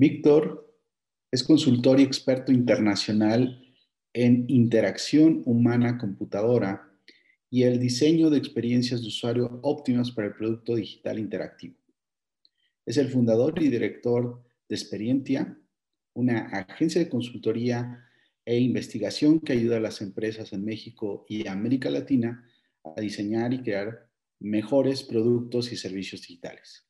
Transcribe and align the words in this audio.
Víctor 0.00 0.78
es 1.32 1.42
consultor 1.42 1.98
y 1.98 2.04
experto 2.04 2.52
internacional 2.52 3.60
en 4.12 4.44
interacción 4.46 5.42
humana-computadora 5.44 6.88
y 7.50 7.64
el 7.64 7.80
diseño 7.80 8.30
de 8.30 8.38
experiencias 8.38 9.00
de 9.00 9.08
usuario 9.08 9.58
óptimas 9.64 10.12
para 10.12 10.28
el 10.28 10.34
producto 10.34 10.76
digital 10.76 11.18
interactivo. 11.18 11.74
Es 12.86 12.96
el 12.96 13.08
fundador 13.08 13.60
y 13.60 13.66
director 13.66 14.40
de 14.68 14.76
Experientia, 14.76 15.58
una 16.14 16.42
agencia 16.46 17.02
de 17.02 17.08
consultoría 17.08 18.08
e 18.44 18.56
investigación 18.56 19.40
que 19.40 19.54
ayuda 19.54 19.78
a 19.78 19.80
las 19.80 20.00
empresas 20.00 20.52
en 20.52 20.64
México 20.64 21.26
y 21.28 21.48
América 21.48 21.90
Latina 21.90 22.48
a 22.84 23.00
diseñar 23.00 23.52
y 23.52 23.62
crear 23.62 24.08
mejores 24.38 25.02
productos 25.02 25.72
y 25.72 25.76
servicios 25.76 26.20
digitales. 26.20 26.87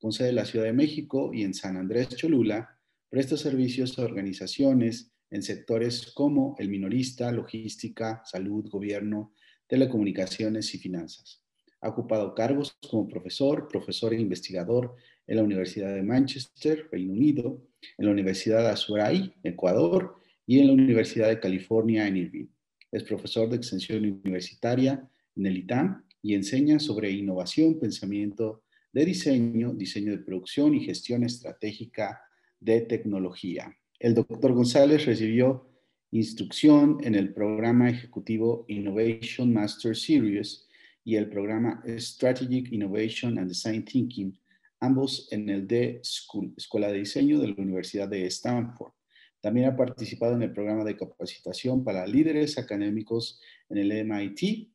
Con 0.00 0.12
sede 0.12 0.30
en 0.30 0.36
la 0.36 0.46
Ciudad 0.46 0.64
de 0.64 0.72
México 0.72 1.30
y 1.32 1.42
en 1.42 1.52
San 1.52 1.76
Andrés 1.76 2.08
Cholula, 2.08 2.78
presta 3.10 3.36
servicios 3.36 3.98
a 3.98 4.02
organizaciones 4.02 5.12
en 5.30 5.42
sectores 5.42 6.12
como 6.12 6.56
el 6.58 6.70
minorista, 6.70 7.30
logística, 7.30 8.22
salud, 8.24 8.66
gobierno, 8.70 9.34
telecomunicaciones 9.66 10.74
y 10.74 10.78
finanzas. 10.78 11.44
Ha 11.82 11.90
ocupado 11.90 12.34
cargos 12.34 12.76
como 12.90 13.08
profesor, 13.08 13.68
profesor 13.68 14.14
e 14.14 14.20
investigador 14.20 14.96
en 15.26 15.36
la 15.36 15.42
Universidad 15.42 15.94
de 15.94 16.02
Manchester, 16.02 16.88
Reino 16.90 17.12
Unido, 17.12 17.62
en 17.98 18.06
la 18.06 18.12
Universidad 18.12 18.62
de 18.62 18.70
Azuray, 18.70 19.34
Ecuador, 19.42 20.16
y 20.46 20.58
en 20.58 20.66
la 20.66 20.72
Universidad 20.72 21.28
de 21.28 21.38
California 21.38 22.08
en 22.08 22.16
Irvine. 22.16 22.48
Es 22.90 23.04
profesor 23.04 23.48
de 23.48 23.56
extensión 23.56 24.04
universitaria 24.24 25.08
en 25.36 25.46
el 25.46 25.58
ITAM 25.58 26.04
y 26.22 26.34
enseña 26.34 26.80
sobre 26.80 27.10
innovación, 27.10 27.78
pensamiento 27.78 28.64
de 28.92 29.04
diseño, 29.04 29.72
diseño 29.72 30.12
de 30.12 30.24
producción 30.24 30.74
y 30.74 30.84
gestión 30.84 31.22
estratégica 31.24 32.20
de 32.58 32.82
tecnología. 32.82 33.74
El 33.98 34.14
doctor 34.14 34.52
González 34.52 35.06
recibió 35.06 35.68
instrucción 36.10 36.98
en 37.02 37.14
el 37.14 37.32
programa 37.32 37.88
ejecutivo 37.88 38.64
Innovation 38.68 39.52
Master 39.52 39.96
Series 39.96 40.66
y 41.04 41.16
el 41.16 41.28
programa 41.28 41.82
Strategic 41.86 42.72
Innovation 42.72 43.38
and 43.38 43.48
Design 43.48 43.84
Thinking, 43.84 44.38
ambos 44.80 45.28
en 45.30 45.48
el 45.48 45.66
D 45.66 46.00
School, 46.02 46.52
Escuela 46.56 46.88
de 46.88 46.98
Diseño 46.98 47.38
de 47.38 47.48
la 47.48 47.54
Universidad 47.56 48.08
de 48.08 48.26
Stanford. 48.26 48.92
También 49.40 49.66
ha 49.66 49.76
participado 49.76 50.34
en 50.34 50.42
el 50.42 50.52
programa 50.52 50.84
de 50.84 50.96
capacitación 50.96 51.82
para 51.82 52.06
líderes 52.06 52.58
académicos 52.58 53.40
en 53.68 53.78
el 53.78 54.04
MIT 54.04 54.70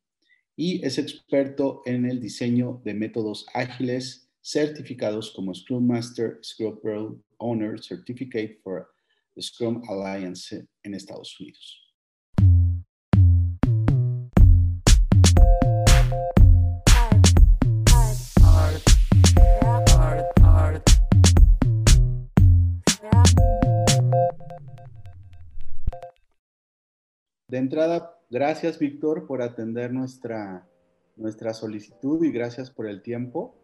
y 0.56 0.86
es 0.86 0.98
experto 0.98 1.82
en 1.86 2.06
el 2.06 2.20
diseño 2.20 2.82
de 2.86 2.94
métodos 2.94 3.46
ágiles 3.54 4.30
certificados 4.42 5.32
como 5.32 5.54
Scrum 5.54 5.86
Master, 5.86 6.40
Scrum 6.44 6.80
Pro 6.80 7.20
Owner 7.40 7.82
Certificate 7.82 8.60
for 8.64 8.88
the 9.36 9.42
Scrum 9.42 9.82
Alliance 9.90 10.66
en 10.84 10.94
Estados 10.94 11.38
Unidos. 11.40 11.82
De 27.48 27.60
entrada, 27.60 28.15
gracias 28.30 28.80
Víctor 28.80 29.28
por 29.28 29.42
atender 29.42 29.94
nuestra, 29.94 30.68
nuestra 31.16 31.54
solicitud 31.54 32.24
y 32.24 32.32
gracias 32.32 32.72
por 32.72 32.88
el 32.88 33.02
tiempo. 33.02 33.56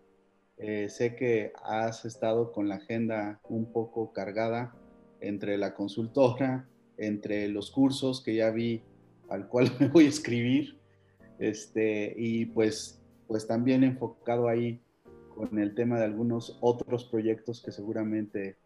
Eh, 0.57 0.89
sé 0.89 1.15
que 1.15 1.53
has 1.63 2.05
estado 2.05 2.51
con 2.51 2.69
la 2.69 2.75
agenda 2.75 3.39
un 3.49 3.71
poco 3.71 4.13
cargada 4.13 4.75
entre 5.19 5.57
la 5.57 5.73
consultora, 5.73 6.67
entre 6.97 7.47
los 7.47 7.71
cursos 7.71 8.21
que 8.21 8.35
ya 8.35 8.51
vi 8.51 8.83
al 9.29 9.47
cual 9.47 9.71
me 9.79 9.87
voy 9.87 10.05
a 10.05 10.09
escribir, 10.09 10.77
este, 11.39 12.13
y 12.15 12.45
pues, 12.45 13.01
pues 13.27 13.47
también 13.47 13.83
enfocado 13.83 14.47
ahí 14.47 14.79
con 15.35 15.57
el 15.57 15.73
tema 15.73 15.97
de 15.97 16.05
algunos 16.05 16.57
otros 16.61 17.05
proyectos 17.05 17.61
que 17.61 17.71
seguramente 17.71 18.57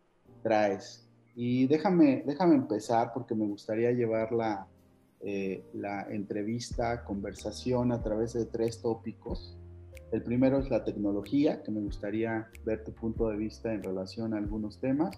traes. 0.43 1.07
Y 1.35 1.67
déjame, 1.67 2.23
déjame 2.25 2.55
empezar 2.55 3.11
porque 3.13 3.35
me 3.35 3.45
gustaría 3.45 3.91
llevarla 3.91 4.67
eh, 5.21 5.63
la 5.73 6.03
entrevista, 6.09 7.03
conversación 7.03 7.91
a 7.91 8.01
través 8.01 8.33
de 8.33 8.45
tres 8.45 8.81
tópicos. 8.81 9.57
El 10.11 10.21
primero 10.21 10.59
es 10.59 10.69
la 10.69 10.83
tecnología, 10.83 11.63
que 11.63 11.71
me 11.71 11.81
gustaría 11.81 12.47
ver 12.63 12.83
tu 12.83 12.93
punto 12.93 13.29
de 13.29 13.37
vista 13.37 13.73
en 13.73 13.83
relación 13.83 14.33
a 14.33 14.37
algunos 14.37 14.79
temas. 14.79 15.17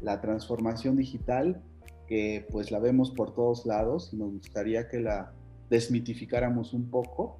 La 0.00 0.20
transformación 0.20 0.96
digital, 0.96 1.62
que 2.06 2.46
pues 2.50 2.70
la 2.70 2.78
vemos 2.78 3.10
por 3.10 3.34
todos 3.34 3.66
lados 3.66 4.10
y 4.12 4.16
nos 4.16 4.32
gustaría 4.32 4.88
que 4.88 5.00
la 5.00 5.32
desmitificáramos 5.70 6.72
un 6.72 6.88
poco. 6.88 7.38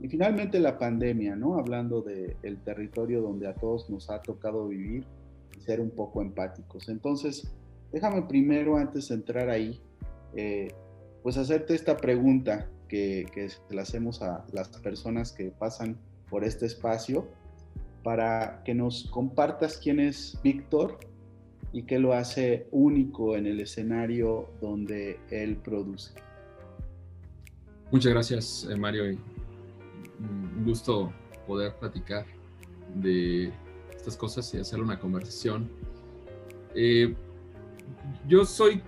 Y 0.00 0.08
finalmente 0.08 0.58
la 0.58 0.78
pandemia, 0.78 1.36
¿no? 1.36 1.58
Hablando 1.58 2.02
del 2.02 2.36
el 2.42 2.58
territorio 2.58 3.22
donde 3.22 3.46
a 3.46 3.54
todos 3.54 3.88
nos 3.88 4.10
ha 4.10 4.20
tocado 4.20 4.68
vivir 4.68 5.06
y 5.56 5.60
ser 5.60 5.80
un 5.80 5.90
poco 5.90 6.20
empáticos. 6.22 6.88
Entonces, 6.88 7.50
déjame 7.92 8.22
primero, 8.22 8.76
antes 8.76 9.08
de 9.08 9.14
entrar 9.14 9.48
ahí, 9.48 9.80
eh, 10.34 10.68
pues 11.26 11.38
hacerte 11.38 11.74
esta 11.74 11.96
pregunta 11.96 12.70
que, 12.86 13.26
que 13.34 13.48
le 13.70 13.80
hacemos 13.80 14.22
a 14.22 14.46
las 14.52 14.68
personas 14.68 15.32
que 15.32 15.46
pasan 15.50 15.98
por 16.30 16.44
este 16.44 16.66
espacio 16.66 17.26
para 18.04 18.62
que 18.62 18.74
nos 18.76 19.10
compartas 19.10 19.76
quién 19.76 19.98
es 19.98 20.38
Víctor 20.44 21.00
y 21.72 21.82
qué 21.82 21.98
lo 21.98 22.12
hace 22.12 22.68
único 22.70 23.34
en 23.34 23.48
el 23.48 23.58
escenario 23.58 24.50
donde 24.60 25.18
él 25.32 25.56
produce. 25.56 26.12
Muchas 27.90 28.12
gracias, 28.12 28.68
eh, 28.70 28.76
Mario. 28.76 29.18
Un 30.20 30.64
gusto 30.64 31.12
poder 31.44 31.74
platicar 31.74 32.24
de 32.94 33.52
estas 33.96 34.16
cosas 34.16 34.54
y 34.54 34.58
hacer 34.58 34.80
una 34.80 34.96
conversación. 34.96 35.68
Eh, 36.76 37.16
yo 38.28 38.44
soy 38.44 38.80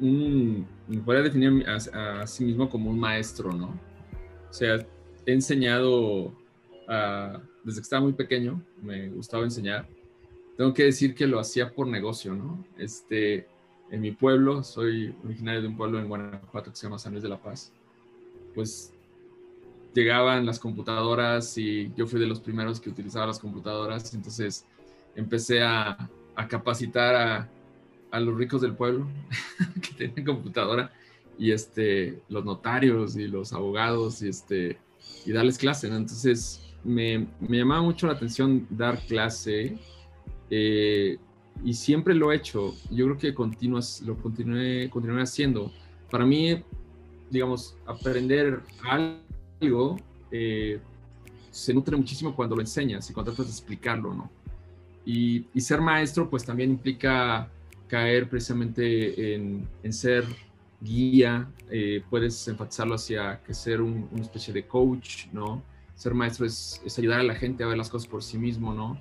un 0.00 0.64
me 0.92 1.02
podría 1.02 1.22
definir 1.22 1.64
a, 1.68 2.26
sí 2.26 2.44
mismo 2.44 2.68
como 2.68 2.90
un 2.90 2.98
maestro, 2.98 3.52
¿no? 3.52 3.78
O 4.48 4.52
sea, 4.52 4.84
he 5.26 5.32
enseñado 5.32 6.32
desde 7.64 7.78
que 7.78 7.82
estaba 7.82 8.02
muy 8.02 8.12
pequeño, 8.12 8.62
me 8.82 9.08
gustaba 9.08 9.44
enseñar. 9.44 9.88
Tengo 10.56 10.74
que 10.74 10.84
decir 10.84 11.14
que 11.14 11.26
lo 11.26 11.40
hacía 11.40 11.72
por 11.72 11.86
negocio, 11.86 12.34
¿no? 12.34 12.64
Este, 12.76 13.46
en 13.90 14.00
mi 14.00 14.12
pueblo, 14.12 14.62
soy 14.62 15.14
originario 15.24 15.62
de 15.62 15.68
un 15.68 15.76
pueblo 15.76 15.98
en 15.98 16.08
Guanajuato 16.08 16.70
que 16.70 16.76
se 16.76 16.86
llama 16.86 16.98
San 16.98 17.12
Luis 17.12 17.22
de 17.22 17.28
la 17.28 17.40
Paz, 17.40 17.72
pues 18.54 18.92
llegaban 19.94 20.44
las 20.44 20.58
computadoras 20.58 21.56
y 21.56 21.92
yo 21.96 22.06
fui 22.06 22.20
de 22.20 22.26
los 22.26 22.40
primeros 22.40 22.80
que 22.80 22.90
utilizaba 22.90 23.26
las 23.26 23.38
computadoras, 23.38 24.12
entonces 24.14 24.66
empecé 25.14 25.62
a 25.62 26.08
capacitar 26.48 27.14
a, 27.14 27.48
a 28.12 28.20
los 28.20 28.36
ricos 28.36 28.60
del 28.60 28.74
pueblo 28.74 29.08
que 29.82 29.94
tienen 29.94 30.24
computadora 30.24 30.92
y 31.38 31.50
este, 31.50 32.20
los 32.28 32.44
notarios 32.44 33.16
y 33.16 33.26
los 33.26 33.52
abogados 33.52 34.22
y, 34.22 34.28
este, 34.28 34.78
y 35.26 35.32
darles 35.32 35.58
clase. 35.58 35.88
Entonces 35.88 36.62
me, 36.84 37.26
me, 37.40 37.58
llamaba 37.58 37.82
mucho 37.82 38.06
la 38.06 38.12
atención 38.12 38.66
dar 38.70 39.00
clase 39.06 39.76
eh, 40.50 41.18
y 41.64 41.74
siempre 41.74 42.14
lo 42.14 42.30
he 42.30 42.36
hecho. 42.36 42.74
Yo 42.90 43.06
creo 43.06 43.18
que 43.18 43.34
continúas, 43.34 44.02
lo 44.02 44.16
continué, 44.16 44.88
continué 44.90 45.22
haciendo. 45.22 45.72
Para 46.10 46.26
mí, 46.26 46.62
digamos, 47.30 47.76
aprender 47.86 48.60
algo 48.84 49.96
eh, 50.30 50.80
se 51.50 51.72
nutre 51.72 51.96
muchísimo 51.96 52.36
cuando 52.36 52.56
lo 52.56 52.62
enseñas 52.62 53.08
y 53.08 53.12
cuando 53.14 53.32
tratas 53.32 53.46
de 53.46 53.52
explicarlo, 53.52 54.14
¿no? 54.14 54.30
Y, 55.04 55.46
y 55.52 55.60
ser 55.60 55.80
maestro 55.80 56.28
pues 56.30 56.44
también 56.44 56.70
implica 56.70 57.50
caer 57.92 58.26
precisamente 58.26 59.34
en, 59.34 59.92
ser 59.92 60.24
guía, 60.80 61.46
eh, 61.70 62.02
puedes 62.08 62.48
enfatizarlo 62.48 62.94
hacia 62.94 63.42
que 63.44 63.52
ser 63.52 63.82
un, 63.82 64.08
una 64.10 64.22
especie 64.22 64.54
de 64.54 64.66
coach, 64.66 65.26
¿no? 65.30 65.62
Ser 65.94 66.14
maestro 66.14 66.46
es, 66.46 66.82
ayudar 66.96 67.20
a 67.20 67.22
la 67.22 67.34
gente 67.34 67.62
a 67.62 67.66
ver 67.66 67.76
las 67.76 67.90
cosas 67.90 68.08
por 68.08 68.22
sí 68.22 68.38
mismo, 68.38 68.72
¿no? 68.72 68.98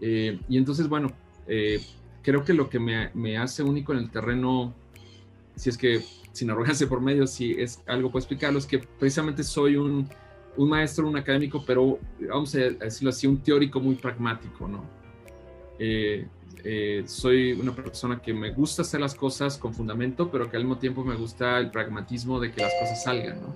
Eh, 0.00 0.38
y 0.48 0.56
entonces, 0.56 0.88
bueno, 0.88 1.10
eh, 1.48 1.80
creo 2.22 2.44
que 2.44 2.54
lo 2.54 2.70
que 2.70 2.78
me, 2.78 3.36
hace 3.38 3.64
único 3.64 3.92
en 3.92 3.98
el 3.98 4.08
terreno, 4.08 4.72
si 5.56 5.70
es 5.70 5.76
que 5.76 6.00
sin 6.30 6.48
arrogancia 6.48 6.88
por 6.88 7.00
medio, 7.00 7.26
si 7.26 7.60
es 7.60 7.82
algo 7.88 8.12
puedo 8.12 8.20
explicarlo, 8.20 8.60
es 8.60 8.66
que 8.66 8.78
precisamente 8.78 9.42
soy 9.42 9.74
un, 9.74 10.08
un 10.56 10.68
maestro, 10.68 11.08
un 11.08 11.16
académico, 11.16 11.64
pero 11.66 11.98
vamos 12.20 12.54
a 12.54 12.58
decirlo 12.58 13.10
así, 13.10 13.26
un 13.26 13.38
teórico 13.38 13.80
muy 13.80 13.96
pragmático, 13.96 14.68
¿no? 14.68 14.84
Soy 17.06 17.52
una 17.52 17.74
persona 17.74 18.20
que 18.20 18.32
me 18.32 18.50
gusta 18.50 18.82
hacer 18.82 19.00
las 19.00 19.14
cosas 19.14 19.58
con 19.58 19.74
fundamento, 19.74 20.30
pero 20.30 20.50
que 20.50 20.56
al 20.56 20.64
mismo 20.64 20.78
tiempo 20.78 21.04
me 21.04 21.14
gusta 21.14 21.58
el 21.58 21.70
pragmatismo 21.70 22.40
de 22.40 22.52
que 22.52 22.62
las 22.62 22.72
cosas 22.80 23.02
salgan, 23.02 23.40
¿no? 23.40 23.54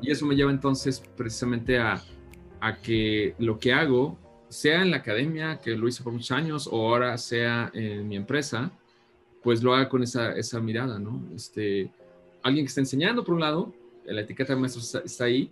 Y 0.00 0.10
eso 0.10 0.26
me 0.26 0.36
lleva 0.36 0.50
entonces 0.50 1.02
precisamente 1.16 1.78
a, 1.78 2.02
a, 2.60 2.76
que 2.76 3.34
lo 3.38 3.58
que 3.58 3.72
hago 3.72 4.16
sea 4.48 4.82
en 4.82 4.90
la 4.90 4.98
academia, 4.98 5.58
que 5.58 5.72
lo 5.72 5.88
hice 5.88 6.02
por 6.02 6.12
muchos 6.12 6.30
años, 6.30 6.68
o 6.70 6.88
ahora 6.88 7.16
sea 7.18 7.70
en 7.74 8.06
mi 8.06 8.16
empresa, 8.16 8.70
pues 9.42 9.62
lo 9.62 9.74
haga 9.74 9.88
con 9.88 10.02
esa, 10.02 10.32
esa 10.36 10.60
mirada, 10.60 10.98
¿no? 10.98 11.22
Este, 11.34 11.90
alguien 12.42 12.64
que 12.64 12.68
está 12.68 12.80
enseñando, 12.80 13.24
por 13.24 13.34
un 13.34 13.40
lado, 13.40 13.72
la 14.04 14.20
etiqueta 14.20 14.54
de 14.54 14.60
maestro 14.60 15.02
está, 15.04 15.24
ahí, 15.24 15.50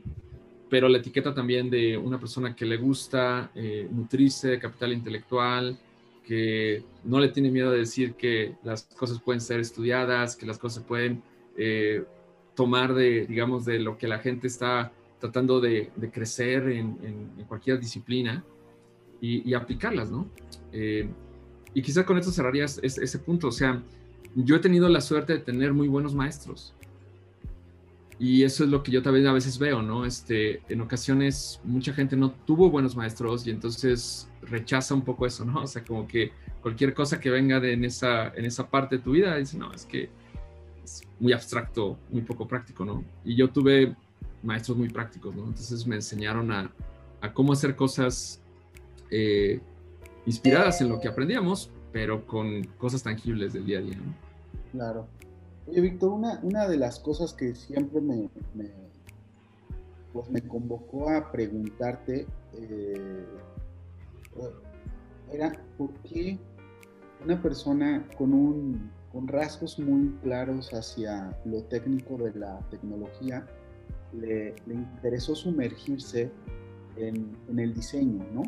pero 0.68 0.88
la 0.88 0.98
etiqueta 0.98 1.34
también 1.34 1.70
de 1.70 1.96
una 1.96 2.18
persona 2.18 2.54
que 2.54 2.64
le 2.64 2.76
gusta 2.76 3.50
eh, 3.54 3.88
nutrirse 3.90 4.48
de 4.48 4.58
capital 4.58 4.92
intelectual, 4.92 5.78
que 6.30 6.84
no 7.02 7.18
le 7.18 7.30
tiene 7.30 7.50
miedo 7.50 7.72
de 7.72 7.78
decir 7.78 8.14
que 8.14 8.54
las 8.62 8.84
cosas 8.84 9.20
pueden 9.20 9.40
ser 9.40 9.58
estudiadas, 9.58 10.36
que 10.36 10.46
las 10.46 10.58
cosas 10.58 10.84
pueden 10.84 11.24
eh, 11.56 12.04
tomar 12.54 12.94
de, 12.94 13.26
digamos, 13.26 13.64
de 13.64 13.80
lo 13.80 13.98
que 13.98 14.06
la 14.06 14.20
gente 14.20 14.46
está 14.46 14.92
tratando 15.18 15.60
de, 15.60 15.90
crecer 16.12 16.68
en, 16.68 16.94
cualquier 17.48 17.80
disciplina 17.80 18.44
y, 19.20 19.52
aplicarlas, 19.54 20.12
¿no? 20.12 20.28
Eh, 20.70 21.08
y 21.74 21.82
quizás 21.82 22.04
con 22.04 22.16
esto 22.16 22.30
cerrarías 22.30 22.78
ese, 22.80 23.18
punto. 23.18 23.48
O 23.48 23.52
sea, 23.52 23.82
yo 24.36 24.54
he 24.54 24.60
tenido 24.60 24.88
la 24.88 25.00
suerte 25.00 25.32
de 25.32 25.40
tener 25.40 25.72
muy 25.72 25.88
buenos 25.88 26.14
maestros. 26.14 26.76
Y 28.20 28.44
eso 28.44 28.62
es 28.62 28.70
lo 28.70 28.84
que 28.84 28.92
yo 28.92 29.02
también 29.02 29.26
a 29.26 29.32
veces 29.32 29.58
veo, 29.58 29.82
¿no? 29.82 30.06
Este, 30.06 30.62
en 30.68 30.80
ocasiones 30.80 31.60
mucha 31.64 31.92
gente 31.92 32.14
no 32.14 32.30
tuvo 32.30 32.70
buenos 32.70 32.94
maestros 32.94 33.48
y 33.48 33.50
entonces 33.50 34.29
rechaza 34.42 34.94
un 34.94 35.02
poco 35.02 35.26
eso, 35.26 35.44
¿no? 35.44 35.62
O 35.62 35.66
sea, 35.66 35.84
como 35.84 36.06
que 36.06 36.32
cualquier 36.62 36.94
cosa 36.94 37.20
que 37.20 37.30
venga 37.30 37.60
de 37.60 37.72
en, 37.72 37.84
esa, 37.84 38.28
en 38.28 38.44
esa 38.44 38.68
parte 38.68 38.96
de 38.96 39.02
tu 39.02 39.12
vida, 39.12 39.36
dice, 39.36 39.58
no, 39.58 39.72
es 39.72 39.84
que 39.84 40.08
es 40.84 41.02
muy 41.18 41.32
abstracto, 41.32 41.98
muy 42.10 42.22
poco 42.22 42.46
práctico, 42.46 42.84
¿no? 42.84 43.04
Y 43.24 43.36
yo 43.36 43.50
tuve 43.50 43.94
maestros 44.42 44.76
muy 44.76 44.88
prácticos, 44.88 45.34
¿no? 45.34 45.44
Entonces 45.44 45.86
me 45.86 45.96
enseñaron 45.96 46.50
a, 46.52 46.70
a 47.20 47.32
cómo 47.32 47.52
hacer 47.52 47.76
cosas 47.76 48.40
eh, 49.10 49.60
inspiradas 50.26 50.80
en 50.80 50.88
lo 50.88 51.00
que 51.00 51.08
aprendíamos, 51.08 51.70
pero 51.92 52.26
con 52.26 52.64
cosas 52.78 53.02
tangibles 53.02 53.52
del 53.52 53.66
día 53.66 53.78
a 53.78 53.82
día. 53.82 53.96
¿no? 53.96 54.14
Claro. 54.72 55.06
Oye, 55.66 55.80
Víctor, 55.80 56.10
una, 56.10 56.40
una 56.42 56.68
de 56.68 56.76
las 56.76 56.98
cosas 56.98 57.32
que 57.32 57.54
siempre 57.54 58.00
me, 58.00 58.28
pues 60.12 60.30
me 60.30 60.42
convocó 60.42 61.10
a 61.10 61.30
preguntarte 61.30 62.26
eh, 62.54 63.26
era 65.32 65.52
por 65.76 65.92
qué 66.02 66.38
una 67.24 67.40
persona 67.40 68.08
con, 68.16 68.32
un, 68.32 68.90
con 69.12 69.28
rasgos 69.28 69.78
muy 69.78 70.10
claros 70.22 70.72
hacia 70.72 71.36
lo 71.44 71.62
técnico 71.64 72.16
de 72.16 72.34
la 72.34 72.60
tecnología 72.70 73.46
le, 74.12 74.54
le 74.66 74.74
interesó 74.74 75.34
sumergirse 75.34 76.30
en, 76.96 77.36
en, 77.48 77.58
el 77.58 77.74
diseño, 77.74 78.26
¿no? 78.32 78.42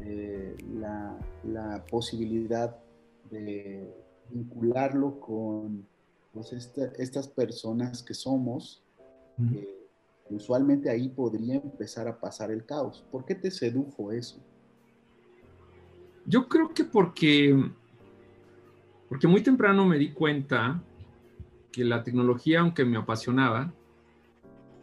Eh, 0.00 0.56
la, 0.74 1.18
la, 1.44 1.84
posibilidad 1.86 2.76
de 3.30 3.92
vincularlo 4.30 5.18
con 5.20 5.86
pues, 6.32 6.52
este, 6.52 6.90
estas 7.02 7.28
personas 7.28 8.02
que 8.02 8.14
somos, 8.14 8.82
usualmente 10.30 10.90
ahí 10.90 11.08
podría 11.08 11.56
empezar 11.56 12.08
a 12.08 12.20
pasar 12.20 12.50
el 12.50 12.64
caos. 12.64 13.04
¿Por 13.10 13.24
qué 13.24 13.34
te 13.34 13.50
sedujo 13.50 14.12
eso? 14.12 14.38
Yo 16.26 16.48
creo 16.48 16.74
que 16.74 16.84
porque, 16.84 17.70
porque 19.08 19.28
muy 19.28 19.42
temprano 19.42 19.86
me 19.86 19.98
di 19.98 20.10
cuenta 20.10 20.82
que 21.70 21.84
la 21.84 22.02
tecnología, 22.02 22.60
aunque 22.60 22.84
me 22.84 22.96
apasionaba, 22.96 23.72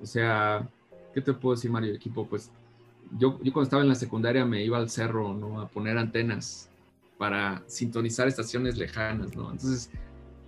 o 0.02 0.06
sea, 0.06 0.68
¿qué 1.14 1.22
te 1.22 1.34
puedo 1.34 1.56
decir, 1.56 1.70
Mario? 1.70 1.94
Equipo, 1.94 2.26
pues 2.26 2.50
yo, 3.18 3.40
yo 3.44 3.52
cuando 3.52 3.64
estaba 3.64 3.84
en 3.84 3.90
la 3.90 3.96
secundaria 3.96 4.46
me 4.46 4.64
iba 4.64 4.78
al 4.78 4.90
cerro, 4.90 5.34
¿no? 5.34 5.60
A 5.60 5.68
poner 5.68 5.98
antenas 5.98 6.70
para 7.18 7.64
sintonizar 7.68 8.28
estaciones 8.28 8.78
lejanas, 8.78 9.36
¿no? 9.36 9.52
Entonces, 9.52 9.90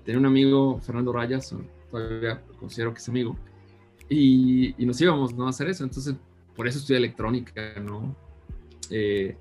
tenía 0.03 0.19
un 0.19 0.25
amigo, 0.25 0.79
Fernando 0.81 1.11
Rayas, 1.11 1.53
todavía 1.91 2.41
considero 2.59 2.93
que 2.93 2.99
es 2.99 3.09
amigo, 3.09 3.35
y, 4.09 4.81
y, 4.81 4.85
nos 4.85 4.99
íbamos, 5.01 5.33
¿no? 5.33 5.47
A 5.47 5.49
hacer 5.49 5.67
eso. 5.67 5.83
Entonces, 5.83 6.15
por 6.55 6.67
eso 6.67 6.79
estudié 6.79 6.97
electrónica, 6.97 7.79
¿no? 7.79 8.15
Eh, 8.89 9.35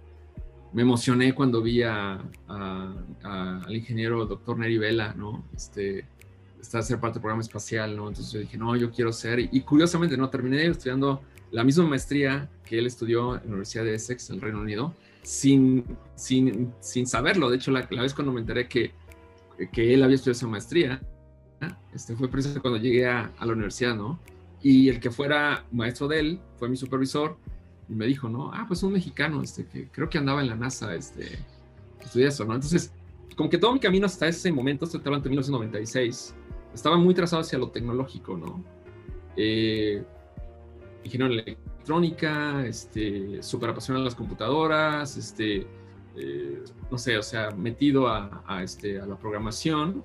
me 0.75 0.83
emocioné 0.83 1.35
cuando 1.35 1.63
vi 1.63 1.83
a, 1.83 2.21
al 2.49 3.75
ingeniero 3.75 4.27
doctor 4.27 4.59
Neri 4.59 4.77
Vela, 4.77 5.15
¿no? 5.15 5.45
Este, 5.55 6.05
está 6.61 6.83
ser 6.83 6.99
parte 6.99 7.15
del 7.15 7.23
programa 7.23 7.43
espacial, 7.43 7.97
¿no? 7.97 8.09
Entonces 8.09 8.33
yo 8.33 8.41
dije, 8.41 8.59
no, 8.59 8.75
yo 8.75 8.91
quiero 8.91 9.13
ser. 9.13 9.39
Y, 9.39 9.61
curiosamente, 9.61 10.17
¿no? 10.17 10.29
Terminé 10.31 10.67
estudiando 10.67 11.23
la 11.53 11.63
misma 11.63 11.87
maestría 11.87 12.51
que 12.65 12.79
él 12.79 12.87
estudió 12.87 13.37
en 13.37 13.43
la 13.43 13.49
Universidad 13.49 13.85
de 13.85 13.95
Essex, 13.95 14.31
en 14.31 14.37
el 14.37 14.43
Reino 14.43 14.61
Unido, 14.61 14.95
sin, 15.23 15.85
sin, 16.17 16.73
sin 16.81 17.07
saberlo. 17.07 17.51
De 17.51 17.57
hecho, 17.57 17.71
la, 17.71 17.87
la, 17.91 18.03
vez 18.03 18.13
cuando 18.13 18.33
me 18.33 18.41
enteré 18.41 18.67
que, 18.67 18.93
que 19.73 19.95
él 19.95 20.03
había 20.03 20.17
estudiado 20.17 20.39
esa 20.39 20.49
maestría, 20.49 21.01
este, 21.95 22.17
fue 22.17 22.29
precisamente 22.29 22.61
cuando 22.61 22.81
llegué 22.81 23.07
a, 23.07 23.33
a, 23.39 23.47
la 23.47 23.53
universidad, 23.53 23.95
¿no? 23.95 24.19
Y 24.61 24.89
el 24.89 24.99
que 24.99 25.13
fuera 25.13 25.67
maestro 25.71 26.09
de 26.09 26.19
él 26.19 26.41
fue 26.59 26.69
mi 26.69 26.77
supervisor 26.77 27.37
y 27.89 27.95
me 27.95 28.07
dijo, 28.07 28.29
¿no? 28.29 28.51
Ah, 28.53 28.65
pues 28.67 28.83
un 28.83 28.93
mexicano, 28.93 29.43
este, 29.43 29.67
que 29.67 29.89
creo 29.89 30.09
que 30.09 30.19
andaba 30.19 30.41
en 30.41 30.49
la 30.49 30.57
NASA, 30.57 30.95
este, 30.95 31.39
estudié 32.01 32.29
eso, 32.29 32.45
¿no? 32.45 32.55
Entonces, 32.55 32.93
como 33.37 33.51
que 33.51 33.59
todo 33.59 33.73
mi 33.73 33.81
camino 33.81 34.07
hasta 34.07 34.27
ese 34.29 34.51
momento, 34.53 34.85
estoy 34.85 35.01
hablando 35.01 35.25
de 35.25 35.31
1996, 35.31 36.35
estaba 36.73 36.97
muy 36.97 37.15
trazado 37.15 37.43
hacia 37.43 37.59
lo 37.59 37.69
tecnológico, 37.71 38.37
¿no? 38.37 38.65
Eh, 39.37 40.03
ingeniero 41.03 41.35
en 41.35 41.41
electrónica, 41.41 42.65
este, 42.67 43.43
súper 43.43 43.71
apasionado 43.71 44.03
en 44.03 44.05
las 44.07 44.15
computadoras, 44.15 45.17
este, 45.17 45.67
eh, 46.17 46.63
no 46.91 46.97
sé, 46.97 47.19
o 47.19 47.23
sea, 47.23 47.51
metido 47.51 48.09
a, 48.09 48.43
a, 48.47 48.63
este, 48.63 49.01
a 49.01 49.07
la 49.07 49.19
programación. 49.19 50.05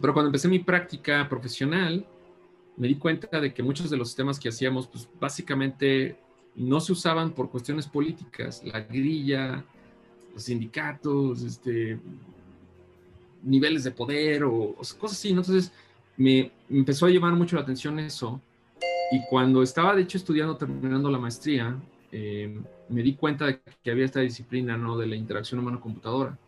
Pero 0.00 0.12
cuando 0.12 0.28
empecé 0.28 0.48
mi 0.48 0.58
práctica 0.60 1.28
profesional, 1.28 2.06
me 2.76 2.88
di 2.88 2.96
cuenta 2.96 3.40
de 3.40 3.54
que 3.54 3.62
muchos 3.62 3.90
de 3.90 3.96
los 3.96 4.08
sistemas 4.08 4.38
que 4.38 4.48
hacíamos, 4.48 4.86
pues 4.88 5.08
básicamente 5.20 6.18
no 6.56 6.80
se 6.80 6.92
usaban 6.92 7.32
por 7.32 7.50
cuestiones 7.50 7.86
políticas, 7.86 8.62
la 8.64 8.80
grilla, 8.80 9.64
los 10.32 10.42
sindicatos, 10.42 11.42
este, 11.42 11.98
niveles 13.42 13.84
de 13.84 13.90
poder 13.90 14.44
o, 14.44 14.74
cosas 14.98 15.18
así. 15.18 15.30
Entonces 15.30 15.72
me, 16.16 16.50
empezó 16.70 17.06
a 17.06 17.10
llamar 17.10 17.34
mucho 17.34 17.56
la 17.56 17.62
atención 17.62 17.98
eso. 17.98 18.40
Y 19.12 19.20
cuando 19.28 19.62
estaba, 19.62 19.94
de 19.94 20.02
hecho, 20.02 20.18
estudiando, 20.18 20.56
terminando 20.56 21.10
la 21.10 21.18
maestría, 21.18 21.76
eh, 22.10 22.58
me 22.88 23.02
di 23.02 23.14
cuenta 23.14 23.46
de 23.46 23.60
que 23.82 23.90
había 23.90 24.04
esta 24.04 24.20
disciplina 24.20 24.76
¿no? 24.76 24.96
de 24.96 25.06
la 25.06 25.16
interacción 25.16 25.60
humano-computadora. 25.60 26.38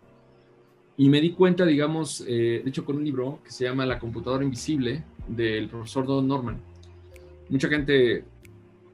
Y 0.97 1.11
me 1.11 1.21
di 1.21 1.33
cuenta, 1.33 1.67
digamos, 1.67 2.25
eh, 2.27 2.63
de 2.65 2.71
hecho, 2.71 2.85
con 2.85 2.97
un 2.97 3.05
libro 3.05 3.41
que 3.45 3.51
se 3.51 3.65
llama 3.65 3.85
La 3.85 3.99
computadora 3.99 4.43
invisible 4.43 5.05
del 5.29 5.69
profesor 5.69 6.07
Don 6.07 6.27
Norman. 6.27 6.59
Mucha 7.51 7.69
gente 7.69 8.25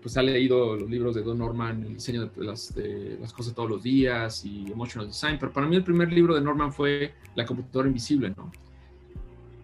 pues 0.02 0.16
ha 0.16 0.22
leído 0.22 0.76
los 0.76 0.90
libros 0.90 1.14
de 1.14 1.22
Don 1.22 1.38
Norman, 1.38 1.84
el 1.84 1.94
diseño 1.94 2.26
de 2.26 2.44
las, 2.44 2.74
de 2.74 3.16
las 3.20 3.32
cosas 3.32 3.54
todos 3.54 3.70
los 3.70 3.82
días 3.82 4.44
y 4.44 4.70
Emotional 4.70 5.06
Design, 5.06 5.38
pero 5.38 5.52
para 5.52 5.66
mí 5.66 5.76
el 5.76 5.84
primer 5.84 6.12
libro 6.12 6.34
de 6.34 6.40
Norman 6.40 6.72
fue 6.72 7.14
La 7.36 7.46
computadora 7.46 7.88
invisible, 7.88 8.34
¿no? 8.36 8.50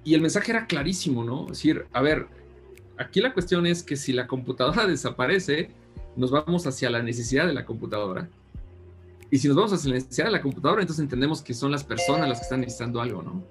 Y 0.04 0.14
el 0.14 0.22
mensaje 0.22 0.52
era 0.52 0.66
clarísimo, 0.66 1.24
¿no? 1.24 1.42
Es 1.42 1.58
decir, 1.58 1.86
a 1.92 2.00
ver, 2.00 2.28
aquí 2.96 3.20
la 3.20 3.34
cuestión 3.34 3.66
es 3.66 3.82
que 3.82 3.96
si 3.96 4.12
la 4.12 4.26
computadora 4.28 4.86
desaparece, 4.86 5.70
nos 6.16 6.30
vamos 6.30 6.66
hacia 6.66 6.88
la 6.88 7.02
necesidad 7.02 7.46
de 7.46 7.52
la 7.52 7.64
computadora. 7.64 8.28
Y 9.30 9.38
si 9.38 9.48
nos 9.48 9.56
vamos 9.56 9.72
hacia 9.72 9.90
la 9.90 9.96
necesidad 9.96 10.26
de 10.26 10.32
la 10.32 10.40
computadora, 10.40 10.80
entonces 10.80 11.02
entendemos 11.02 11.42
que 11.42 11.52
son 11.52 11.72
las 11.72 11.84
personas 11.84 12.28
las 12.28 12.38
que 12.38 12.44
están 12.44 12.60
necesitando 12.60 13.00
algo, 13.00 13.22
¿no? 13.22 13.42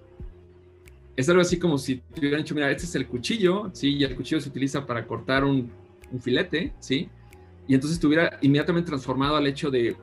Es 1.17 1.27
algo 1.27 1.41
así 1.41 1.59
como 1.59 1.77
si 1.77 1.97
te 1.97 2.21
hubieran 2.21 2.43
dicho, 2.43 2.55
mira, 2.55 2.71
este 2.71 2.85
es 2.85 2.95
el 2.95 3.07
cuchillo, 3.07 3.69
¿sí? 3.73 3.95
Y 3.95 4.03
el 4.03 4.15
cuchillo 4.15 4.39
se 4.39 4.49
utiliza 4.49 4.85
para 4.85 5.05
cortar 5.05 5.43
un 5.43 5.69
un 6.11 6.21
filete, 6.21 6.73
¿sí? 6.79 7.09
Y 7.67 7.75
entonces 7.75 7.97
estuviera 7.97 8.37
inmediatamente 8.41 8.87
transformado 8.87 9.35
al 9.35 9.45
hecho 9.47 9.69
de 9.69 9.97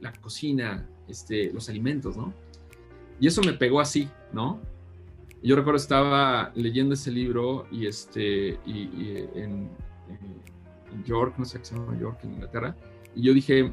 la 0.00 0.12
cocina, 0.12 0.88
este, 1.08 1.52
los 1.52 1.68
alimentos, 1.68 2.16
¿no? 2.16 2.32
Y 3.20 3.26
eso 3.26 3.42
me 3.42 3.52
pegó 3.52 3.80
así, 3.80 4.08
¿no? 4.32 4.60
Yo 5.42 5.56
recuerdo 5.56 5.76
estaba 5.76 6.52
leyendo 6.54 6.94
ese 6.94 7.10
libro 7.10 7.66
y 7.70 7.86
este, 7.86 8.60
en, 8.64 9.68
en, 10.08 11.04
York, 11.04 11.34
no 11.38 11.44
sé 11.44 11.58
qué 11.58 11.64
se 11.64 11.74
llama 11.74 11.98
York, 11.98 12.20
en 12.22 12.34
Inglaterra, 12.34 12.76
y 13.14 13.22
yo 13.22 13.34
dije, 13.34 13.72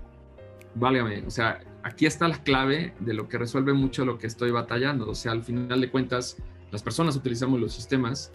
válgame, 0.75 1.23
o 1.27 1.29
sea, 1.29 1.59
aquí 1.83 2.05
está 2.05 2.27
la 2.27 2.41
clave 2.41 2.93
de 2.99 3.13
lo 3.13 3.27
que 3.27 3.37
resuelve 3.37 3.73
mucho 3.73 4.05
lo 4.05 4.17
que 4.17 4.25
estoy 4.25 4.51
batallando, 4.51 5.09
o 5.09 5.15
sea, 5.15 5.33
al 5.33 5.43
final 5.43 5.81
de 5.81 5.91
cuentas, 5.91 6.37
las 6.71 6.81
personas 6.81 7.15
utilizamos 7.15 7.59
los 7.59 7.73
sistemas 7.73 8.31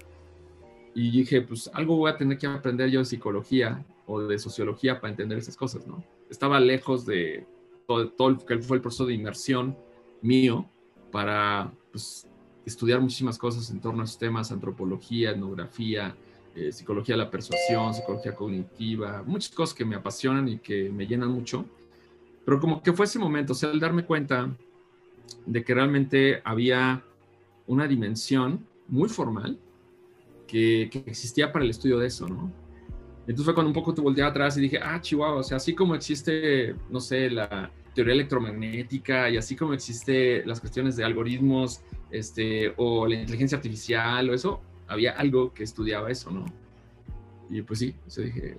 y 0.95 1.11
dije, 1.11 1.43
pues 1.43 1.71
algo 1.75 1.97
voy 1.97 2.11
a 2.11 2.17
tener 2.17 2.39
que 2.39 2.47
aprender 2.47 2.89
yo 2.91 3.01
de 3.01 3.05
psicología 3.05 3.85
o 4.07 4.21
de 4.21 4.39
sociología 4.39 5.01
para 5.01 5.11
entender 5.11 5.39
esas 5.39 5.57
cosas, 5.57 5.87
¿no? 5.87 6.05
Estaba 6.31 6.61
lejos 6.61 7.05
de 7.05 7.47
todo, 7.87 8.09
todo 8.11 8.29
el 8.29 8.39
que 8.39 8.59
fue 8.59 8.77
el 8.77 8.83
proceso 8.83 9.07
de 9.07 9.15
inmersión 9.15 9.77
mío 10.23 10.69
para 11.11 11.73
pues, 11.91 12.27
estudiar 12.65 13.01
muchísimas 13.01 13.39
cosas 13.39 13.71
en 13.71 13.81
torno 13.81 14.03
a 14.03 14.05
esos 14.05 14.19
temas, 14.19 14.53
antropología, 14.53 15.31
etnografía, 15.31 16.17
eh, 16.55 16.71
psicología 16.71 17.17
de 17.17 17.23
la 17.25 17.31
persuasión, 17.31 17.93
psicología 17.93 18.35
cognitiva, 18.35 19.25
muchas 19.27 19.53
cosas 19.53 19.75
que 19.75 19.85
me 19.85 19.97
apasionan 19.97 20.49
y 20.49 20.59
que 20.59 20.91
me 20.91 21.07
llenan 21.07 21.31
mucho. 21.31 21.65
Pero 22.45 22.61
como 22.61 22.83
que 22.83 22.93
fue 22.93 23.07
ese 23.07 23.19
momento, 23.19 23.53
o 23.53 23.57
sea, 23.57 23.71
al 23.71 23.81
darme 23.81 24.05
cuenta 24.05 24.55
de 25.47 25.65
que 25.65 25.75
realmente 25.75 26.41
había 26.45 27.03
una 27.67 27.89
dimensión 27.89 28.65
muy 28.89 29.09
formal 29.09 29.59
que, 30.47 30.89
que 30.91 30.99
existía 31.07 31.53
para 31.53 31.65
el 31.65 31.71
estudio 31.71 31.99
de 31.99 32.07
eso, 32.07 32.29
¿no? 32.29 32.53
Entonces 33.27 33.45
fue 33.45 33.55
cuando 33.55 33.71
un 33.71 33.75
poco 33.75 33.95
te 33.95 34.03
volteé 34.03 34.23
atrás 34.23 34.57
y 34.59 34.61
dije, 34.61 34.79
ah, 34.83 35.01
chihuahua, 35.01 35.37
o 35.37 35.43
sea, 35.43 35.57
así 35.57 35.75
como 35.75 35.95
existe, 35.95 36.75
no 36.91 37.01
sé, 37.01 37.31
la 37.31 37.71
teoría 37.95 38.13
electromagnética 38.13 39.31
y 39.31 39.37
así 39.37 39.57
como 39.57 39.73
existe 39.73 40.45
las 40.45 40.61
cuestiones 40.61 40.97
de 40.97 41.05
algoritmos, 41.05 41.81
este, 42.11 42.75
o 42.77 43.07
la 43.07 43.15
inteligencia 43.15 43.57
artificial 43.57 44.29
o 44.29 44.35
eso, 44.35 44.61
había 44.89 45.13
algo 45.13 45.55
que 45.55 45.65
estudiaba 45.65 46.11
eso, 46.11 46.31
¿no? 46.31 46.45
Y 47.49 47.63
pues 47.63 47.79
sí, 47.79 47.95
o 48.07 48.11
sea, 48.11 48.25
dije, 48.25 48.57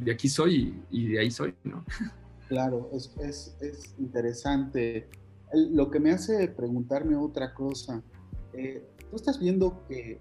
de 0.00 0.12
aquí 0.12 0.28
soy 0.28 0.74
y, 0.90 1.08
de 1.08 1.20
ahí 1.20 1.30
soy, 1.30 1.54
¿no? 1.64 1.84
Claro, 2.48 2.88
es, 2.92 3.12
es, 3.20 3.56
es 3.60 3.96
interesante. 3.98 5.08
lo 5.52 5.90
que 5.90 5.98
me 5.98 6.12
hace 6.12 6.46
preguntarme 6.46 7.16
otra 7.16 7.52
cosa, 7.52 8.04
eh, 8.52 8.84
tú 9.10 9.16
estás 9.16 9.40
viendo 9.40 9.84
que 9.88 10.20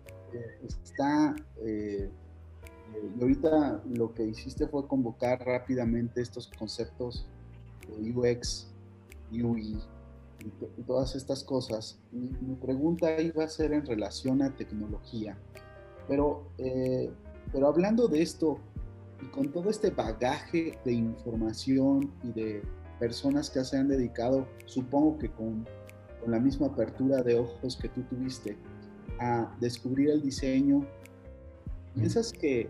está... 0.83 1.35
Eh, 1.63 2.09
y 3.17 3.21
ahorita 3.21 3.81
lo 3.93 4.13
que 4.13 4.23
hiciste 4.23 4.67
fue 4.67 4.87
convocar 4.87 5.43
rápidamente 5.45 6.21
estos 6.21 6.49
conceptos 6.57 7.27
de 7.87 8.11
UX, 8.11 8.67
UI 9.31 9.77
y, 10.77 10.81
todas 10.83 11.15
estas 11.15 11.43
cosas. 11.43 11.99
Mi, 12.11 12.29
mi, 12.41 12.55
pregunta 12.55 13.19
iba 13.19 13.43
a 13.43 13.49
ser 13.49 13.73
en 13.73 13.85
relación 13.85 14.41
a 14.41 14.55
tecnología, 14.55 15.37
pero, 16.07 16.47
eh, 16.57 17.11
pero 17.51 17.67
hablando 17.67 18.07
de 18.07 18.21
esto 18.21 18.59
y 19.21 19.25
con 19.27 19.51
todo 19.51 19.69
este 19.69 19.89
bagaje 19.89 20.77
de 20.85 20.93
información 20.93 22.11
y 22.23 22.31
de 22.31 22.63
personas 22.99 23.49
que 23.49 23.63
se 23.63 23.77
han 23.77 23.87
dedicado, 23.87 24.47
supongo 24.65 25.17
que 25.17 25.29
con, 25.31 25.67
con 26.21 26.31
la 26.31 26.39
misma 26.39 26.67
apertura 26.67 27.21
de 27.23 27.39
ojos 27.39 27.77
que 27.77 27.89
tú 27.89 28.03
tuviste, 28.03 28.57
a 29.19 29.55
descubrir 29.59 30.09
el 30.09 30.21
diseño, 30.21 30.85
¿piensas 31.93 32.31
que 32.31 32.69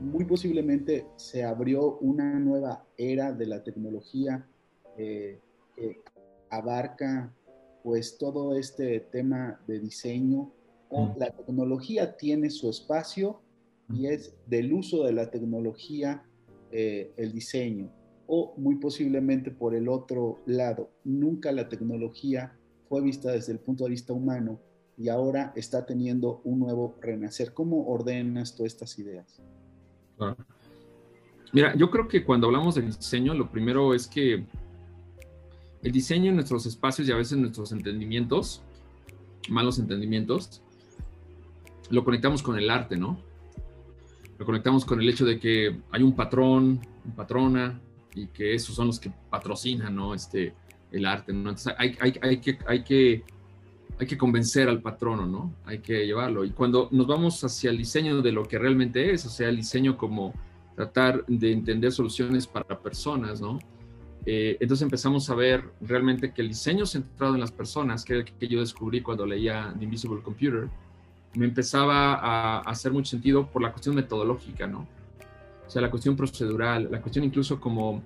muy 0.00 0.24
posiblemente 0.24 1.06
se 1.16 1.42
abrió 1.44 1.98
una 1.98 2.38
nueva 2.38 2.84
era 2.96 3.32
de 3.32 3.46
la 3.46 3.62
tecnología 3.64 4.46
eh, 4.96 5.40
que 5.76 6.00
abarca 6.50 7.32
pues 7.82 8.18
todo 8.18 8.56
este 8.56 9.00
tema 9.00 9.60
de 9.66 9.80
diseño 9.80 10.52
la 11.16 11.30
tecnología 11.30 12.16
tiene 12.16 12.50
su 12.50 12.70
espacio 12.70 13.40
y 13.92 14.06
es 14.06 14.34
del 14.46 14.72
uso 14.72 15.04
de 15.04 15.12
la 15.12 15.30
tecnología 15.30 16.24
eh, 16.72 17.12
el 17.16 17.32
diseño 17.32 17.90
o 18.26 18.54
muy 18.56 18.76
posiblemente 18.76 19.50
por 19.50 19.74
el 19.74 19.88
otro 19.88 20.40
lado 20.46 20.90
nunca 21.04 21.52
la 21.52 21.68
tecnología 21.68 22.56
fue 22.88 23.02
vista 23.02 23.32
desde 23.32 23.52
el 23.52 23.58
punto 23.58 23.84
de 23.84 23.90
vista 23.90 24.12
humano 24.12 24.58
y 24.98 25.08
ahora 25.08 25.52
está 25.54 25.86
teniendo 25.86 26.40
un 26.44 26.58
nuevo 26.58 26.96
renacer. 27.00 27.54
¿Cómo 27.54 27.86
ordenas 27.86 28.56
tú 28.56 28.66
estas 28.66 28.98
ideas? 28.98 29.40
Mira, 31.52 31.74
yo 31.76 31.90
creo 31.90 32.08
que 32.08 32.24
cuando 32.24 32.48
hablamos 32.48 32.74
de 32.74 32.82
diseño, 32.82 33.32
lo 33.32 33.50
primero 33.50 33.94
es 33.94 34.08
que 34.08 34.44
el 35.82 35.92
diseño 35.92 36.30
en 36.30 36.34
nuestros 36.34 36.66
espacios 36.66 37.08
y 37.08 37.12
a 37.12 37.16
veces 37.16 37.38
nuestros 37.38 37.70
entendimientos, 37.70 38.62
malos 39.48 39.78
entendimientos, 39.78 40.60
lo 41.90 42.04
conectamos 42.04 42.42
con 42.42 42.58
el 42.58 42.68
arte, 42.68 42.96
¿no? 42.96 43.18
Lo 44.38 44.44
conectamos 44.44 44.84
con 44.84 45.00
el 45.00 45.08
hecho 45.08 45.24
de 45.24 45.38
que 45.38 45.80
hay 45.90 46.02
un 46.02 46.14
patrón, 46.14 46.80
un 47.04 47.12
patrona, 47.12 47.80
y 48.14 48.26
que 48.26 48.54
esos 48.54 48.74
son 48.74 48.88
los 48.88 48.98
que 48.98 49.12
patrocinan, 49.30 49.94
¿no? 49.94 50.14
Este, 50.14 50.54
el 50.90 51.06
arte, 51.06 51.32
hay, 51.76 51.92
que, 52.40 52.58
hay, 52.66 52.82
que, 52.82 53.24
hay 53.98 54.06
que 54.06 54.16
convencer 54.16 54.68
al 54.68 54.80
patrono, 54.80 55.26
¿no? 55.26 55.54
Hay 55.64 55.80
que 55.80 56.06
llevarlo. 56.06 56.44
Y 56.44 56.50
cuando 56.50 56.88
nos 56.92 57.06
vamos 57.06 57.42
hacia 57.42 57.70
el 57.70 57.78
diseño 57.78 58.22
de 58.22 58.32
lo 58.32 58.44
que 58.44 58.58
realmente 58.58 59.12
es, 59.12 59.26
o 59.26 59.28
sea, 59.28 59.48
el 59.48 59.56
diseño 59.56 59.96
como 59.96 60.34
tratar 60.76 61.24
de 61.26 61.52
entender 61.52 61.90
soluciones 61.90 62.46
para 62.46 62.78
personas, 62.78 63.40
¿no? 63.40 63.58
Eh, 64.24 64.56
entonces 64.60 64.82
empezamos 64.82 65.28
a 65.30 65.34
ver 65.34 65.64
realmente 65.80 66.32
que 66.32 66.42
el 66.42 66.48
diseño 66.48 66.86
centrado 66.86 67.34
en 67.34 67.40
las 67.40 67.50
personas, 67.50 68.04
que, 68.04 68.24
que 68.24 68.46
yo 68.46 68.60
descubrí 68.60 69.00
cuando 69.00 69.26
leía 69.26 69.74
The 69.76 69.84
Invisible 69.84 70.22
Computer, 70.22 70.68
me 71.34 71.46
empezaba 71.46 72.14
a, 72.14 72.58
hacer 72.60 72.92
mucho 72.92 73.10
sentido 73.10 73.46
por 73.46 73.62
la 73.62 73.72
cuestión 73.72 73.94
metodológica, 73.94 74.66
¿no? 74.66 74.86
O 75.66 75.70
sea, 75.70 75.82
la 75.82 75.90
cuestión 75.90 76.16
procedural, 76.16 76.88
la 76.90 77.00
cuestión 77.00 77.24
incluso 77.24 77.60
como 77.60 78.02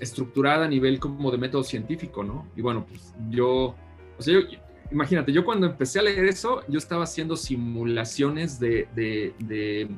estructurada 0.00 0.66
a 0.66 0.68
nivel 0.68 0.98
como 0.98 1.30
de 1.30 1.38
método 1.38 1.62
científico, 1.62 2.24
¿no? 2.24 2.46
Y 2.56 2.62
bueno, 2.62 2.86
pues 2.86 3.14
yo, 3.30 3.74
o 4.18 4.22
sea, 4.22 4.34
yo, 4.34 4.40
imagínate, 4.90 5.32
yo 5.32 5.44
cuando 5.44 5.66
empecé 5.66 5.98
a 5.98 6.02
leer 6.02 6.24
eso, 6.26 6.62
yo 6.68 6.78
estaba 6.78 7.04
haciendo 7.04 7.36
simulaciones 7.36 8.58
de, 8.60 8.88
de, 8.94 9.34
de 9.38 9.88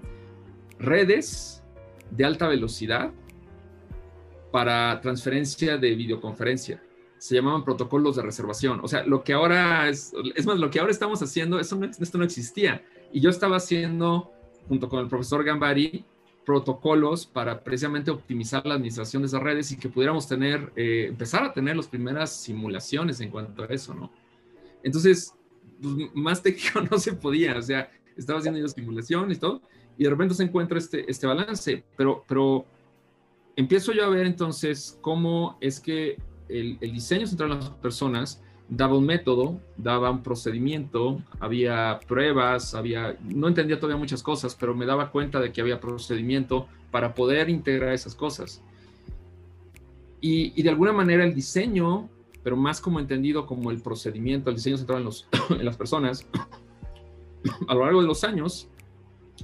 redes 0.78 1.62
de 2.10 2.24
alta 2.24 2.48
velocidad 2.48 3.12
para 4.50 5.00
transferencia 5.00 5.76
de 5.76 5.94
videoconferencia. 5.94 6.82
Se 7.18 7.34
llamaban 7.34 7.64
protocolos 7.64 8.16
de 8.16 8.22
reservación. 8.22 8.80
O 8.82 8.88
sea, 8.88 9.04
lo 9.04 9.24
que 9.24 9.32
ahora 9.32 9.88
es, 9.88 10.12
es 10.34 10.46
más, 10.46 10.58
lo 10.58 10.70
que 10.70 10.80
ahora 10.80 10.92
estamos 10.92 11.20
haciendo, 11.22 11.58
eso 11.58 11.78
esto 11.82 12.18
no 12.18 12.24
existía. 12.24 12.82
Y 13.12 13.20
yo 13.20 13.30
estaba 13.30 13.56
haciendo, 13.56 14.32
junto 14.68 14.88
con 14.88 15.00
el 15.00 15.08
profesor 15.08 15.44
Gambari, 15.44 16.04
protocolos 16.46 17.26
para 17.26 17.62
precisamente 17.62 18.10
optimizar 18.10 18.64
la 18.64 18.74
administración 18.74 19.22
de 19.22 19.26
esas 19.26 19.42
redes 19.42 19.70
y 19.72 19.76
que 19.76 19.88
pudiéramos 19.90 20.26
tener, 20.26 20.72
eh, 20.76 21.06
empezar 21.08 21.44
a 21.44 21.52
tener 21.52 21.76
las 21.76 21.88
primeras 21.88 22.34
simulaciones 22.34 23.20
en 23.20 23.30
cuanto 23.30 23.64
a 23.64 23.66
eso, 23.66 23.92
¿no? 23.92 24.10
Entonces, 24.88 25.34
pues, 25.80 25.94
más 26.14 26.42
técnico 26.42 26.80
no 26.90 26.98
se 26.98 27.12
podía, 27.12 27.56
o 27.56 27.62
sea, 27.62 27.90
estaba 28.16 28.38
haciendo 28.38 28.58
yo 28.58 28.68
simulaciones 28.68 29.36
y 29.36 29.40
todo, 29.40 29.62
y 29.96 30.04
de 30.04 30.10
repente 30.10 30.34
se 30.34 30.42
encuentra 30.42 30.78
este, 30.78 31.08
este 31.10 31.26
balance, 31.26 31.84
pero, 31.96 32.24
pero 32.26 32.64
empiezo 33.56 33.92
yo 33.92 34.04
a 34.04 34.08
ver 34.08 34.26
entonces 34.26 34.98
cómo 35.00 35.58
es 35.60 35.78
que 35.78 36.18
el, 36.48 36.78
el 36.80 36.92
diseño 36.92 37.26
central 37.26 37.50
de 37.50 37.56
las 37.56 37.70
personas 37.70 38.42
daba 38.68 38.96
un 38.96 39.06
método, 39.06 39.60
daba 39.76 40.10
un 40.10 40.22
procedimiento, 40.22 41.22
había 41.40 42.00
pruebas, 42.06 42.74
había, 42.74 43.16
no 43.22 43.48
entendía 43.48 43.78
todavía 43.78 43.98
muchas 43.98 44.22
cosas, 44.22 44.54
pero 44.54 44.74
me 44.74 44.86
daba 44.86 45.10
cuenta 45.10 45.40
de 45.40 45.52
que 45.52 45.60
había 45.60 45.80
procedimiento 45.80 46.66
para 46.90 47.14
poder 47.14 47.48
integrar 47.48 47.92
esas 47.92 48.14
cosas. 48.14 48.62
Y, 50.20 50.52
y 50.58 50.62
de 50.62 50.70
alguna 50.70 50.92
manera 50.92 51.24
el 51.24 51.34
diseño, 51.34 52.08
pero 52.48 52.56
más 52.56 52.80
como 52.80 52.98
entendido 52.98 53.44
como 53.44 53.70
el 53.70 53.82
procedimiento, 53.82 54.48
el 54.48 54.56
diseño 54.56 54.78
central 54.78 55.00
en, 55.00 55.04
los, 55.04 55.28
en 55.50 55.66
las 55.66 55.76
personas, 55.76 56.26
a 57.68 57.74
lo 57.74 57.84
largo 57.84 58.00
de 58.00 58.06
los 58.06 58.24
años, 58.24 58.70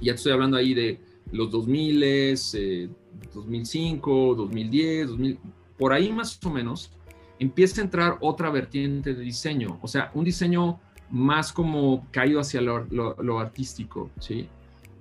ya 0.01 0.13
estoy 0.13 0.31
hablando 0.31 0.57
ahí 0.57 0.73
de 0.73 0.99
los 1.31 1.51
2000, 1.51 2.89
2005, 3.31 4.33
2010, 4.35 5.09
2000, 5.09 5.39
por 5.77 5.93
ahí 5.93 6.11
más 6.11 6.43
o 6.43 6.49
menos, 6.49 6.93
empieza 7.37 7.79
a 7.79 7.83
entrar 7.83 8.17
otra 8.21 8.49
vertiente 8.49 9.13
de 9.13 9.21
diseño, 9.21 9.77
o 9.83 9.87
sea, 9.87 10.09
un 10.15 10.25
diseño 10.25 10.79
más 11.11 11.53
como 11.53 12.07
caído 12.09 12.39
hacia 12.39 12.59
lo, 12.59 13.39
artístico, 13.39 14.09
¿sí? 14.19 14.49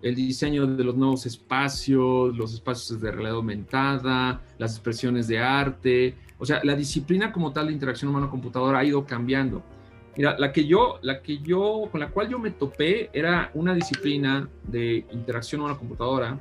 El 0.04 0.14
diseño 0.14 0.66
de 0.66 0.84
los 0.84 0.94
nuevos 0.94 1.25
espacios, 1.25 2.37
los 2.37 2.52
espacios 2.52 3.00
de 3.00 3.11
realidad 3.11 3.37
aumentada, 3.37 4.42
las 4.58 4.73
expresiones 4.73 5.26
de 5.28 5.38
arte, 5.38 6.14
o 6.38 6.44
sea, 6.44 6.61
la 6.62 6.76
disciplina 6.76 7.32
como 7.32 7.54
tal 7.54 7.68
de 7.68 7.73
interacción 7.73 8.11
humano-computadora 8.11 8.80
ha 8.80 8.84
ido 8.84 9.06
cambiando. 9.06 9.62
Mira, 10.14 10.37
la 10.38 10.52
que 10.52 10.66
yo, 10.66 10.99
la 11.00 11.23
que 11.23 11.38
yo, 11.38 11.88
con 11.90 12.00
la 12.00 12.11
cual 12.11 12.28
yo 12.28 12.38
me 12.38 12.50
topé 12.50 13.08
era 13.14 13.50
una 13.54 13.75
disciplina 13.75 14.46
de 14.62 15.06
interacción 15.11 15.62
con 15.62 15.70
la 15.70 15.78
computadora 15.78 16.38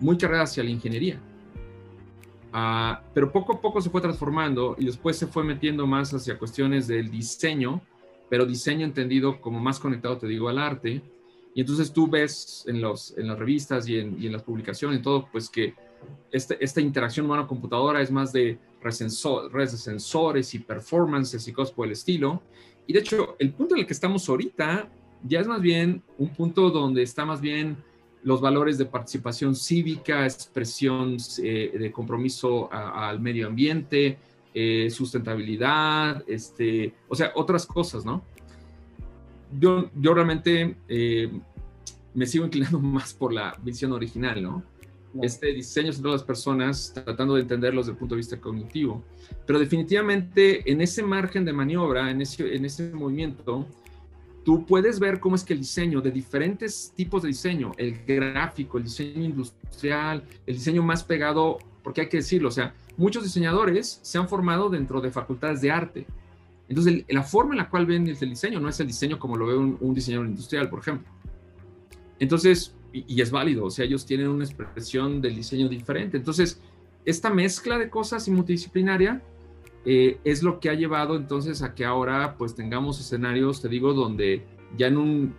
muy 0.00 0.18
cargada 0.18 0.44
hacia 0.44 0.62
la 0.62 0.68
ingeniería. 0.68 1.18
Ah, 2.52 3.00
pero 3.14 3.32
poco 3.32 3.54
a 3.54 3.60
poco 3.62 3.80
se 3.80 3.88
fue 3.88 4.02
transformando 4.02 4.76
y 4.78 4.84
después 4.84 5.16
se 5.16 5.26
fue 5.26 5.44
metiendo 5.44 5.86
más 5.86 6.12
hacia 6.12 6.38
cuestiones 6.38 6.86
del 6.86 7.10
diseño, 7.10 7.80
pero 8.28 8.44
diseño 8.44 8.84
entendido 8.84 9.40
como 9.40 9.60
más 9.60 9.80
conectado, 9.80 10.18
te 10.18 10.26
digo, 10.26 10.50
al 10.50 10.58
arte. 10.58 11.02
Y 11.58 11.62
entonces 11.62 11.92
tú 11.92 12.06
ves 12.06 12.62
en, 12.68 12.80
los, 12.80 13.18
en 13.18 13.26
las 13.26 13.36
revistas 13.36 13.88
y 13.88 13.98
en, 13.98 14.16
y 14.22 14.26
en 14.26 14.32
las 14.32 14.44
publicaciones 14.44 15.00
y 15.00 15.02
todo, 15.02 15.28
pues 15.32 15.50
que 15.50 15.74
este, 16.30 16.56
esta 16.64 16.80
interacción 16.80 17.26
humano-computadora 17.26 18.00
es 18.00 18.12
más 18.12 18.32
de 18.32 18.60
redes 18.80 19.72
de 19.72 19.76
sensores 19.76 20.54
y 20.54 20.60
performances 20.60 21.48
y 21.48 21.52
cosas 21.52 21.74
por 21.74 21.86
el 21.86 21.94
estilo. 21.94 22.40
Y 22.86 22.92
de 22.92 23.00
hecho, 23.00 23.34
el 23.40 23.52
punto 23.52 23.74
en 23.74 23.80
el 23.80 23.86
que 23.88 23.92
estamos 23.92 24.28
ahorita 24.28 24.88
ya 25.24 25.40
es 25.40 25.48
más 25.48 25.60
bien 25.60 26.00
un 26.16 26.28
punto 26.28 26.70
donde 26.70 27.02
está 27.02 27.24
más 27.24 27.40
bien 27.40 27.76
los 28.22 28.40
valores 28.40 28.78
de 28.78 28.84
participación 28.84 29.56
cívica, 29.56 30.26
expresión 30.26 31.16
eh, 31.42 31.76
de 31.76 31.90
compromiso 31.90 32.72
al 32.72 33.18
medio 33.18 33.48
ambiente, 33.48 34.16
eh, 34.54 34.90
sustentabilidad, 34.90 36.22
este, 36.28 36.94
o 37.08 37.16
sea, 37.16 37.32
otras 37.34 37.66
cosas, 37.66 38.04
¿no? 38.04 38.22
Yo, 39.58 39.90
yo 39.94 40.12
realmente 40.12 40.76
eh, 40.88 41.30
me 42.18 42.26
sigo 42.26 42.44
inclinando 42.44 42.80
más 42.96 43.14
por 43.14 43.32
la 43.32 43.56
visión 43.62 43.92
original, 43.92 44.42
¿no? 44.42 44.64
este 45.22 45.52
diseño 45.52 45.90
de 45.90 46.10
las 46.10 46.22
personas, 46.22 46.92
tratando 46.92 47.34
de 47.34 47.40
entenderlos 47.42 47.86
desde 47.86 47.92
el 47.92 47.98
punto 47.98 48.14
de 48.14 48.18
vista 48.18 48.40
cognitivo. 48.40 49.02
Pero 49.46 49.58
definitivamente 49.58 50.70
en 50.70 50.80
ese 50.80 51.02
margen 51.02 51.44
de 51.44 51.52
maniobra, 51.52 52.10
en 52.10 52.20
ese, 52.20 52.54
en 52.54 52.64
ese 52.64 52.92
movimiento, 52.92 53.66
tú 54.44 54.66
puedes 54.66 55.00
ver 55.00 55.18
cómo 55.18 55.34
es 55.34 55.44
que 55.44 55.54
el 55.54 55.60
diseño 55.60 56.00
de 56.00 56.10
diferentes 56.10 56.92
tipos 56.94 57.22
de 57.22 57.28
diseño, 57.28 57.72
el 57.78 58.04
gráfico, 58.04 58.78
el 58.78 58.84
diseño 58.84 59.24
industrial, 59.24 60.22
el 60.46 60.54
diseño 60.54 60.82
más 60.82 61.02
pegado, 61.02 61.58
porque 61.82 62.02
hay 62.02 62.08
que 62.08 62.18
decirlo, 62.18 62.48
o 62.48 62.52
sea, 62.52 62.74
muchos 62.96 63.24
diseñadores 63.24 64.00
se 64.02 64.18
han 64.18 64.28
formado 64.28 64.68
dentro 64.68 65.00
de 65.00 65.10
facultades 65.10 65.62
de 65.62 65.70
arte. 65.70 66.06
Entonces, 66.68 67.04
la 67.08 67.22
forma 67.22 67.54
en 67.54 67.58
la 67.58 67.70
cual 67.70 67.86
ven 67.86 68.06
el 68.06 68.18
diseño 68.18 68.60
no 68.60 68.68
es 68.68 68.78
el 68.78 68.86
diseño 68.86 69.18
como 69.18 69.36
lo 69.36 69.46
ve 69.46 69.56
un, 69.56 69.78
un 69.80 69.94
diseñador 69.94 70.26
industrial, 70.26 70.68
por 70.68 70.80
ejemplo. 70.80 71.10
Entonces, 72.18 72.74
y, 72.92 73.20
es 73.20 73.30
válido, 73.30 73.66
o 73.66 73.70
sea, 73.70 73.84
ellos 73.84 74.06
tienen 74.06 74.28
una 74.28 74.44
expresión 74.44 75.20
del 75.20 75.36
diseño 75.36 75.68
diferente. 75.68 76.16
Entonces, 76.16 76.60
esta 77.04 77.30
mezcla 77.30 77.78
de 77.78 77.90
cosas 77.90 78.26
y 78.28 78.30
multidisciplinaria 78.30 79.22
eh, 79.84 80.18
es 80.24 80.42
lo 80.42 80.58
que 80.60 80.70
ha 80.70 80.74
llevado 80.74 81.16
entonces 81.16 81.62
a 81.62 81.74
que 81.74 81.84
ahora 81.84 82.36
pues 82.36 82.54
tengamos 82.54 83.00
escenarios, 83.00 83.62
te 83.62 83.68
digo, 83.68 83.92
donde 83.94 84.44
ya 84.76 84.88
en 84.88 84.96
un, 84.96 85.34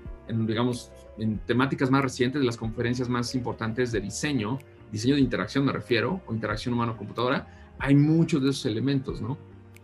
digamos, 0.48 0.92
en 1.18 1.40
temáticas 1.40 1.92
más 1.92 2.02
recientes 2.02 2.40
de 2.40 2.46
las 2.46 2.58
conferencias 2.58 3.10
más 3.10 3.36
importantes 3.36 3.92
de 3.92 4.00
diseño, 4.00 4.60
diseño 4.92 5.16
de 5.16 5.22
interacción 5.22 5.66
me 5.66 5.72
refiero, 5.72 6.22
o 6.28 6.34
interacción 6.34 6.74
humano-computadora, 6.74 7.76
hay 7.80 7.96
muchos 7.96 8.42
de 8.42 8.50
esos 8.50 8.66
elementos, 8.66 9.22
¿no? 9.22 9.38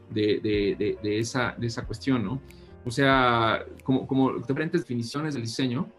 De, 0.09 0.39
de, 0.39 0.97
de, 1.01 1.19
esa, 1.19 1.55
de 1.57 1.67
esa 1.67 1.85
cuestión, 1.85 2.23
¿no? 2.23 2.41
O 2.85 2.91
sea, 2.91 3.65
como, 3.83 4.05
como 4.05 4.33
diferentes 4.37 4.81
definiciones 4.81 5.33
del 5.33 5.43
diseño, 5.43 5.89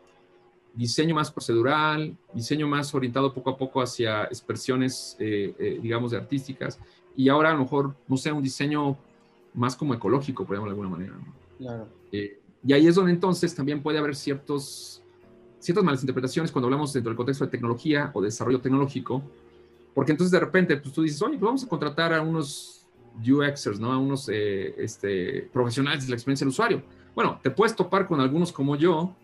diseño 0.76 1.14
más 1.14 1.30
procedural, 1.30 2.14
diseño 2.34 2.68
más 2.68 2.94
orientado 2.94 3.32
poco 3.32 3.50
a 3.50 3.56
poco 3.56 3.80
hacia 3.80 4.24
expresiones, 4.24 5.16
eh, 5.18 5.54
eh, 5.58 5.78
digamos, 5.82 6.10
de 6.10 6.18
artísticas, 6.18 6.78
y 7.16 7.30
ahora 7.30 7.50
a 7.50 7.54
lo 7.54 7.60
mejor, 7.60 7.96
no 8.06 8.16
sé, 8.18 8.30
un 8.30 8.42
diseño 8.42 8.96
más 9.54 9.74
como 9.74 9.94
ecológico, 9.94 10.44
por 10.44 10.54
ejemplo, 10.54 10.70
de 10.70 10.78
alguna 10.78 10.90
manera. 10.90 11.14
Claro. 11.58 11.88
Eh, 12.12 12.38
y 12.62 12.72
ahí 12.74 12.86
es 12.86 12.94
donde 12.94 13.10
entonces 13.10 13.54
también 13.54 13.82
puede 13.82 13.98
haber 13.98 14.14
ciertos, 14.14 15.02
ciertas 15.58 15.82
malas 15.82 16.02
interpretaciones 16.02 16.52
cuando 16.52 16.66
hablamos 16.66 16.92
dentro 16.92 17.08
del 17.08 17.16
contexto 17.16 17.46
de 17.46 17.50
tecnología 17.50 18.10
o 18.12 18.20
desarrollo 18.20 18.60
tecnológico, 18.60 19.22
porque 19.94 20.12
entonces 20.12 20.30
de 20.30 20.40
repente 20.40 20.76
pues, 20.76 20.92
tú 20.92 21.02
dices, 21.02 21.22
oye, 21.22 21.38
pues 21.38 21.46
vamos 21.46 21.64
a 21.64 21.68
contratar 21.68 22.12
a 22.12 22.20
unos 22.20 22.86
UXers, 23.18 23.80
¿no? 23.80 23.92
A 23.92 23.98
unos 23.98 24.28
este, 24.28 25.48
profesionales 25.50 26.04
de 26.04 26.10
la 26.10 26.16
experiencia 26.16 26.44
del 26.44 26.50
usuario. 26.50 26.82
Bueno, 27.14 27.40
te 27.42 27.50
puedes 27.50 27.74
topar 27.74 28.06
con 28.06 28.20
algunos 28.20 28.52
como 28.52 28.76
yo, 28.76 29.16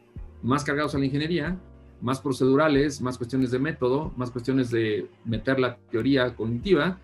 más 0.43 0.65
cargados 0.65 0.95
a 0.95 0.99
la 0.99 1.05
ingeniería, 1.05 1.59
más 2.01 2.21
procedurales, 2.21 3.01
más 3.01 3.17
cuestiones 3.17 3.51
de 3.51 3.59
método, 3.59 4.13
más 4.17 4.31
cuestiones 4.31 4.71
de 4.71 5.07
meter 5.25 5.61
la 5.61 5.77
teoría 5.91 6.35
cognitiva, 6.35 6.99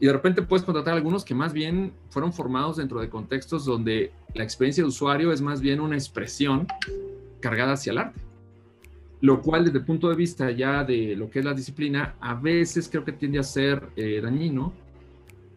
y 0.00 0.06
de 0.06 0.12
repente 0.12 0.42
puedes 0.42 0.64
contratar 0.64 0.94
a 0.94 0.96
algunos 0.96 1.24
que 1.24 1.34
más 1.34 1.52
bien 1.52 1.92
fueron 2.10 2.32
formados 2.32 2.76
dentro 2.76 3.00
de 3.00 3.08
contextos 3.08 3.64
donde 3.64 4.12
la 4.34 4.44
experiencia 4.44 4.82
de 4.82 4.88
usuario 4.88 5.32
es 5.32 5.40
más 5.40 5.60
bien 5.60 5.80
una 5.80 5.96
expresión 5.96 6.66
cargada 7.40 7.72
hacia 7.74 7.92
el 7.92 7.98
arte. 7.98 8.20
Lo 9.20 9.40
cual 9.40 9.64
desde 9.64 9.78
el 9.78 9.84
punto 9.84 10.08
de 10.08 10.16
vista 10.16 10.50
ya 10.50 10.84
de 10.84 11.16
lo 11.16 11.30
que 11.30 11.38
es 11.38 11.44
la 11.44 11.54
disciplina, 11.54 12.16
a 12.20 12.34
veces 12.34 12.88
creo 12.88 13.04
que 13.04 13.12
tiende 13.12 13.38
a 13.38 13.42
ser 13.42 13.88
eh, 13.96 14.20
dañino, 14.20 14.72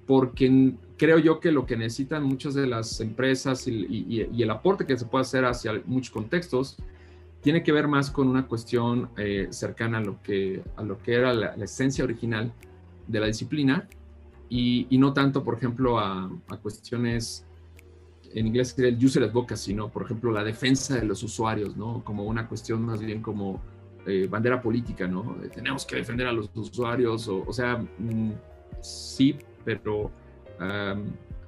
porque 0.05 0.73
creo 0.97 1.17
yo 1.17 1.39
que 1.39 1.51
lo 1.51 1.65
que 1.65 1.75
necesitan 1.75 2.23
muchas 2.23 2.53
de 2.53 2.67
las 2.67 3.01
empresas 3.01 3.67
y, 3.67 4.27
y 4.31 4.41
el 4.41 4.49
aporte 4.49 4.85
que 4.85 4.97
se 4.97 5.05
puede 5.05 5.23
hacer 5.23 5.43
hacia 5.43 5.81
muchos 5.85 6.11
contextos 6.11 6.77
tiene 7.41 7.63
que 7.63 7.71
ver 7.71 7.87
más 7.87 8.11
con 8.11 8.27
una 8.27 8.47
cuestión 8.47 9.09
eh, 9.17 9.47
cercana 9.51 9.99
a 9.99 10.01
lo, 10.01 10.21
que, 10.21 10.63
a 10.75 10.83
lo 10.83 10.97
que 10.97 11.13
era 11.13 11.33
la, 11.33 11.53
esencia 11.55 12.03
original 12.03 12.51
de 13.07 13.19
la 13.19 13.27
disciplina 13.27 13.87
y, 14.49 14.87
no 14.97 15.13
tanto, 15.13 15.43
por 15.43 15.55
ejemplo, 15.55 15.99
a, 15.99 16.29
cuestiones, 16.61 17.45
en 18.33 18.47
inglés 18.47 18.69
sería 18.69 18.89
el 18.89 19.03
user 19.03 19.23
advocacy, 19.23 19.71
sino, 19.71 19.89
por 19.89 20.03
ejemplo, 20.03 20.31
la 20.31 20.43
defensa 20.43 20.95
de 20.95 21.05
los 21.05 21.21
usuarios, 21.21 21.75
¿no? 21.75 22.01
Como 22.03 22.23
una 22.23 22.47
cuestión 22.47 22.81
más 22.81 23.01
bien 23.01 23.21
como 23.21 23.61
eh, 24.05 24.27
bandera 24.29 24.61
política, 24.61 25.05
¿no? 25.05 25.35
tenemos 25.53 25.85
que 25.85 25.97
defender 25.97 26.27
a 26.27 26.31
los 26.31 26.49
usuarios, 26.55 27.27
o, 27.27 27.51
sea, 27.51 27.77
mm, 27.77 28.31
sí, 28.81 29.35
pero... 29.65 30.09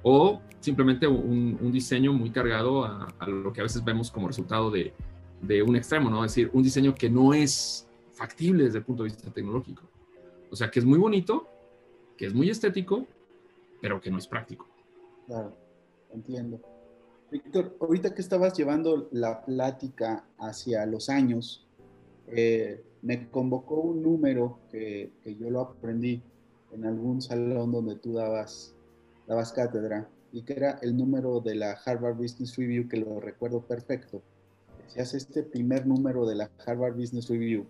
o 0.02 0.40
simplemente 0.60 1.06
un, 1.06 1.58
un, 1.58 1.72
diseño 1.72 2.12
muy 2.12 2.30
cargado 2.30 2.84
a, 2.84 3.08
a, 3.18 3.26
lo 3.26 3.50
que 3.50 3.60
a 3.60 3.64
veces 3.64 3.82
vemos 3.82 4.10
como 4.10 4.28
resultado 4.28 4.70
de, 4.70 4.92
de 5.42 5.62
un 5.62 5.76
extremo, 5.76 6.10
¿no? 6.10 6.24
Es 6.24 6.32
decir, 6.32 6.50
un 6.52 6.62
diseño 6.62 6.94
que 6.94 7.08
no 7.08 7.32
es 7.32 7.86
factible 8.12 8.64
desde 8.64 8.78
el 8.78 8.84
punto 8.84 9.02
de 9.02 9.10
vista 9.10 9.30
tecnológico. 9.30 9.82
O 10.50 10.56
sea, 10.56 10.70
que 10.70 10.80
es 10.80 10.84
muy 10.84 10.98
bonito, 10.98 11.48
que 12.16 12.26
es 12.26 12.34
muy 12.34 12.50
estético, 12.50 13.06
pero 13.80 14.00
que 14.00 14.10
no 14.10 14.18
es 14.18 14.26
práctico. 14.26 14.68
Claro, 15.26 15.56
entiendo. 16.12 16.60
Víctor, 17.30 17.76
ahorita 17.80 18.14
que 18.14 18.20
estabas 18.20 18.56
llevando 18.58 19.08
la 19.12 19.44
plática 19.44 20.24
hacia 20.38 20.84
los 20.84 21.08
años, 21.08 21.66
eh, 22.26 22.82
me 23.02 23.30
convocó 23.30 23.76
un 23.76 24.02
número 24.02 24.58
que, 24.70 25.12
que, 25.22 25.36
yo 25.36 25.48
lo 25.48 25.60
aprendí 25.60 26.22
en 26.72 26.84
algún 26.84 27.22
salón 27.22 27.72
donde 27.72 27.96
tú 27.96 28.14
dabas, 28.14 28.74
dabas 29.26 29.52
cátedra, 29.52 30.08
y 30.32 30.42
que 30.42 30.52
era 30.52 30.78
el 30.82 30.96
número 30.96 31.40
de 31.40 31.54
la 31.54 31.72
Harvard 31.72 32.16
Business 32.16 32.56
Review, 32.56 32.88
que 32.88 32.98
lo 32.98 33.20
recuerdo 33.20 33.62
perfecto 33.62 34.22
se 34.92 35.00
hace 35.00 35.18
este 35.18 35.42
primer 35.44 35.86
número 35.86 36.26
de 36.26 36.34
la 36.34 36.50
Harvard 36.66 36.96
Business 36.96 37.28
Review, 37.28 37.64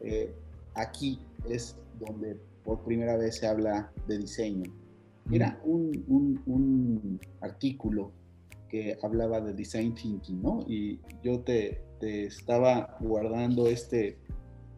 eh, 0.00 0.30
aquí 0.74 1.18
es 1.48 1.76
donde 1.98 2.36
por 2.64 2.84
primera 2.84 3.16
vez 3.16 3.36
se 3.36 3.46
habla 3.46 3.90
de 4.06 4.18
diseño. 4.18 4.70
Era 5.32 5.58
un, 5.64 6.04
un, 6.46 7.18
artículo 7.40 8.12
que 8.68 8.98
hablaba 9.02 9.40
de 9.40 9.54
design 9.54 9.94
thinking, 9.94 10.42
¿no? 10.42 10.64
Y 10.68 11.00
yo 11.22 11.40
te, 11.40 11.80
te, 11.98 12.24
estaba 12.24 12.98
guardando 13.00 13.68
este, 13.68 14.18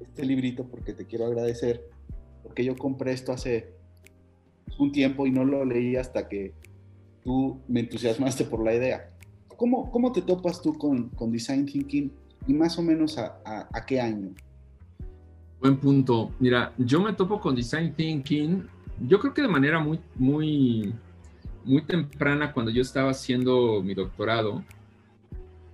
este 0.01 0.25
librito 0.25 0.69
porque 0.69 0.93
te 0.93 1.05
quiero 1.07 1.27
agradecer, 1.27 1.89
porque 2.45 2.65
yo 2.65 2.77
compré 2.77 3.13
esto 3.13 3.33
hace 3.33 3.75
un 4.79 4.93
tiempo 4.93 5.27
y 5.27 5.33
no 5.33 5.45
lo 5.45 5.65
leí 5.65 5.97
hasta 5.97 6.29
que 6.29 6.55
tú 7.25 7.61
me 7.67 7.81
entusiasmaste 7.81 8.45
por 8.45 8.65
la 8.65 8.75
idea. 8.75 9.16
¿Cómo, 9.57 9.91
¿Cómo, 9.91 10.13
te 10.13 10.23
topas 10.23 10.61
tú 10.61 10.77
con, 10.77 11.09
con, 11.11 11.33
Design 11.33 11.67
Thinking 11.67 12.13
y 12.47 12.53
más 12.53 12.79
o 12.79 12.83
menos 12.83 13.17
a, 13.19 13.85
qué 13.87 14.01
año? 14.01 14.35
Buen 15.61 15.79
punto. 15.79 16.31
Mira, 16.39 16.73
yo 16.77 17.01
me 17.01 17.13
topo 17.15 17.41
con 17.41 17.57
Design 17.57 17.95
Thinking, 17.95 18.67
yo 19.07 19.19
creo 19.19 19.33
que 19.33 19.43
de 19.43 19.49
manera 19.49 19.79
muy, 19.79 19.99
muy, 20.17 20.95
muy 21.65 21.83
temprana 21.83 22.53
cuando 22.53 22.71
yo 22.71 22.83
estaba 22.83 23.11
haciendo 23.11 23.83
mi 23.83 23.95
doctorado 23.95 24.63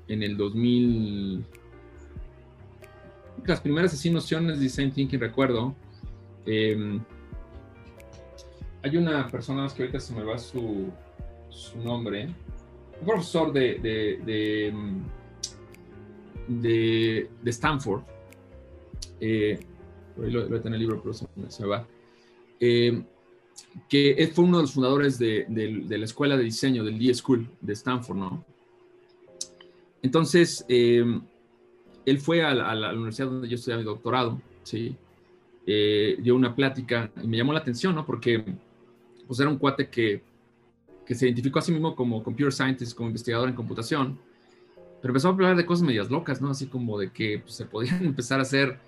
en 0.09 0.23
el 0.23 0.37
2000. 0.37 1.45
Las 3.45 3.61
primeras 3.61 3.92
así 3.92 4.11
nociones 4.11 4.59
de 4.59 4.64
Design 4.64 4.92
Thinking 4.92 5.18
recuerdo. 5.18 5.75
Em, 6.47 7.01
hay 8.83 8.97
una 8.97 9.29
persona 9.29 9.66
que 9.75 9.83
ahorita 9.83 10.01
se 10.01 10.14
me 10.14 10.23
va 10.23 10.38
su, 10.38 10.90
su 11.51 11.79
nombre, 11.79 12.29
un 13.03 13.07
profesor 13.07 13.53
de, 13.53 13.79
de, 16.49 17.29
de, 17.43 17.51
Stanford, 17.51 18.03
eh, 19.21 19.59
lo, 20.17 20.49
lo 20.49 20.57
en 20.57 20.75
el 20.75 20.81
libro, 20.81 21.03
pero 21.03 21.12
se, 21.49 21.67
va, 21.67 21.87
eh, 22.61 23.03
que 23.88 24.31
fue 24.33 24.45
uno 24.45 24.59
de 24.59 24.62
los 24.62 24.73
fundadores 24.73 25.19
de, 25.19 25.47
de, 25.49 25.99
la 25.99 26.05
escuela 26.05 26.37
de 26.37 26.45
diseño 26.45 26.85
del 26.85 26.99
D-School 26.99 27.49
de 27.61 27.73
Stanford, 27.73 28.17
¿no? 28.17 28.45
Entonces, 30.01 30.65
eh, 30.69 31.05
él 32.07 32.19
fue 32.19 32.45
a 32.45 32.55
la, 32.55 32.93
universidad 32.93 33.29
donde 33.29 33.49
yo 33.49 33.57
estudié 33.57 33.79
mi 33.79 33.85
doctorado, 33.85 34.41
¿sí? 34.62 34.95
Eh, 35.67 36.17
dio 36.21 36.35
una 36.37 36.55
plática 36.55 37.11
y 37.23 37.27
me 37.27 37.37
llamó 37.37 37.53
la 37.53 37.61
atención, 37.61 37.95
¿no? 37.95 38.07
Porque 38.07 38.45
pues 39.27 39.41
era 39.41 39.49
un 39.49 39.59
cuate 39.59 39.88
que 39.88 40.23
que 41.07 41.15
se 41.15 41.27
identificó 41.27 41.59
a 41.59 41.62
sí 41.62 41.73
mismo 41.73 41.95
como 41.95 42.23
computer 42.23 42.53
scientist, 42.53 42.97
como 42.97 43.09
investigador 43.09 43.49
en 43.49 43.55
computación, 43.55 44.19
pero 45.01 45.11
empezó 45.11 45.29
a 45.29 45.31
hablar 45.33 45.57
de 45.57 45.67
cosas 45.67 45.85
medias 45.85 46.11
locas, 46.11 46.41
¿no? 46.41 46.51
Así 46.51 46.67
como 46.67 46.99
de 46.99 47.11
que 47.11 47.41
pues, 47.41 47.55
se 47.55 47.67
podían 47.67 48.05
empezar 48.05 48.38
a 48.38 48.43
hacer 48.43 48.79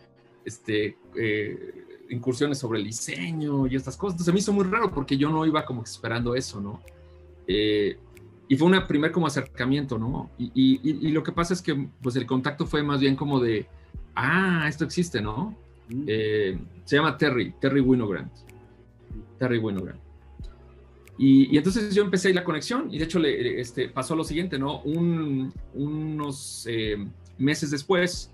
este, 0.44 0.96
eh, 1.16 1.85
incursiones 2.11 2.59
sobre 2.59 2.79
el 2.79 2.85
diseño 2.85 3.66
y 3.66 3.77
estas 3.77 3.96
cosas. 3.96 4.14
Entonces 4.14 4.33
me 4.33 4.40
hizo 4.40 4.53
muy 4.53 4.64
raro 4.64 4.92
porque 4.92 5.16
yo 5.16 5.31
no 5.31 5.44
iba 5.44 5.64
como 5.64 5.83
esperando 5.83 6.35
eso, 6.35 6.61
¿no? 6.61 6.81
Eh, 7.46 7.98
y 8.46 8.57
fue 8.57 8.68
un 8.68 8.87
primer 8.87 9.11
como 9.11 9.27
acercamiento, 9.27 9.98
¿no? 9.98 10.31
Y, 10.38 10.53
y, 10.55 10.81
y, 11.09 11.11
lo 11.12 11.22
que 11.22 11.33
pasa 11.33 11.55
es 11.55 11.62
que 11.62 11.88
pues 12.03 12.14
el 12.16 12.27
contacto 12.27 12.66
fue 12.66 12.83
más 12.83 13.00
bien 13.00 13.16
como 13.16 13.40
de, 13.40 13.66
ah, 14.14 14.66
esto 14.68 14.85
existe, 14.85 15.20
¿no? 15.20 15.57
Mm. 15.88 16.05
Eh, 16.07 16.59
se 16.85 16.96
llama 16.96 17.16
Terry, 17.16 17.53
Terry 17.61 17.81
Winogrand. 17.81 18.31
Terry 19.38 19.59
Winogrand. 19.59 20.04
Y, 21.16 21.57
entonces 21.57 21.94
yo 21.94 22.03
empecé 22.03 22.35
la 22.35 22.42
conexión 22.42 22.92
y 22.92 22.98
de 22.98 23.05
hecho 23.05 23.18
le, 23.18 23.61
este, 23.61 23.88
pasó 23.88 24.16
lo 24.16 24.24
siguiente, 24.24 24.59
¿no? 24.59 24.81
unos 24.83 26.66
eh, 26.68 26.96
meses 27.38 27.70
después, 27.70 28.33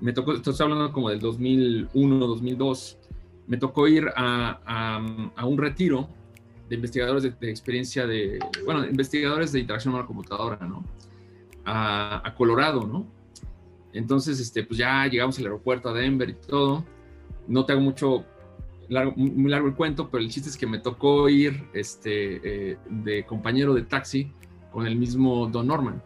me 0.00 0.12
tocó, 0.12 0.32
estoy 0.32 0.54
hablando 0.58 0.90
como 0.92 1.10
del 1.10 1.20
2001, 1.20 2.26
2002, 2.26 2.98
me 3.46 3.58
tocó 3.58 3.86
ir 3.88 4.08
a, 4.16 5.02
un 5.44 5.58
retiro 5.58 6.08
de 6.68 6.76
investigadores 6.76 7.22
de, 7.22 7.50
experiencia 7.50 8.06
de, 8.06 8.38
bueno, 8.64 8.86
investigadores 8.86 9.52
de 9.52 9.60
interacción 9.60 9.92
con 9.92 10.00
la 10.00 10.06
computadora, 10.06 10.66
¿no? 10.66 10.82
A, 11.66 12.26
a, 12.26 12.34
Colorado, 12.34 12.86
¿no? 12.86 13.06
Entonces, 13.92 14.40
este, 14.40 14.64
pues 14.64 14.78
ya 14.78 15.06
llegamos 15.06 15.38
al 15.38 15.44
aeropuerto 15.44 15.90
a 15.90 15.92
Denver 15.92 16.28
y 16.28 16.34
todo. 16.34 16.84
No 17.46 17.64
te 17.64 17.72
hago 17.72 17.82
mucho, 18.94 19.12
muy 19.16 19.50
largo 19.50 19.68
el 19.68 19.74
cuento, 19.74 20.08
pero 20.10 20.22
el 20.22 20.30
chiste 20.30 20.48
es 20.48 20.56
que 20.56 20.66
me 20.66 20.78
tocó 20.78 21.28
ir 21.28 21.68
este, 21.72 22.72
eh, 22.72 22.78
de 22.88 23.24
compañero 23.24 23.74
de 23.74 23.82
taxi 23.82 24.32
con 24.70 24.86
el 24.86 24.96
mismo 24.96 25.46
Don 25.46 25.66
Norman. 25.66 26.02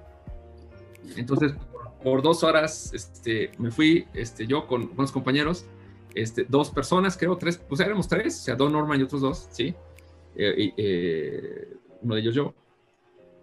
Entonces, 1.17 1.55
por 2.03 2.23
dos 2.23 2.45
horas 2.45 2.93
este, 2.95 3.51
me 3.59 3.71
fui 3.71 4.07
este, 4.15 4.47
yo 4.47 4.67
con 4.67 4.91
unos 4.97 5.13
compañeros, 5.13 5.67
este, 6.15 6.45
dos 6.49 6.71
personas, 6.71 7.17
creo, 7.17 7.37
tres, 7.37 7.59
pues 7.59 7.81
éramos 7.81 8.09
tres, 8.09 8.41
o 8.41 8.45
sea, 8.45 8.57
Don 8.57 8.73
Norman 8.73 9.01
y 9.01 9.03
otros 9.03 9.21
dos, 9.21 9.49
¿sí? 9.51 9.75
Eh, 10.37 10.73
eh, 10.77 11.77
uno 12.03 12.15
de 12.15 12.21
ellos 12.21 12.35
yo. 12.35 12.55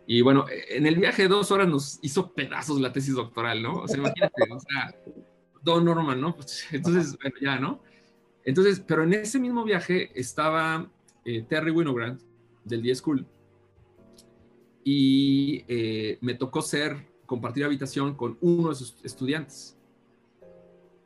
Y 0.08 0.22
bueno, 0.22 0.46
en 0.70 0.86
el 0.86 0.96
viaje 0.98 1.24
de 1.24 1.28
dos 1.28 1.52
horas 1.52 1.68
nos 1.68 2.00
hizo 2.04 2.32
pedazos 2.34 2.80
la 2.80 2.94
tesis 2.94 3.16
doctoral, 3.16 3.62
¿no? 3.62 3.82
O 3.82 3.88
sea, 3.88 3.98
imagínate, 3.98 4.34
o 4.52 4.60
sea, 4.60 4.96
Don 5.64 5.84
Norman, 5.84 6.22
¿no? 6.22 6.36
Pues, 6.36 6.66
entonces, 6.72 7.18
bueno, 7.22 7.36
ya, 7.42 7.60
¿no? 7.60 7.82
Entonces, 8.46 8.80
pero 8.80 9.04
en 9.04 9.14
ese 9.14 9.40
mismo 9.40 9.64
viaje 9.64 10.12
estaba 10.18 10.90
eh, 11.26 11.44
Terry 11.50 11.72
Winogrand 11.72 12.22
del 12.64 12.84
D 12.84 12.96
School 12.96 13.26
y 14.84 15.66
me 16.22 16.36
tocó 16.36 16.62
ser 16.62 17.08
compartir 17.26 17.66
habitación 17.66 18.16
con 18.16 18.38
uno 18.42 18.70
de 18.70 18.76
sus 18.76 18.96
estudiantes. 19.04 19.76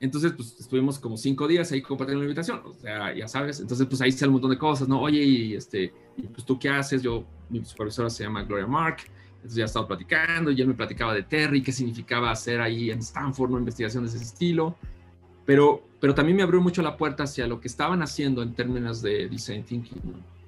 Entonces, 0.01 0.31
pues 0.31 0.55
estuvimos 0.59 0.97
como 0.97 1.17
cinco 1.17 1.47
días 1.47 1.71
ahí 1.71 1.81
compartiendo 1.81 2.23
la 2.23 2.27
habitación, 2.27 2.61
o 2.63 2.73
sea, 2.73 3.13
ya 3.13 3.27
sabes, 3.27 3.59
entonces 3.59 3.85
pues 3.85 3.99
ahí 4.01 4.09
hice 4.09 4.25
un 4.27 4.33
montón 4.33 4.51
de 4.51 4.57
cosas, 4.57 4.87
¿no? 4.87 5.01
Oye, 5.01 5.21
y 5.21 5.55
este, 5.55 5.93
y 6.15 6.21
pues 6.23 6.45
tú 6.45 6.57
qué 6.57 6.69
haces, 6.69 7.01
yo, 7.01 7.25
mi 7.49 7.63
supervisora 7.65 8.09
se 8.09 8.23
llama 8.23 8.43
Gloria 8.43 8.65
Mark, 8.65 8.97
entonces 9.35 9.55
ya 9.55 9.65
estaba 9.65 9.87
platicando 9.87 10.51
y 10.51 10.61
él 10.61 10.67
me 10.69 10.73
platicaba 10.73 11.13
de 11.13 11.23
Terry, 11.23 11.61
qué 11.61 11.73
significaba 11.73 12.31
hacer 12.31 12.61
ahí 12.61 12.91
en 12.91 12.99
Stanford 12.99 13.49
una 13.49 13.59
investigación 13.59 14.03
de 14.03 14.09
ese 14.09 14.23
estilo, 14.23 14.77
pero, 15.45 15.83
pero 15.99 16.15
también 16.15 16.37
me 16.37 16.43
abrió 16.43 16.61
mucho 16.61 16.81
la 16.81 16.97
puerta 16.97 17.23
hacia 17.23 17.47
lo 17.47 17.59
que 17.59 17.67
estaban 17.67 18.01
haciendo 18.01 18.41
en 18.41 18.53
términos 18.53 19.01
de 19.01 19.27
design 19.27 19.63
thinking, 19.63 20.01
¿no? 20.03 20.39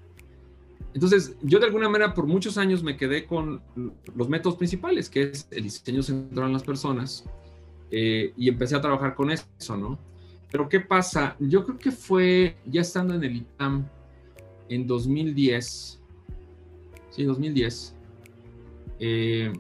Entonces, 0.94 1.36
yo 1.42 1.60
de 1.60 1.66
alguna 1.68 1.88
manera 1.88 2.14
por 2.14 2.28
muchos 2.28 2.58
años 2.58 2.84
me 2.84 2.98
quedé 2.98 3.26
con 3.26 3.62
los 4.16 4.28
métodos 4.28 4.58
principales, 4.58 5.10
que 5.10 5.24
es 5.24 5.48
el 5.52 5.64
diseño 5.64 6.04
centrado 6.04 6.48
en 6.48 6.54
las 6.54 6.64
personas, 6.64 7.24
eh, 7.92 8.34
y 8.36 8.50
empecé 8.50 8.76
a 8.76 8.82
trabajar 8.82 9.16
con 9.16 9.32
eso, 9.32 9.78
¿no? 9.78 9.98
Pero 10.52 10.68
¿qué 10.68 10.82
pasa? 10.82 11.36
Yo 11.40 11.64
creo 11.64 11.78
que 11.78 11.92
fue 11.92 12.58
ya 12.66 12.82
estando 12.82 13.14
en 13.14 13.24
el 13.24 13.38
ITAM 13.38 13.88
en 14.68 14.86
2010, 14.86 16.02
sí, 17.10 17.24
2010, 17.24 17.96
eh, 19.00 19.54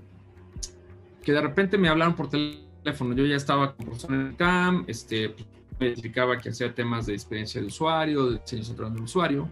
que 1.23 1.31
de 1.31 1.41
repente 1.41 1.77
me 1.77 1.87
hablaron 1.87 2.15
por 2.15 2.29
teléfono. 2.29 3.15
Yo 3.15 3.25
ya 3.25 3.37
estaba 3.37 3.73
con 3.75 3.85
profesor 3.85 4.13
en 4.13 4.21
el 4.21 4.31
ITAM, 4.33 4.83
este, 4.87 5.29
me 5.29 5.50
identificaba 5.85 6.37
que 6.37 6.49
hacía 6.49 6.73
temas 6.73 7.05
de 7.05 7.13
experiencia 7.13 7.61
de 7.61 7.67
usuario, 7.67 8.27
de 8.31 8.39
diseño 8.39 8.63
centrado 8.63 8.91
en 8.91 8.97
el 8.97 9.03
usuario 9.03 9.49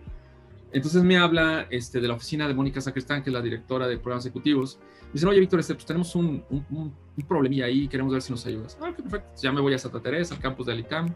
entonces 0.72 1.04
me 1.04 1.18
habla 1.18 1.68
este, 1.70 2.00
de 2.00 2.08
la 2.08 2.14
oficina 2.14 2.48
de 2.48 2.54
Mónica 2.54 2.80
Sacristán, 2.80 3.24
que 3.24 3.30
es 3.30 3.34
la 3.34 3.42
directora 3.42 3.88
de 3.88 3.98
programas 3.98 4.26
ejecutivos. 4.26 4.80
Me 5.08 5.14
dicen, 5.14 5.30
oye, 5.30 5.40
Víctor, 5.40 5.60
este, 5.60 5.74
pues 5.74 5.86
tenemos 5.86 6.14
un, 6.16 6.44
un, 6.50 6.66
un, 6.70 6.94
problemilla 7.28 7.66
ahí, 7.66 7.88
queremos 7.88 8.14
ver 8.14 8.22
si 8.22 8.32
nos 8.32 8.46
ayudas. 8.46 8.78
Ah, 8.80 8.94
perfecto. 8.96 9.30
Ya 9.42 9.52
me 9.52 9.62
voy 9.62 9.74
a 9.74 9.80
Santa 9.80 10.00
Teresa, 10.00 10.36
al 10.36 10.42
campus 10.42 10.68
de 10.68 10.74
Alicam. 10.74 11.14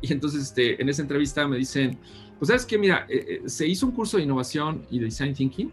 Y 0.00 0.12
entonces 0.12 0.42
este, 0.42 0.80
en 0.80 0.88
esa 0.88 1.02
entrevista 1.02 1.46
me 1.46 1.58
dicen, 1.58 1.98
pues 2.38 2.48
sabes 2.48 2.64
que, 2.64 2.78
mira, 2.78 3.06
eh, 3.08 3.40
eh, 3.44 3.48
se 3.48 3.66
hizo 3.66 3.86
un 3.86 3.92
curso 3.92 4.16
de 4.16 4.22
innovación 4.22 4.86
y 4.90 4.98
de 4.98 5.06
design 5.06 5.34
thinking, 5.34 5.70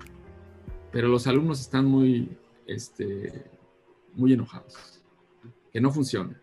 pero 0.91 1.08
los 1.08 1.26
alumnos 1.26 1.62
están 1.62 1.86
muy, 1.86 2.30
este, 2.67 3.46
muy 4.15 4.34
enojados, 4.34 5.02
que 5.72 5.80
no 5.80 5.91
funciona 5.91 6.42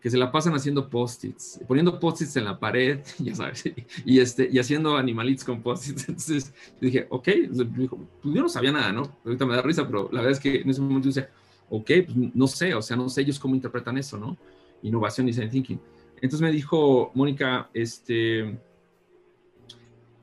que 0.00 0.10
se 0.10 0.16
la 0.16 0.32
pasan 0.32 0.54
haciendo 0.54 0.88
post-its, 0.88 1.60
poniendo 1.68 2.00
post-its 2.00 2.36
en 2.36 2.44
la 2.44 2.58
pared, 2.58 3.00
ya 3.18 3.34
sabes, 3.34 3.64
y, 4.04 4.18
este, 4.18 4.48
y 4.50 4.58
haciendo 4.58 4.96
animalitos 4.96 5.44
con 5.44 5.62
post-its. 5.62 6.08
Entonces 6.08 6.54
dije, 6.80 7.06
ok, 7.10 7.28
pues 8.22 8.34
yo 8.34 8.42
no 8.42 8.48
sabía 8.48 8.72
nada, 8.72 8.92
¿no? 8.92 9.18
Ahorita 9.24 9.46
me 9.46 9.54
da 9.54 9.62
risa, 9.62 9.86
pero 9.86 10.08
la 10.12 10.22
verdad 10.22 10.32
es 10.32 10.40
que 10.40 10.60
en 10.62 10.70
ese 10.70 10.80
momento 10.80 11.08
dije, 11.08 11.28
ok, 11.68 11.90
pues 12.06 12.16
no 12.34 12.46
sé, 12.46 12.74
o 12.74 12.82
sea, 12.82 12.96
no 12.96 13.08
sé 13.08 13.20
ellos 13.22 13.38
cómo 13.38 13.54
interpretan 13.54 13.98
eso, 13.98 14.18
¿no? 14.18 14.36
Innovación 14.82 15.28
y 15.28 15.32
design 15.32 15.50
thinking. 15.50 15.80
Entonces 16.16 16.40
me 16.40 16.50
dijo, 16.50 17.10
Mónica, 17.14 17.70
este, 17.74 18.58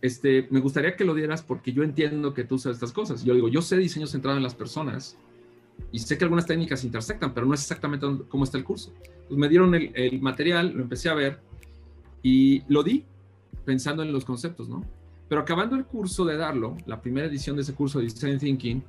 este, 0.02 0.48
me 0.50 0.60
gustaría 0.60 0.96
que 0.96 1.06
lo 1.06 1.14
dieras 1.14 1.44
porque 1.44 1.72
yo 1.72 1.84
entiendo 1.84 2.34
que 2.34 2.44
tú 2.44 2.58
sabes 2.58 2.78
estas 2.78 2.92
cosas. 2.92 3.24
Yo 3.24 3.34
digo, 3.34 3.48
yo 3.48 3.62
sé 3.62 3.78
diseño 3.78 4.08
centrado 4.08 4.38
en 4.38 4.44
las 4.44 4.56
personas 4.56 5.18
y 5.92 6.00
sé 6.00 6.18
que 6.18 6.26
algunas 6.26 6.46
técnicas 6.46 6.84
intersectan, 6.84 7.34
pero 7.34 7.46
no 7.46 7.54
es 7.54 7.62
exactamente 7.62 8.06
cómo 8.28 8.44
está 8.44 8.58
el 8.58 8.64
curso. 8.64 8.94
Pues 9.28 9.38
me 9.38 9.48
dieron 9.48 9.74
el, 9.74 10.22
material, 10.22 10.74
lo 10.74 10.84
empecé 10.84 11.10
a 11.10 11.14
ver 11.14 11.40
y 12.22 12.64
lo 12.68 12.84
di 12.84 13.06
pensando 13.66 14.04
en 14.04 14.12
los 14.12 14.26
conceptos, 14.26 14.68
¿no? 14.68 14.84
Pero 15.30 15.42
acabando 15.42 15.76
el 15.76 15.86
curso 15.86 16.26
de 16.26 16.38
darlo, 16.38 16.78
la 16.86 17.02
primera 17.02 17.28
edición 17.28 17.56
de 17.56 17.62
ese 17.62 17.74
curso 17.74 18.00
de 18.00 18.06
Design 18.06 18.40
Thinking, 18.40 18.84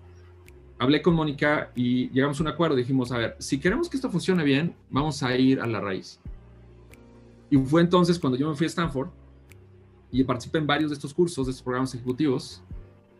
hablé 0.79 1.03
con 1.03 1.15
Mónica 1.15 1.73
y 1.75 2.09
llegamos 2.11 2.39
a 2.39 2.43
un 2.45 2.49
acuerdo. 2.49 2.77
Dijimos, 2.77 3.11
a 3.11 3.19
ver, 3.19 3.37
si 3.39 3.59
queremos 3.59 3.89
que 3.89 3.97
esto 3.97 4.11
funcione 4.11 4.45
bien, 4.45 4.75
vamos 4.91 5.23
a 5.23 5.37
ir 5.37 5.61
a 5.61 5.67
la 5.67 5.81
raíz. 5.81 6.21
Y 7.51 7.57
fue 7.57 7.81
entonces 7.81 8.19
cuando 8.19 8.39
yo 8.39 8.49
me 8.49 8.55
fui 8.55 8.67
a 8.67 8.69
Stanford 8.69 9.09
y 10.11 10.23
participé 10.25 10.59
en 10.59 10.67
varios 10.67 10.91
de 10.91 10.95
estos 10.95 11.13
cursos, 11.13 11.47
de 11.47 11.51
estos 11.51 11.63
programas 11.63 11.95
ejecutivos, 11.95 12.63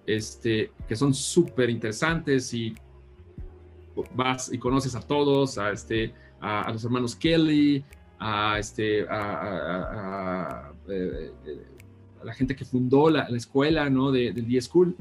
este, 0.07 0.73
que 0.87 0.97
son 0.97 1.13
súper 1.13 1.71
interesantes 1.71 2.55
y 2.55 2.75
vas 4.15 4.53
y 4.53 4.59
conoces 4.59 4.95
a 4.95 5.01
todos, 5.01 5.59
a, 5.59 5.71
este, 5.71 6.13
a, 6.41 6.71
los 6.73 6.85
hermanos 6.85 7.17
Kelly, 7.17 7.85
a, 8.19 8.59
este, 8.59 9.07
a, 9.09 10.73
eh, 10.89 11.33
la 12.25 12.35
gente 12.35 12.57
que 12.57 12.65
fundó 12.65 13.11
la, 13.11 13.25
escuela 13.29 13.89
¿no? 13.91 14.11
de, 14.11 14.33
del 14.33 14.49
D-School. 14.49 14.97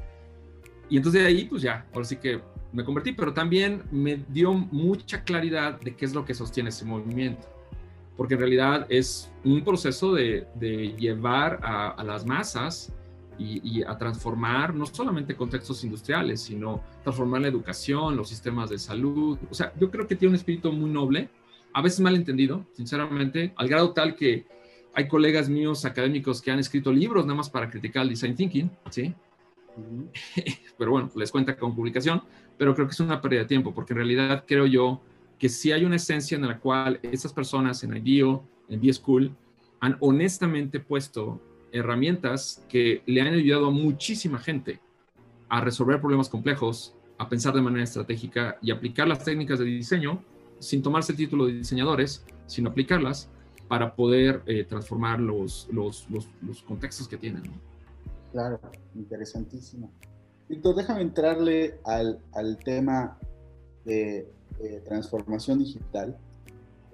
Y 0.89 0.97
entonces 0.97 1.21
de 1.21 1.27
ahí, 1.27 1.45
pues 1.45 1.61
ya, 1.61 1.85
ahora 1.93 2.05
sí 2.05 2.17
que 2.17 2.41
me 2.71 2.83
convertí, 2.83 3.11
pero 3.11 3.33
también 3.33 3.83
me 3.91 4.23
dio 4.29 4.53
mucha 4.53 5.23
claridad 5.23 5.79
de 5.79 5.95
qué 5.95 6.05
es 6.05 6.13
lo 6.13 6.25
que 6.25 6.33
sostiene 6.33 6.69
ese 6.69 6.85
movimiento. 6.85 7.47
Porque 8.15 8.33
en 8.33 8.39
realidad 8.39 8.85
es 8.89 9.31
un 9.43 9.63
proceso 9.63 10.13
de, 10.13 10.47
de 10.55 10.93
llevar 10.97 11.59
a, 11.63 12.03
las 12.03 12.25
masas 12.25 12.91
y, 13.39 13.83
a 13.83 13.97
transformar 13.97 14.73
no 14.73 14.85
solamente 14.85 15.35
contextos 15.35 15.83
industriales, 15.83 16.41
sino 16.41 16.81
transformar 17.03 17.41
la 17.41 17.47
educación, 17.47 18.15
los 18.15 18.29
sistemas 18.29 18.69
de 18.69 18.79
salud. 18.79 19.37
O 19.49 19.53
sea, 19.53 19.73
yo 19.79 19.91
creo 19.91 20.07
que 20.07 20.15
tiene 20.15 20.31
un 20.31 20.35
espíritu 20.35 20.71
muy 20.71 20.89
noble, 20.89 21.29
a 21.73 21.81
veces 21.81 21.99
mal 21.99 22.15
entendido, 22.15 22.65
sinceramente, 22.73 23.53
al 23.55 23.67
grado 23.67 23.93
tal 23.93 24.15
que 24.15 24.45
hay 24.93 25.07
colegas 25.07 25.47
míos 25.47 25.85
académicos 25.85 26.41
que 26.41 26.49
han 26.49 26.59
escrito 26.59 26.91
libros 26.91 27.25
nada 27.25 27.37
más 27.37 27.49
para 27.49 27.69
criticar 27.69 28.03
el 28.03 28.09
design 28.09 28.35
thinking, 28.35 28.71
¿sí? 28.89 29.13
pero 30.77 30.91
bueno, 30.91 31.11
les 31.15 31.31
cuenta 31.31 31.55
con 31.55 31.75
publicación, 31.75 32.23
pero 32.57 32.73
creo 32.73 32.87
que 32.87 32.93
es 32.93 32.99
una 32.99 33.21
pérdida 33.21 33.41
de 33.41 33.47
tiempo, 33.47 33.73
porque 33.73 33.93
en 33.93 33.97
realidad 33.97 34.43
creo 34.47 34.65
yo 34.65 35.01
que 35.37 35.49
si 35.49 35.71
hay 35.71 35.85
una 35.85 35.97
esencia 35.97 36.35
en 36.35 36.47
la 36.47 36.59
cual 36.59 36.99
estas 37.03 37.31
personas 37.31 37.83
en 37.83 37.95
IDEO, 37.95 38.43
en 38.69 38.81
B-School, 38.81 39.35
han 39.79 39.97
honestamente 39.99 40.79
puesto 40.79 41.39
herramientas 41.77 42.63
que 42.67 43.01
le 43.05 43.21
han 43.21 43.27
ayudado 43.27 43.67
a 43.67 43.71
muchísima 43.71 44.39
gente 44.39 44.79
a 45.49 45.61
resolver 45.61 45.99
problemas 45.99 46.29
complejos, 46.29 46.93
a 47.17 47.29
pensar 47.29 47.53
de 47.53 47.61
manera 47.61 47.83
estratégica 47.83 48.57
y 48.61 48.71
aplicar 48.71 49.07
las 49.07 49.23
técnicas 49.23 49.59
de 49.59 49.65
diseño 49.65 50.21
sin 50.59 50.81
tomarse 50.81 51.11
el 51.11 51.17
título 51.17 51.45
de 51.45 51.53
diseñadores, 51.53 52.25
sino 52.45 52.69
aplicarlas 52.69 53.29
para 53.67 53.95
poder 53.95 54.41
eh, 54.45 54.63
transformar 54.63 55.19
los, 55.19 55.67
los, 55.71 56.07
los, 56.09 56.61
contextos 56.63 57.07
que 57.07 57.17
tienen. 57.17 57.43
Claro, 58.31 58.59
interesantísimo. 58.95 59.91
Víctor, 60.47 60.75
déjame 60.75 61.01
entrarle 61.01 61.79
al, 61.83 62.19
al 62.33 62.57
tema 62.59 63.17
de, 63.83 64.31
de 64.59 64.79
transformación 64.81 65.59
digital 65.59 66.17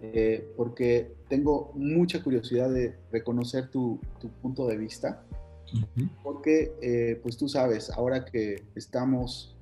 eh, 0.05 0.51
porque 0.57 1.15
tengo 1.29 1.71
mucha 1.75 2.21
curiosidad 2.21 2.69
de 2.69 2.93
reconocer 3.09 3.69
tu, 3.69 4.01
punto 4.41 4.67
de 4.67 4.75
vista, 4.75 5.23
porque 6.21 6.73
eh, 6.81 7.21
pues 7.23 7.37
tú 7.37 7.47
sabes, 7.47 7.89
ahora 7.89 8.25
que 8.25 8.65
estamos 8.75 9.55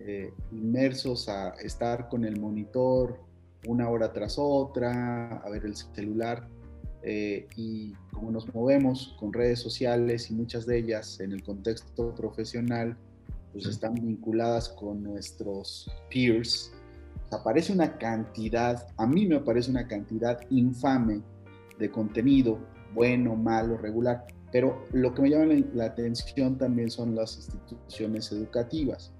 eh, 0.00 0.32
inmersos 0.50 1.28
a 1.28 1.50
estar 1.62 2.08
con 2.08 2.24
el 2.24 2.40
monitor 2.40 3.20
una 3.68 3.88
hora 3.88 4.12
tras 4.12 4.34
otra, 4.36 5.36
a 5.36 5.48
ver 5.48 5.64
el 5.64 5.76
celular, 5.76 6.48
y 7.56 7.92
como 8.12 8.30
nos 8.30 8.52
movemos 8.54 9.14
con 9.20 9.32
redes 9.32 9.60
sociales 9.60 10.30
y 10.30 10.34
muchas 10.34 10.64
de 10.66 10.78
ellas 10.78 11.20
en 11.20 11.32
el 11.32 11.42
contexto 11.42 12.14
profesional, 12.14 12.96
pues 13.52 13.66
están 13.66 13.94
vinculadas 13.94 14.70
con 14.70 15.02
nuestros 15.02 15.90
peers, 16.10 16.72
aparece 17.34 17.72
una 17.72 17.98
cantidad, 17.98 18.86
a 18.96 19.06
mí 19.06 19.26
me 19.26 19.36
aparece 19.36 19.70
una 19.70 19.86
cantidad 19.86 20.40
infame 20.50 21.22
de 21.78 21.90
contenido, 21.90 22.58
bueno, 22.94 23.34
malo, 23.34 23.76
regular, 23.76 24.26
Pero 24.52 24.84
lo 24.92 25.12
que 25.12 25.22
me 25.22 25.30
llama 25.30 25.52
la, 25.74 25.86
atención 25.86 26.56
también 26.56 26.90
son 26.90 27.14
las 27.14 27.36
instituciones 27.36 28.30
educativas. 28.30 29.12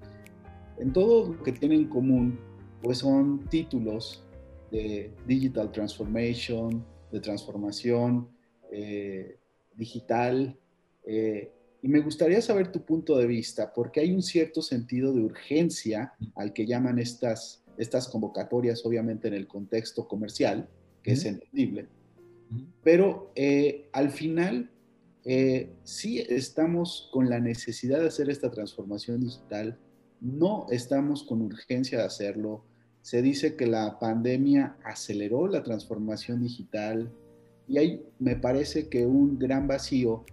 En 0.77 0.93
todo 0.93 1.33
lo 1.33 1.43
que 1.43 1.51
tienen 1.51 1.81
en 1.81 1.89
común, 1.89 2.39
pues 2.81 2.99
son 2.99 3.45
títulos 3.49 4.25
de 4.71 5.13
Digital 5.27 5.71
Transformation, 5.71 6.85
de 7.11 7.19
transformación 7.19 8.29
eh, 8.71 9.37
digital. 9.75 10.57
Eh, 11.05 11.51
y 11.81 11.87
me 11.87 11.99
gustaría 11.99 12.41
saber 12.41 12.71
tu 12.71 12.83
punto 12.83 13.17
de 13.17 13.27
vista, 13.27 13.71
porque 13.73 13.99
hay 13.99 14.11
un 14.11 14.23
cierto 14.23 14.61
sentido 14.61 15.13
de 15.13 15.21
urgencia 15.21 16.13
al 16.35 16.51
que 16.51 16.65
llaman 16.65 16.97
estas, 16.97 17.63
estas 17.77 18.07
convocatorias, 18.07 18.85
obviamente 18.85 19.27
en 19.27 19.33
el 19.33 19.47
contexto 19.47 20.07
comercial, 20.07 20.69
que 21.03 21.13
es 21.13 21.25
entendible. 21.25 21.87
Pero 22.83 23.31
eh, 23.35 23.89
al 23.91 24.11
final, 24.11 24.71
sí 25.83 26.19
estamos 26.29 27.09
con 27.11 27.29
la 27.29 27.39
necesidad 27.39 27.99
de 27.99 28.07
hacer 28.07 28.29
esta 28.29 28.51
transformación 28.51 29.21
digital, 29.21 29.79
no 30.21 30.67
estamos 30.69 31.23
con 31.23 31.41
urgencia 31.41 31.97
de 31.97 32.03
hacerlo, 32.03 32.63
se 33.05 33.21
dice 33.21 33.55
que 33.55 33.67
la 33.67 33.99
pandemia 33.99 34.77
aceleró 34.83 35.47
la 35.47 35.61
transformación 35.61 36.41
digital 36.41 37.11
y 37.67 37.77
hay, 37.77 38.03
me 38.17 38.35
parece 38.35 38.89
que 38.89 39.05
un 39.05 39.37
gran 39.37 39.67
vacío 39.67 40.25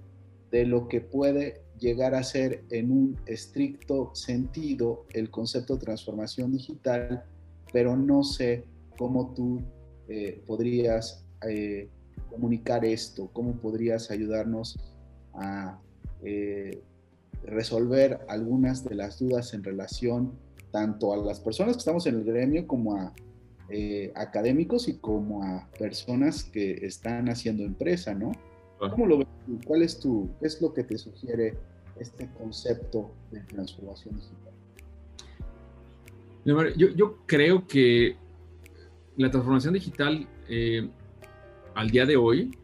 de 0.51 0.65
lo 0.65 0.89
que 0.89 1.03
puede 1.03 1.62
llegar 1.83 2.15
a 2.15 2.23
ser 2.23 2.65
en 2.71 2.91
un 2.91 3.17
estricto 3.27 4.15
sentido 4.15 5.05
el 5.11 5.31
concepto 5.31 5.75
de 5.75 5.85
transformación 5.85 6.53
digital, 6.53 7.25
pero 7.73 7.97
no 7.97 8.23
sé 8.23 8.65
cómo 8.97 9.35
tú 9.35 9.61
eh, 10.09 10.43
podrías 10.47 11.25
eh, 11.49 11.89
comunicar 12.31 12.85
esto, 12.85 13.29
cómo 13.33 13.55
podrías 13.57 14.11
ayudarnos 14.11 14.79
a 15.35 15.81
eh, 16.23 16.81
resolver 17.45 18.21
algunas 18.29 18.85
de 18.85 18.95
las 18.95 19.19
dudas 19.19 19.53
en 19.55 19.65
relación 19.65 20.33
tanto 20.71 21.13
a 21.13 21.17
las 21.17 21.41
personas 21.41 21.75
que 21.75 21.81
estamos 21.81 22.07
en 22.07 22.15
el 22.15 22.25
gremio 22.25 22.67
como 22.67 22.97
a 22.97 23.13
eh, 23.69 24.13
académicos 24.15 24.89
y 24.89 24.99
como 24.99 25.43
a 25.43 25.69
personas 25.79 26.45
que 26.45 26.85
están 26.87 27.29
haciendo 27.29 27.65
empresa, 27.65 28.15
¿no? 28.15 28.33
¿Cómo 28.79 29.07
lo 29.07 29.19
ves 29.19 29.27
¿Cuál 29.67 29.83
es 29.83 29.99
tu, 29.99 30.29
qué 30.41 30.47
es 30.47 30.61
lo 30.61 30.73
que 30.73 30.85
te 30.85 30.99
sugiere 30.99 31.55
este 32.03 32.31
concepto 32.39 33.13
de 33.31 33.41
transformación 33.41 34.17
digital? 34.17 34.53
Yo, 36.77 36.89
yo 36.91 37.19
creo 37.27 37.67
que 37.67 38.17
la 39.17 39.31
transformación 39.31 39.75
digital 39.75 40.27
eh, 40.49 40.89
al 41.75 41.91
día 41.91 42.07
de 42.07 42.17
hoy, 42.17 42.57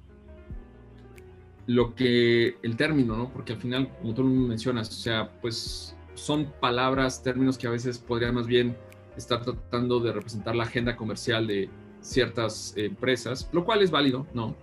lo 1.66 1.94
que 1.94 2.56
el 2.62 2.76
término, 2.76 3.16
¿no? 3.16 3.32
Porque 3.32 3.52
al 3.52 3.58
final, 3.58 3.90
como 4.00 4.14
tú 4.14 4.24
mencionas, 4.24 4.88
o 4.88 4.92
sea, 4.92 5.30
pues 5.40 5.94
son 6.14 6.52
palabras, 6.60 7.22
términos 7.22 7.58
que 7.58 7.66
a 7.66 7.70
veces 7.70 7.98
podrían 7.98 8.34
más 8.34 8.46
bien 8.46 8.76
estar 9.16 9.42
tratando 9.42 10.00
de 10.00 10.12
representar 10.12 10.56
la 10.56 10.64
agenda 10.64 10.96
comercial 10.96 11.46
de 11.46 11.68
ciertas 12.00 12.74
empresas, 12.76 13.48
lo 13.52 13.64
cual 13.64 13.82
es 13.82 13.90
válido, 13.90 14.26
¿no? 14.32 14.56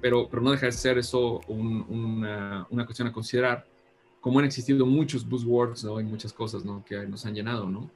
Pero, 0.00 0.28
pero 0.28 0.42
no 0.42 0.50
deja 0.50 0.66
de 0.66 0.72
ser 0.72 0.98
eso 0.98 1.40
una, 1.48 2.66
una, 2.68 2.84
cuestión 2.84 3.08
a 3.08 3.12
considerar, 3.12 3.66
como 4.24 4.38
han 4.38 4.46
existido 4.46 4.86
muchos 4.86 5.28
buzzwords, 5.28 5.84
¿no? 5.84 6.00
Y 6.00 6.04
muchas 6.04 6.32
cosas, 6.32 6.64
¿no? 6.64 6.82
Que 6.82 7.06
nos 7.06 7.26
han 7.26 7.34
llenado, 7.34 7.68
¿no? 7.68 7.90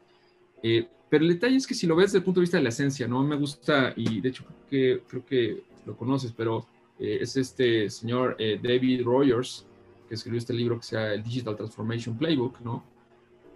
Eh, 0.63 0.87
pero 1.09 1.25
el 1.25 1.31
detalle 1.31 1.57
es 1.57 1.67
que 1.67 1.73
si 1.73 1.87
lo 1.87 1.97
ves 1.97 2.09
desde 2.09 2.19
el 2.19 2.25
punto 2.25 2.41
de 2.41 2.43
vista 2.43 2.59
de 2.59 2.65
la 2.65 2.69
esencia, 2.69 3.09
¿no? 3.09 3.23
Me 3.23 3.35
gusta, 3.35 3.95
y 3.97 4.21
de 4.21 4.29
hecho 4.29 4.45
creo 4.45 4.67
que, 4.69 5.03
creo 5.09 5.25
que 5.25 5.63
lo 5.87 5.97
conoces, 5.97 6.35
pero 6.37 6.67
eh, 6.99 7.21
es 7.23 7.35
este 7.39 7.89
señor 7.89 8.37
eh, 8.39 8.61
David 8.63 9.05
Rogers, 9.05 9.65
que 10.07 10.17
escribió 10.17 10.37
este 10.37 10.53
libro 10.53 10.77
que 10.77 10.83
se 10.83 10.97
llama 10.97 11.15
el 11.15 11.23
Digital 11.23 11.57
Transformation 11.57 12.19
Playbook, 12.19 12.61
¿no? 12.61 12.85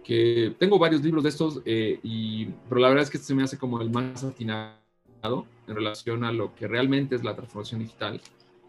Que 0.03 0.55
tengo 0.57 0.79
varios 0.79 1.03
libros 1.03 1.21
de 1.21 1.29
estos, 1.29 1.61
eh, 1.65 1.99
y, 2.01 2.45
pero 2.67 2.81
la 2.81 2.87
verdad 2.87 3.03
es 3.03 3.11
que 3.11 3.17
este 3.17 3.27
se 3.27 3.35
me 3.35 3.43
hace 3.43 3.59
como 3.59 3.79
el 3.81 3.91
más 3.91 4.23
atinado 4.23 5.45
en 5.67 5.75
relación 5.75 6.23
a 6.23 6.31
lo 6.31 6.55
que 6.55 6.67
realmente 6.67 7.13
es 7.13 7.23
la 7.23 7.35
transformación 7.35 7.81
digital. 7.81 8.19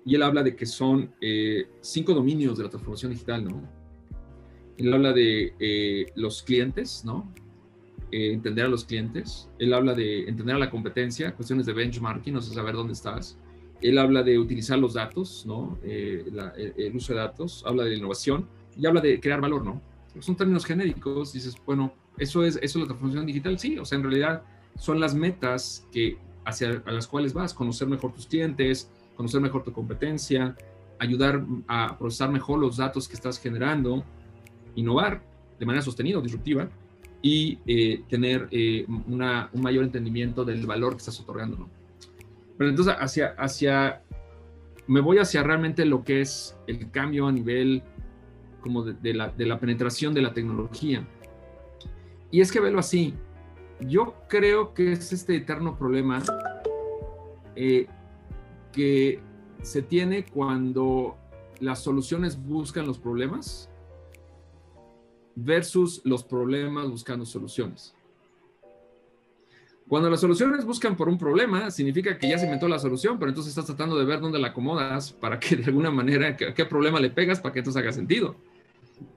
Y 0.05 0.15
él 0.15 0.23
habla 0.23 0.43
de 0.43 0.55
que 0.55 0.67
son 0.67 1.11
eh, 1.23 1.69
cinco 1.81 2.13
dominios 2.13 2.59
de 2.59 2.65
la 2.65 2.69
transformación 2.69 3.13
digital, 3.13 3.43
¿no? 3.43 3.84
Él 4.79 4.93
habla 4.93 5.13
de 5.13 5.55
eh, 5.59 6.07
los 6.17 6.43
clientes, 6.43 7.05
¿no? 7.05 7.33
entender 8.17 8.67
a 8.67 8.69
los 8.69 8.85
clientes. 8.85 9.49
Él 9.59 9.75
habla 9.75 9.93
de 9.93 10.29
entender 10.29 10.55
a 10.55 10.59
la 10.61 10.71
competencia, 10.71 11.35
cuestiones 11.35 11.67
de 11.67 11.73
benchmarking, 11.73 12.37
o 12.37 12.41
sea, 12.41 12.55
saber 12.55 12.77
dónde 12.77 12.93
estás 12.93 13.37
él 13.85 13.99
habla 13.99 14.23
de 14.23 14.39
utilizar 14.39 14.79
los 14.79 14.95
datos, 14.95 15.45
¿no? 15.47 15.79
Eh, 15.83 16.25
el, 16.79 16.97
uso 16.97 17.13
de 17.13 17.19
datos, 17.19 17.63
habla 17.67 17.85
de 17.85 17.95
innovación 17.95 18.49
y 18.77 18.87
habla 18.87 19.03
de 19.03 19.21
crear 19.21 19.43
valor, 19.43 19.63
¿no? 19.63 19.83
Son 20.21 20.37
términos 20.37 20.65
genéricos, 20.65 21.35
dices, 21.35 21.55
bueno, 21.67 21.93
eso 22.17 22.45
es, 22.45 22.57
eso 22.57 22.79
es 22.79 22.83
la 22.83 22.87
transformación 22.87 23.27
digital, 23.27 23.59
sí, 23.59 23.79
o 23.79 23.85
sea, 23.85 23.99
en 23.99 24.05
realidad 24.05 24.43
son 24.79 25.01
las 25.01 25.15
metas 25.15 25.87
que 25.93 26.17
hacia 26.47 26.83
a 26.87 26.93
las 26.93 27.07
cuales 27.07 27.35
vas, 27.35 27.53
conocer 27.53 27.87
mejor 27.87 28.13
tus 28.13 28.27
clientes, 28.27 28.91
conocer 29.17 29.43
mejor 29.43 29.65
tu 29.65 29.73
competencia, 29.73 30.57
ayudar 30.99 31.45
a 31.69 31.99
procesar 31.99 32.31
mejor 32.31 32.61
los 32.61 32.79
datos 32.79 33.07
que 33.07 33.15
estás 33.15 33.39
generando, 33.39 34.03
innovar 34.77 35.23
de 35.59 35.67
manera 35.67 35.83
sostenida, 35.83 36.21
disruptiva, 36.21 36.69
y 37.23 37.59
eh, 37.67 38.03
tener 38.09 38.49
eh, 38.51 38.85
una, 39.09 39.49
un 39.55 39.63
mayor 39.63 39.83
entendimiento 39.83 40.45
del 40.45 40.67
valor 40.67 40.93
que 40.93 40.99
estás 40.99 41.19
otorgando. 41.21 41.69
Pero 42.59 42.69
entonces 42.69 42.95
hacia, 42.99 43.29
hacia, 43.39 44.03
me 44.87 45.01
voy 45.01 45.17
hacia 45.17 45.43
realmente 45.43 45.87
lo 45.87 46.05
que 46.05 46.21
es 46.21 46.55
el 46.67 46.91
cambio 46.91 47.27
a 47.27 47.33
nivel 47.33 47.83
como 48.61 48.83
de, 48.83 49.15
la, 49.15 49.29
de 49.31 49.47
la, 49.47 49.59
penetración 49.59 50.13
de 50.13 50.21
la 50.21 50.35
tecnología. 50.35 51.07
Y 52.31 52.43
es 52.43 52.53
que 52.53 52.61
velo 52.61 52.79
así, 52.79 53.15
yo 53.81 54.15
creo 54.29 54.75
que 54.75 54.93
es 54.93 55.13
este 55.13 55.37
eterno 55.37 55.79
problema 55.79 56.23
eh, 57.57 57.87
que 58.71 59.21
se 59.63 59.81
tiene 59.81 60.27
cuando 60.27 61.17
las 61.61 61.83
soluciones 61.83 62.43
buscan 62.43 62.87
los 62.87 62.99
problemas 62.99 63.71
versus 65.37 66.01
los 66.05 66.23
problemas 66.23 66.89
buscando 66.89 67.25
soluciones. 67.27 67.95
Cuando 69.87 70.09
las 70.09 70.21
soluciones 70.21 70.65
buscan 70.65 70.97
por 70.97 71.09
un 71.09 71.19
problema, 71.19 71.71
significa 71.71 72.17
que 72.17 72.29
ya 72.29 72.39
se 72.39 72.47
inventó 72.47 72.69
la 72.69 72.79
solución, 72.79 73.19
pero 73.19 73.29
entonces 73.29 73.51
estás 73.51 73.67
tratando 73.67 73.99
de 73.99 74.07
ver 74.07 74.21
dónde 74.21 74.39
la 74.39 74.49
acomodas 74.49 75.13
para 75.13 75.39
que 75.39 75.57
de 75.57 75.65
alguna 75.65 75.91
manera, 75.91 76.37
qué, 76.37 76.65
problema 76.65 76.99
le 77.01 77.11
pegas 77.11 77.41
para 77.41 77.53
que 77.53 77.59
entonces 77.59 77.83
haga 77.83 77.93
sentido. 77.93 78.35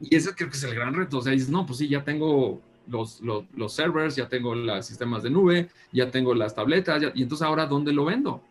Y 0.01 0.15
ese 0.15 0.33
creo 0.35 0.49
que 0.49 0.57
es 0.57 0.63
el 0.63 0.75
gran 0.75 0.93
reto. 0.93 1.19
O 1.19 1.21
sea, 1.21 1.31
dices, 1.31 1.49
no, 1.49 1.65
pues 1.65 1.77
sí, 1.77 1.87
ya 1.87 2.03
tengo 2.03 2.61
los, 2.87 3.21
los, 3.21 3.73
servers, 3.73 4.17
ya 4.17 4.27
tengo 4.27 4.55
los 4.55 4.85
sistemas 4.85 5.23
de 5.23 5.29
nube, 5.29 5.69
ya 5.93 6.11
tengo 6.11 6.35
las 6.35 6.53
tabletas, 6.53 7.01
y 7.15 7.23
entonces 7.23 7.47
ahora, 7.47 7.65
¿dónde 7.65 7.93
lo 7.93 8.03
vendo? 8.03 8.41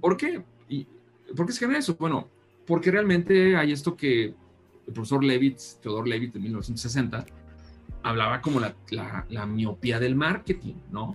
¿Por 0.00 0.16
qué? 0.16 0.42
¿Y 0.68 0.86
¿Por 1.36 1.46
qué 1.46 1.52
se 1.52 1.60
genera 1.60 1.78
eso? 1.78 1.96
Bueno, 1.98 2.28
porque 2.66 2.90
realmente 2.90 3.56
hay 3.56 3.72
esto 3.72 3.96
que 3.96 4.34
el 4.90 4.94
profesor 4.94 5.22
Levitt, 5.22 5.60
Theodore 5.80 6.10
Levitt 6.10 6.34
de 6.34 6.40
1960, 6.40 7.24
hablaba 8.02 8.40
como 8.40 8.58
la, 8.58 9.46
miopía 9.46 10.00
del 10.00 10.16
marketing, 10.16 10.74
¿no? 10.90 11.12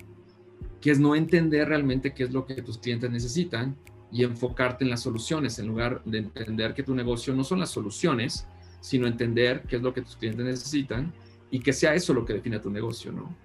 Que 0.79 0.91
es 0.91 0.99
no 0.99 1.13
entender 1.13 1.67
realmente 1.67 2.13
qué 2.13 2.23
es 2.23 2.31
lo 2.31 2.45
que 2.45 2.61
tus 2.61 2.77
clientes 2.77 3.11
necesitan 3.11 3.75
y 4.13 4.23
enfocarte 4.23 4.85
en 4.85 4.91
las 4.91 5.01
soluciones, 5.01 5.59
en 5.59 5.67
lugar 5.67 6.01
de 6.05 6.19
entender 6.19 6.73
que 6.73 6.83
tu 6.83 6.95
negocio 6.95 7.35
no 7.35 7.43
son 7.43 7.59
las 7.59 7.69
soluciones, 7.69 8.47
sino 8.79 9.07
entender 9.07 9.63
qué 9.67 9.75
es 9.75 9.81
lo 9.81 9.93
que 9.93 10.01
tus 10.01 10.15
clientes 10.15 10.45
necesitan 10.45 11.11
y 11.51 11.59
que 11.59 11.73
sea 11.73 11.95
eso 11.95 12.13
lo 12.13 12.23
que 12.23 12.33
define 12.33 12.59
tu 12.59 12.69
negocio, 12.69 13.11
¿no? 13.11 13.35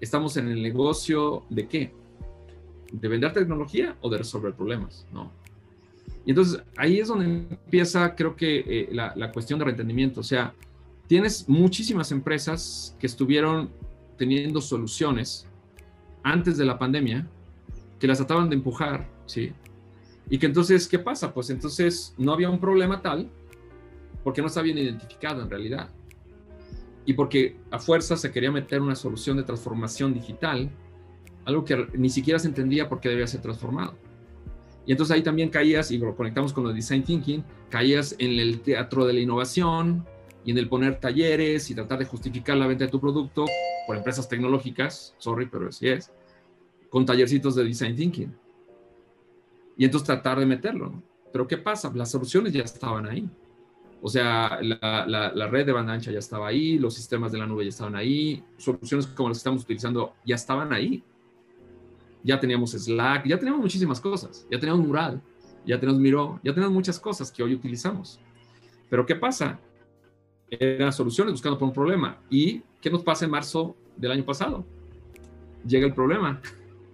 Estamos 0.00 0.36
en 0.36 0.48
el 0.48 0.60
negocio 0.60 1.44
de 1.48 1.68
qué? 1.68 1.94
¿De 2.90 3.06
vender 3.06 3.32
tecnología 3.32 3.96
o 4.00 4.10
de 4.10 4.18
resolver 4.18 4.52
problemas, 4.52 5.06
¿no? 5.12 5.30
Y 6.26 6.30
entonces 6.30 6.60
ahí 6.76 6.98
es 6.98 7.08
donde 7.08 7.24
empieza, 7.24 8.14
creo 8.14 8.34
que, 8.36 8.58
eh, 8.58 8.88
la, 8.90 9.14
la, 9.16 9.32
cuestión 9.32 9.58
de 9.60 9.64
reentendimiento. 9.64 10.20
O 10.20 10.24
sea, 10.24 10.52
tienes 11.06 11.48
muchísimas 11.48 12.10
empresas 12.10 12.96
que 12.98 13.06
estuvieron 13.06 13.70
teniendo 14.18 14.60
soluciones 14.60 15.46
antes 16.24 16.58
de 16.58 16.64
la 16.64 16.78
pandemia, 16.78 17.28
que 18.00 18.08
las 18.08 18.18
trataban 18.18 18.50
de 18.50 18.56
empujar, 18.56 19.08
¿sí? 19.26 19.52
Y 20.28 20.38
que 20.38 20.46
entonces, 20.46 20.88
¿qué 20.88 20.98
pasa? 20.98 21.32
Pues 21.32 21.50
entonces 21.50 22.12
no 22.18 22.32
había 22.32 22.50
un 22.50 22.58
problema 22.58 23.00
tal 23.00 23.30
porque 24.24 24.40
no 24.40 24.48
está 24.48 24.60
bien 24.62 24.76
identificado 24.76 25.42
en 25.42 25.48
realidad. 25.48 25.88
Y 27.04 27.12
porque 27.12 27.56
a 27.70 27.78
fuerza 27.78 28.16
se 28.16 28.32
quería 28.32 28.50
meter 28.50 28.82
una 28.82 28.96
solución 28.96 29.36
de 29.36 29.44
transformación 29.44 30.12
digital, 30.12 30.68
algo 31.44 31.64
que 31.64 31.86
ni 31.94 32.10
siquiera 32.10 32.40
se 32.40 32.48
entendía 32.48 32.88
por 32.88 32.98
qué 32.98 33.08
debía 33.08 33.28
ser 33.28 33.40
transformado. 33.40 33.94
Y 34.86 34.92
entonces 34.92 35.16
ahí 35.16 35.22
también 35.22 35.50
caías, 35.50 35.90
y 35.90 35.98
lo 35.98 36.14
conectamos 36.14 36.52
con 36.52 36.64
lo 36.64 36.70
de 36.70 36.76
design 36.76 37.02
thinking, 37.02 37.44
caías 37.68 38.14
en 38.18 38.38
el 38.38 38.60
teatro 38.60 39.04
de 39.04 39.12
la 39.12 39.20
innovación, 39.20 40.06
y 40.46 40.52
en 40.52 40.58
el 40.58 40.68
poner 40.68 41.00
talleres 41.00 41.68
y 41.70 41.74
tratar 41.74 41.98
de 41.98 42.04
justificar 42.04 42.56
la 42.56 42.68
venta 42.68 42.84
de 42.84 42.90
tu 42.90 43.00
producto 43.00 43.46
por 43.84 43.96
empresas 43.96 44.28
tecnológicas, 44.28 45.12
sorry, 45.18 45.46
pero 45.46 45.68
así 45.68 45.88
es, 45.88 46.12
con 46.88 47.04
tallercitos 47.04 47.56
de 47.56 47.64
design 47.64 47.96
thinking. 47.96 48.32
Y 49.76 49.84
entonces 49.84 50.06
tratar 50.06 50.38
de 50.38 50.46
meterlo. 50.46 51.02
Pero 51.32 51.48
¿qué 51.48 51.58
pasa? 51.58 51.90
Las 51.94 52.12
soluciones 52.12 52.52
ya 52.52 52.62
estaban 52.62 53.06
ahí. 53.06 53.28
O 54.00 54.08
sea, 54.08 54.60
la, 54.62 55.48
red 55.50 55.66
de 55.66 55.72
banda 55.72 55.94
ancha 55.94 56.12
ya 56.12 56.20
estaba 56.20 56.46
ahí, 56.46 56.78
los 56.78 56.94
sistemas 56.94 57.32
de 57.32 57.38
la 57.38 57.46
nube 57.46 57.64
ya 57.64 57.70
estaban 57.70 57.96
ahí, 57.96 58.44
soluciones 58.56 59.08
como 59.08 59.30
las 59.30 59.38
que 59.38 59.40
estamos 59.40 59.64
utilizando 59.64 60.14
ya 60.24 60.36
estaban 60.36 60.72
ahí. 60.72 61.02
Ya 62.26 62.40
teníamos 62.40 62.72
Slack, 62.72 63.24
ya 63.24 63.38
teníamos 63.38 63.62
muchísimas 63.62 64.00
cosas, 64.00 64.48
ya 64.50 64.58
teníamos 64.58 64.84
Mural, 64.84 65.22
ya 65.64 65.78
tenemos 65.78 66.00
Miro, 66.00 66.40
ya 66.42 66.52
tenemos 66.52 66.74
muchas 66.74 66.98
cosas 66.98 67.30
que 67.30 67.40
hoy 67.40 67.54
utilizamos. 67.54 68.18
Pero 68.90 69.06
¿qué 69.06 69.14
pasa? 69.14 69.60
Eran 70.50 70.92
soluciones 70.92 71.32
buscando 71.32 71.56
por 71.56 71.68
un 71.68 71.74
problema. 71.74 72.18
¿Y 72.28 72.62
qué 72.80 72.90
nos 72.90 73.04
pasa 73.04 73.26
en 73.26 73.30
marzo 73.30 73.76
del 73.96 74.10
año 74.10 74.24
pasado? 74.24 74.66
Llega 75.64 75.86
el 75.86 75.94
problema, 75.94 76.40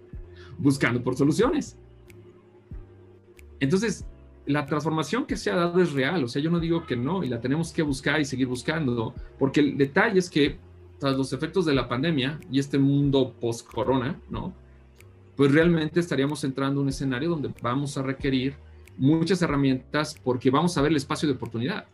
buscando 0.59 1.01
por 1.01 1.15
soluciones. 1.15 1.79
Entonces, 3.59 4.05
la 4.45 4.67
transformación 4.67 5.25
que 5.25 5.35
se 5.35 5.49
ha 5.49 5.55
dado 5.55 5.81
es 5.81 5.93
real, 5.93 6.23
o 6.23 6.27
sea, 6.27 6.43
yo 6.43 6.51
no 6.51 6.59
digo 6.59 6.85
que 6.85 6.95
no, 6.95 7.23
y 7.23 7.29
la 7.29 7.41
tenemos 7.41 7.73
que 7.73 7.81
buscar 7.81 8.21
y 8.21 8.25
seguir 8.25 8.45
buscando, 8.45 9.15
porque 9.39 9.61
el 9.61 9.77
detalle 9.77 10.19
es 10.19 10.29
que 10.29 10.59
tras 10.99 11.17
los 11.17 11.33
efectos 11.33 11.65
de 11.65 11.73
la 11.73 11.87
pandemia 11.87 12.39
y 12.51 12.59
este 12.59 12.77
mundo 12.77 13.33
post-corona, 13.39 14.19
¿no? 14.29 14.53
Pues 15.35 15.51
realmente 15.51 15.99
estaríamos 15.99 16.43
entrando 16.43 16.79
en 16.79 16.83
un 16.83 16.89
escenario 16.89 17.29
donde 17.29 17.51
vamos 17.61 17.97
a 17.97 18.03
requerir 18.03 18.55
muchas 18.97 19.41
herramientas 19.41 20.15
porque 20.23 20.51
vamos 20.51 20.77
a 20.77 20.81
ver 20.81 20.91
el 20.91 20.97
espacio 20.97 21.27
de 21.27 21.35
oportunidad. 21.35 21.85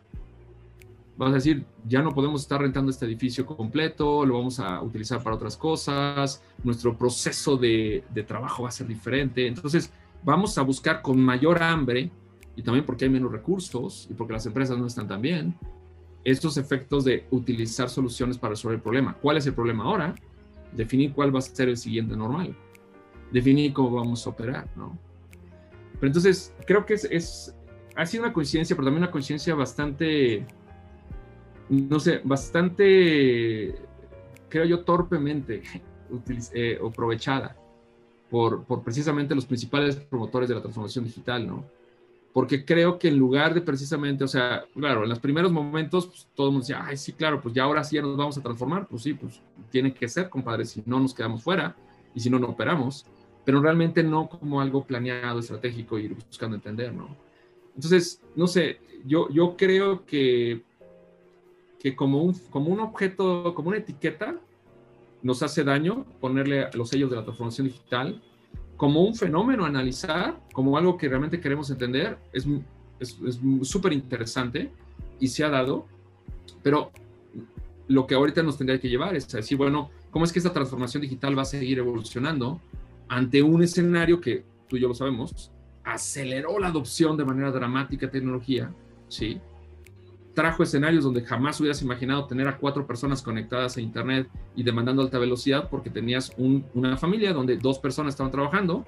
Vamos 1.16 1.32
a 1.32 1.36
decir, 1.36 1.64
ya 1.86 2.00
no 2.02 2.14
podemos 2.14 2.42
estar 2.42 2.60
rentando 2.60 2.90
este 2.90 3.04
edificio 3.04 3.44
completo, 3.44 4.24
lo 4.24 4.38
vamos 4.38 4.58
a 4.58 4.80
utilizar 4.82 5.22
para 5.22 5.36
otras 5.36 5.56
cosas, 5.56 6.42
nuestro 6.64 6.96
proceso 6.96 7.56
de, 7.56 8.04
de 8.14 8.22
trabajo 8.22 8.62
va 8.62 8.70
a 8.70 8.72
ser 8.72 8.86
diferente. 8.86 9.46
Entonces, 9.46 9.92
vamos 10.22 10.56
a 10.56 10.62
buscar 10.62 11.02
con 11.02 11.20
mayor 11.20 11.62
hambre 11.62 12.10
y 12.56 12.62
también 12.62 12.84
porque 12.84 13.04
hay 13.04 13.10
menos 13.10 13.32
recursos 13.32 14.06
y 14.10 14.14
porque 14.14 14.32
las 14.32 14.46
empresas 14.46 14.78
no 14.78 14.86
están 14.86 15.08
tan 15.08 15.20
bien, 15.20 15.54
estos 16.24 16.56
efectos 16.56 17.04
de 17.04 17.26
utilizar 17.30 17.88
soluciones 17.88 18.38
para 18.38 18.50
resolver 18.50 18.76
el 18.76 18.82
problema. 18.82 19.14
¿Cuál 19.14 19.38
es 19.38 19.46
el 19.46 19.54
problema 19.54 19.84
ahora? 19.84 20.14
Definir 20.72 21.12
cuál 21.12 21.34
va 21.34 21.38
a 21.38 21.42
ser 21.42 21.68
el 21.68 21.76
siguiente 21.76 22.16
normal. 22.16 22.54
Definir 23.32 23.72
cómo 23.72 23.90
vamos 23.90 24.26
a 24.26 24.30
operar, 24.30 24.68
¿no? 24.76 24.98
Pero 25.94 26.06
entonces, 26.06 26.54
creo 26.66 26.86
que 26.86 26.94
es, 26.94 27.04
es 27.04 27.54
ha 27.96 28.06
sido 28.06 28.24
una 28.24 28.32
coincidencia, 28.32 28.74
pero 28.74 28.86
también 28.86 29.02
una 29.04 29.12
coincidencia 29.12 29.54
bastante, 29.54 30.46
no 31.68 32.00
sé, 32.00 32.20
bastante, 32.24 33.74
creo 34.48 34.64
yo, 34.64 34.80
torpemente 34.80 35.62
eh, 36.54 36.78
aprovechada 36.84 37.56
por, 38.30 38.64
por 38.64 38.82
precisamente 38.82 39.34
los 39.34 39.44
principales 39.44 39.96
promotores 39.96 40.48
de 40.48 40.54
la 40.54 40.62
transformación 40.62 41.04
digital, 41.04 41.46
¿no? 41.46 41.64
porque 42.32 42.64
creo 42.64 42.98
que 42.98 43.08
en 43.08 43.18
lugar 43.18 43.54
de 43.54 43.60
precisamente, 43.60 44.24
o 44.24 44.28
sea, 44.28 44.64
claro, 44.74 45.02
en 45.02 45.08
los 45.08 45.18
primeros 45.18 45.50
momentos 45.50 46.06
pues, 46.06 46.28
todo 46.34 46.48
el 46.48 46.52
mundo 46.52 46.66
decía, 46.66 46.84
ay, 46.84 46.96
sí, 46.96 47.12
claro, 47.12 47.40
pues 47.40 47.54
ya 47.54 47.64
ahora 47.64 47.82
sí 47.82 47.96
ya 47.96 48.02
nos 48.02 48.16
vamos 48.16 48.38
a 48.38 48.42
transformar, 48.42 48.86
pues 48.86 49.02
sí, 49.02 49.14
pues 49.14 49.42
tiene 49.70 49.92
que 49.92 50.08
ser, 50.08 50.28
compadre, 50.28 50.64
si 50.64 50.82
no 50.86 51.00
nos 51.00 51.12
quedamos 51.12 51.42
fuera 51.42 51.76
y 52.14 52.20
si 52.20 52.30
no, 52.30 52.38
no 52.38 52.48
operamos, 52.48 53.06
pero 53.44 53.60
realmente 53.60 54.02
no 54.02 54.28
como 54.28 54.60
algo 54.60 54.84
planeado, 54.84 55.40
estratégico, 55.40 55.98
ir 55.98 56.14
buscando 56.14 56.56
entender, 56.56 56.92
¿no? 56.92 57.16
Entonces, 57.74 58.20
no 58.36 58.46
sé, 58.46 58.80
yo, 59.06 59.28
yo 59.30 59.56
creo 59.56 60.04
que, 60.04 60.62
que 61.78 61.96
como, 61.96 62.22
un, 62.22 62.34
como 62.50 62.70
un 62.70 62.80
objeto, 62.80 63.54
como 63.54 63.68
una 63.68 63.78
etiqueta, 63.78 64.36
nos 65.22 65.42
hace 65.42 65.64
daño 65.64 66.06
ponerle 66.20 66.68
los 66.74 66.88
sellos 66.88 67.10
de 67.10 67.16
la 67.16 67.24
transformación 67.24 67.68
digital, 67.68 68.22
como 68.76 69.02
un 69.02 69.14
fenómeno 69.14 69.64
a 69.64 69.68
analizar, 69.68 70.40
como 70.52 70.76
algo 70.76 70.96
que 70.96 71.08
realmente 71.08 71.40
queremos 71.40 71.70
entender, 71.70 72.18
es 72.32 72.46
súper 73.62 73.92
interesante 73.92 74.70
y 75.18 75.28
se 75.28 75.44
ha 75.44 75.50
dado, 75.50 75.86
pero 76.62 76.90
lo 77.88 78.06
que 78.06 78.14
ahorita 78.14 78.42
nos 78.42 78.56
tendría 78.56 78.80
que 78.80 78.88
llevar 78.88 79.16
es 79.16 79.28
decir, 79.28 79.58
bueno, 79.58 79.90
¿cómo 80.10 80.24
es 80.24 80.32
que 80.32 80.38
esta 80.38 80.52
transformación 80.52 81.02
digital 81.02 81.36
va 81.36 81.42
a 81.42 81.46
seguir 81.46 81.78
evolucionando 81.78 82.60
ante 83.10 83.42
un 83.42 83.60
escenario 83.60 84.20
que 84.20 84.44
tú 84.68 84.76
y 84.76 84.80
yo 84.80 84.88
lo 84.88 84.94
sabemos, 84.94 85.50
aceleró 85.82 86.60
la 86.60 86.68
adopción 86.68 87.16
de 87.16 87.24
manera 87.24 87.50
dramática 87.50 88.08
tecnología, 88.08 88.72
¿sí? 89.08 89.40
trajo 90.32 90.62
escenarios 90.62 91.02
donde 91.02 91.22
jamás 91.22 91.60
hubieras 91.60 91.82
imaginado 91.82 92.24
tener 92.26 92.46
a 92.46 92.56
cuatro 92.56 92.86
personas 92.86 93.20
conectadas 93.20 93.76
a 93.76 93.80
Internet 93.80 94.28
y 94.54 94.62
demandando 94.62 95.02
alta 95.02 95.18
velocidad 95.18 95.68
porque 95.68 95.90
tenías 95.90 96.32
una 96.38 96.96
familia 96.96 97.32
donde 97.32 97.56
dos 97.56 97.80
personas 97.80 98.14
estaban 98.14 98.30
trabajando 98.30 98.84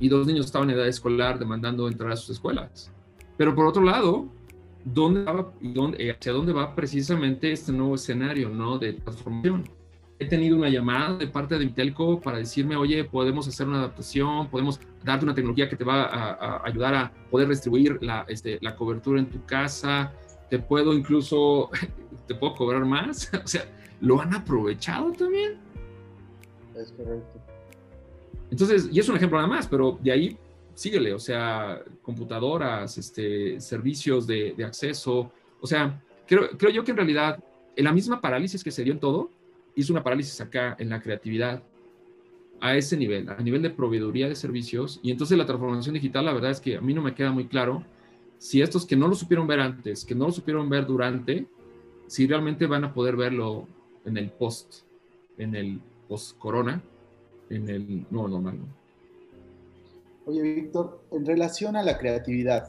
y 0.00 0.08
dos 0.08 0.26
niños 0.26 0.46
estaban 0.46 0.68
en 0.70 0.76
edad 0.76 0.88
escolar 0.88 1.38
demandando 1.38 1.86
entrar 1.86 2.10
a 2.10 2.16
sus 2.16 2.30
escuelas. 2.30 2.90
Pero 3.36 3.54
por 3.54 3.66
otro 3.66 3.84
lado, 3.84 4.26
¿dónde 4.84 5.24
dónde, 5.60 6.10
¿hacia 6.10 6.32
dónde 6.32 6.52
va 6.52 6.74
precisamente 6.74 7.52
este 7.52 7.70
nuevo 7.70 7.94
escenario 7.94 8.48
¿no? 8.48 8.78
de 8.78 8.94
transformación? 8.94 9.64
He 10.18 10.26
tenido 10.26 10.56
una 10.56 10.68
llamada 10.68 11.16
de 11.16 11.26
parte 11.26 11.58
de 11.58 11.64
Intelco 11.64 12.20
para 12.20 12.38
decirme, 12.38 12.76
oye, 12.76 13.02
podemos 13.02 13.48
hacer 13.48 13.66
una 13.66 13.78
adaptación, 13.78 14.48
podemos 14.48 14.78
darte 15.02 15.24
una 15.24 15.34
tecnología 15.34 15.68
que 15.68 15.76
te 15.76 15.82
va 15.82 16.04
a, 16.04 16.62
ayudar 16.64 16.94
a 16.94 17.12
poder 17.30 17.48
distribuir 17.48 17.98
la, 18.00 18.24
este, 18.28 18.58
la 18.60 18.76
cobertura 18.76 19.18
en 19.18 19.26
tu 19.26 19.44
casa, 19.44 20.12
te 20.48 20.58
puedo 20.60 20.94
incluso, 20.94 21.70
te 22.28 22.34
puedo 22.34 22.54
cobrar 22.54 22.84
más. 22.84 23.30
o 23.44 23.46
sea, 23.46 23.64
lo 24.00 24.20
han 24.20 24.34
aprovechado 24.34 25.10
también. 25.12 25.58
Es 26.76 26.92
correcto. 26.92 27.40
Entonces, 28.50 28.88
y 28.92 29.00
es 29.00 29.08
un 29.08 29.16
ejemplo 29.16 29.38
nada 29.38 29.48
más, 29.48 29.66
pero 29.66 29.98
de 30.00 30.12
ahí 30.12 30.38
síguele, 30.74 31.12
o 31.12 31.18
sea, 31.18 31.82
computadoras, 32.02 32.98
este, 32.98 33.60
servicios 33.60 34.26
de, 34.26 34.54
acceso, 34.64 35.32
o 35.60 35.66
sea, 35.66 36.00
creo, 36.26 36.50
creo 36.56 36.70
yo 36.70 36.84
que 36.84 36.90
en 36.90 36.96
realidad 36.96 37.42
en 37.76 37.84
la 37.84 37.92
misma 37.92 38.20
parálisis 38.20 38.62
que 38.62 38.70
se 38.70 38.84
dio 38.84 38.92
en 38.92 39.00
todo, 39.00 39.30
hizo 39.76 39.92
una 39.92 40.02
parálisis 40.02 40.40
acá 40.40 40.76
en 40.78 40.88
la 40.90 41.00
creatividad, 41.00 41.62
a 42.60 42.76
ese 42.76 42.96
nivel, 42.96 43.28
a 43.28 43.36
nivel 43.42 43.62
de 43.62 43.70
proveeduría 43.70 44.28
de 44.28 44.34
servicios, 44.34 45.00
y 45.02 45.10
entonces 45.10 45.36
la 45.36 45.46
transformación 45.46 45.94
digital, 45.94 46.24
la 46.24 46.32
verdad 46.32 46.50
es 46.50 46.60
que 46.60 46.76
a 46.76 46.80
mí 46.80 46.94
no 46.94 47.02
me 47.02 47.14
queda 47.14 47.30
muy 47.30 47.46
claro 47.46 47.84
si 48.38 48.62
estos 48.62 48.86
que 48.86 48.96
no 48.96 49.08
lo 49.08 49.14
supieron 49.14 49.46
ver 49.46 49.60
antes, 49.60 50.04
que 50.04 50.14
no 50.14 50.26
lo 50.26 50.32
supieron 50.32 50.68
ver 50.68 50.86
durante, 50.86 51.46
si 52.06 52.26
realmente 52.26 52.66
van 52.66 52.84
a 52.84 52.92
poder 52.92 53.16
verlo 53.16 53.66
en 54.04 54.16
el 54.16 54.30
post, 54.30 54.82
en 55.38 55.54
el 55.54 55.80
post 56.08 56.38
corona, 56.38 56.82
en 57.50 57.68
el 57.68 58.06
nuevo 58.10 58.28
normal. 58.28 58.58
Oye, 60.26 60.42
Víctor, 60.42 61.02
en 61.10 61.26
relación 61.26 61.76
a 61.76 61.82
la 61.82 61.98
creatividad, 61.98 62.68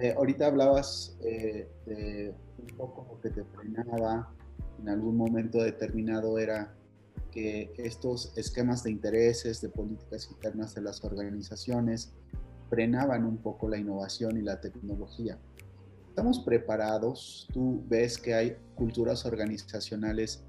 eh, 0.00 0.14
ahorita 0.16 0.46
hablabas 0.46 1.16
eh, 1.22 1.68
de 1.84 2.34
un 2.58 2.76
poco 2.76 3.18
que 3.22 3.30
te 3.30 3.44
frenaba 3.44 4.32
en 4.78 4.88
algún 4.88 5.16
momento 5.16 5.62
determinado 5.62 6.38
era 6.38 6.74
que 7.30 7.72
estos 7.76 8.32
esquemas 8.36 8.82
de 8.82 8.90
intereses, 8.90 9.60
de 9.60 9.68
políticas 9.68 10.28
internas 10.30 10.74
de 10.74 10.82
las 10.82 11.04
organizaciones, 11.04 12.12
frenaban 12.70 13.24
un 13.24 13.38
poco 13.38 13.68
la 13.68 13.78
innovación 13.78 14.36
y 14.36 14.42
la 14.42 14.60
tecnología. 14.60 15.38
¿Estamos 16.08 16.40
preparados? 16.40 17.48
¿Tú 17.52 17.84
ves 17.88 18.18
que 18.18 18.34
hay 18.34 18.56
culturas 18.74 19.24
organizacionales 19.24 20.42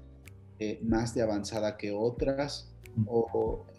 eh, 0.58 0.80
más 0.82 1.14
de 1.14 1.22
avanzada 1.22 1.76
que 1.76 1.92
otras? 1.92 2.72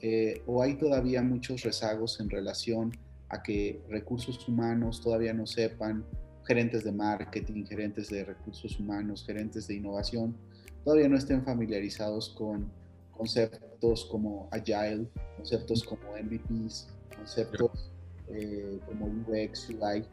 Eh, 0.02 0.42
¿O 0.48 0.62
hay 0.62 0.78
todavía 0.78 1.22
muchos 1.22 1.64
rezagos 1.64 2.20
en 2.20 2.30
relación 2.30 2.92
a 3.30 3.44
que 3.44 3.82
recursos 3.90 4.48
humanos 4.48 5.02
todavía 5.02 5.34
no 5.34 5.46
sepan, 5.46 6.06
gerentes 6.52 6.84
de 6.84 6.92
marketing, 6.92 7.64
gerentes 7.64 8.10
de 8.10 8.26
recursos 8.26 8.78
humanos, 8.78 9.24
gerentes 9.26 9.68
de 9.68 9.76
innovación, 9.76 10.36
todavía 10.84 11.08
no 11.08 11.16
estén 11.16 11.46
familiarizados 11.46 12.28
con 12.38 12.70
conceptos 13.16 14.06
como 14.12 14.50
agile, 14.52 15.08
conceptos 15.38 15.82
como 15.82 16.02
MVPs, 16.22 16.90
conceptos 17.16 17.90
eh, 18.28 18.82
como 18.86 19.06
UX, 19.06 19.70
UI, 19.70 20.04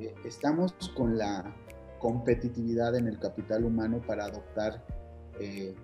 eh, 0.00 0.14
estamos 0.24 0.72
con 0.96 1.18
la 1.18 1.54
competitividad 1.98 2.96
en 2.96 3.06
el 3.06 3.18
capital 3.18 3.62
humano 3.66 4.00
para 4.06 4.24
adoptar 4.24 4.82
eh, 5.40 5.74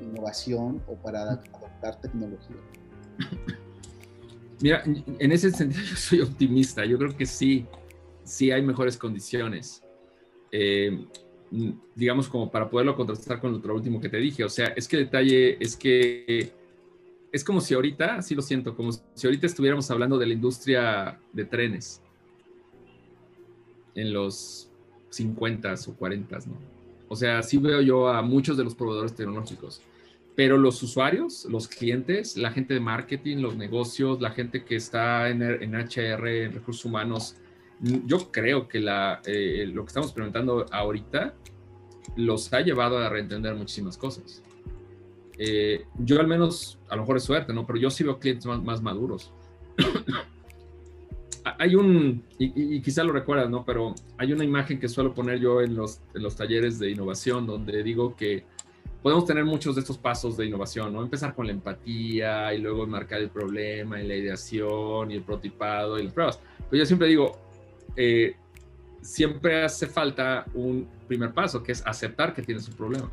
innovación 0.00 0.82
o 0.88 0.96
para 0.96 1.22
adoptar 1.30 2.00
tecnología. 2.00 2.56
Mira, 4.60 4.82
en 4.84 5.30
ese 5.30 5.52
sentido 5.52 5.82
yo 5.90 5.96
soy 5.96 6.20
optimista. 6.22 6.84
Yo 6.84 6.98
creo 6.98 7.16
que 7.16 7.26
sí, 7.26 7.66
sí 8.24 8.50
hay 8.50 8.62
mejores 8.62 8.96
condiciones. 8.96 9.82
digamos, 11.94 12.28
como 12.28 12.50
para 12.50 12.68
poderlo 12.70 12.96
contrastar 12.96 13.40
con 13.40 13.60
lo 13.62 13.74
último 13.74 14.00
que 14.00 14.08
te 14.08 14.16
dije. 14.16 14.44
O 14.44 14.48
sea, 14.48 14.68
es 14.68 14.88
que 14.88 14.96
detalle 14.96 15.62
es 15.62 15.76
que 15.76 16.52
es 17.32 17.42
como 17.42 17.60
si 17.60 17.74
ahorita, 17.74 18.16
así 18.16 18.34
lo 18.34 18.42
siento, 18.42 18.76
como 18.76 18.92
si 18.92 19.26
ahorita 19.26 19.46
estuviéramos 19.46 19.90
hablando 19.90 20.18
de 20.18 20.26
la 20.26 20.34
industria 20.34 21.18
de 21.32 21.44
trenes 21.46 22.02
en 23.94 24.12
los 24.12 24.70
50 25.08 25.74
o 25.88 25.94
40, 25.94 26.38
¿no? 26.46 26.58
O 27.08 27.16
sea, 27.16 27.42
sí 27.42 27.58
veo 27.58 27.80
yo 27.80 28.08
a 28.08 28.22
muchos 28.22 28.56
de 28.56 28.64
los 28.64 28.74
proveedores 28.74 29.14
tecnológicos, 29.14 29.82
pero 30.34 30.56
los 30.56 30.82
usuarios, 30.82 31.46
los 31.46 31.68
clientes, 31.68 32.36
la 32.36 32.50
gente 32.50 32.74
de 32.74 32.80
marketing, 32.80 33.38
los 33.38 33.56
negocios, 33.56 34.20
la 34.20 34.30
gente 34.30 34.64
que 34.64 34.76
está 34.76 35.28
en, 35.28 35.42
en 35.42 35.74
HR, 35.74 36.44
en 36.44 36.52
recursos 36.52 36.84
humanos, 36.84 37.36
yo 37.82 38.30
creo 38.30 38.68
que 38.68 38.80
la, 38.80 39.20
eh, 39.26 39.68
lo 39.72 39.84
que 39.84 39.88
estamos 39.88 40.08
experimentando 40.08 40.66
ahorita 40.70 41.34
los 42.16 42.52
ha 42.52 42.60
llevado 42.60 42.98
a 42.98 43.08
reentender 43.08 43.54
muchísimas 43.54 43.96
cosas. 43.96 44.42
Eh, 45.38 45.86
yo 45.98 46.20
al 46.20 46.28
menos, 46.28 46.78
a 46.88 46.96
lo 46.96 47.02
mejor 47.02 47.16
es 47.16 47.24
suerte, 47.24 47.52
¿no? 47.52 47.66
Pero 47.66 47.78
yo 47.78 47.90
sí 47.90 48.04
veo 48.04 48.18
clientes 48.18 48.46
más, 48.46 48.82
maduros. 48.82 49.32
hay 51.58 51.74
un, 51.74 52.22
y, 52.38 52.80
quizá 52.82 53.02
lo 53.02 53.12
recuerdas, 53.12 53.50
¿no? 53.50 53.64
Pero 53.64 53.94
hay 54.18 54.32
una 54.32 54.44
imagen 54.44 54.78
que 54.78 54.88
suelo 54.88 55.12
poner 55.12 55.40
yo 55.40 55.60
en 55.60 55.74
los, 55.74 56.00
en 56.14 56.22
los 56.22 56.36
talleres 56.36 56.78
de 56.78 56.90
innovación 56.90 57.46
donde 57.46 57.82
digo 57.82 58.14
que 58.14 58.44
podemos 59.02 59.26
tener 59.26 59.44
muchos 59.44 59.74
de 59.74 59.80
estos 59.80 59.98
pasos 59.98 60.36
de 60.36 60.46
innovación, 60.46 60.92
¿no? 60.92 61.02
Empezar 61.02 61.34
con 61.34 61.46
la 61.46 61.52
empatía 61.52 62.54
y 62.54 62.58
luego 62.58 62.86
marcar 62.86 63.20
el 63.20 63.30
problema 63.30 64.00
y 64.00 64.06
la 64.06 64.14
ideación 64.14 65.10
y 65.10 65.14
el 65.14 65.22
prototipado 65.22 65.98
y 65.98 66.04
las 66.04 66.12
pruebas. 66.12 66.40
Pero 66.70 66.80
yo 66.80 66.86
siempre 66.86 67.08
digo, 67.08 67.51
eh, 67.96 68.36
siempre 69.00 69.64
hace 69.64 69.86
falta 69.86 70.46
un 70.54 70.88
primer 71.08 71.32
paso, 71.32 71.62
que 71.62 71.72
es 71.72 71.84
aceptar 71.86 72.32
que 72.32 72.42
tienes 72.42 72.68
un 72.68 72.74
problema. 72.74 73.10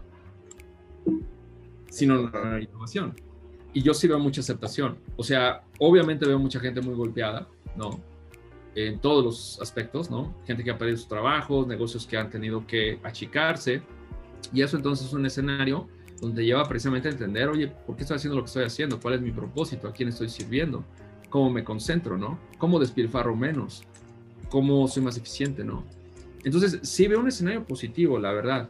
Si 1.90 2.06
no, 2.06 2.30
no 2.30 2.56
hay 2.56 2.64
innovación. 2.64 3.16
Y 3.74 3.82
yo 3.82 3.94
sí 3.94 4.08
veo 4.08 4.20
mucha 4.20 4.42
aceptación. 4.42 5.00
O 5.18 5.24
sea, 5.24 5.64
obviamente 5.80 6.26
veo 6.26 6.40
mucha 6.40 6.60
gente 6.60 6.82
muy 6.82 6.96
golpeada, 6.96 7.48
¿no? 7.76 8.00
En 8.76 9.00
todos 9.00 9.24
los 9.24 9.62
aspectos, 9.62 10.10
¿no? 10.10 10.36
Gente 10.46 10.64
que 10.64 10.72
ha 10.72 10.78
perdido 10.78 10.98
sus 10.98 11.08
trabajos, 11.08 11.68
negocios 11.68 12.06
que 12.06 12.18
han 12.18 12.30
tenido 12.30 12.66
que 12.66 13.00
achicarse. 13.04 13.82
Y 14.54 14.62
eso 14.62 14.78
entonces 14.78 15.08
es 15.08 15.14
un 15.14 15.26
escenario 15.26 15.88
donde 16.22 16.46
lleva 16.46 16.64
precisamente 16.66 17.08
a 17.08 17.12
entender, 17.12 17.48
oye, 17.50 17.68
¿por 17.68 17.96
qué 17.96 18.04
estoy 18.04 18.18
haciendo 18.18 18.38
lo 18.38 18.44
que 18.44 18.48
estoy 18.48 18.66
haciendo? 18.66 19.00
¿Cuál 19.00 19.16
es 19.16 19.22
mi 19.22 19.32
propósito? 19.32 19.88
¿A 19.88 19.94
quién 19.94 20.10
estoy 20.10 20.30
sirviendo? 20.30 20.84
¿Cómo 21.30 21.50
me 21.50 21.64
concentro, 21.64 22.18
no? 22.18 22.40
¿Cómo 22.58 22.80
despilfarro 22.80 23.36
menos? 23.36 23.84
¿Cómo 24.50 24.88
soy 24.88 25.04
más 25.04 25.18
eficiente, 25.18 25.64
no? 25.64 25.84
Entonces, 26.44 26.80
sí 26.84 27.08
veo 27.08 27.20
un 27.20 27.28
escenario 27.28 27.64
positivo, 27.66 28.18
la 28.18 28.32
verdad. 28.32 28.70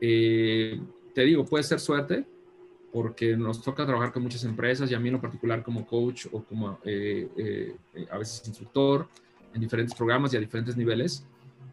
Eh, 0.00 0.80
te 1.14 1.22
digo, 1.22 1.44
puede 1.44 1.64
ser 1.64 1.80
suerte, 1.80 2.26
porque 2.92 3.36
nos 3.36 3.62
toca 3.62 3.86
trabajar 3.86 4.12
con 4.12 4.22
muchas 4.22 4.44
empresas 4.44 4.90
y 4.90 4.94
a 4.94 5.00
mí 5.00 5.08
en 5.08 5.14
lo 5.14 5.20
particular 5.20 5.62
como 5.62 5.86
coach 5.86 6.26
o 6.32 6.42
como 6.44 6.78
eh, 6.84 7.28
eh, 7.36 7.76
a 8.10 8.18
veces 8.18 8.46
instructor 8.46 9.08
en 9.52 9.60
diferentes 9.60 9.94
programas 9.94 10.32
y 10.32 10.36
a 10.36 10.40
diferentes 10.40 10.76
niveles, 10.76 11.24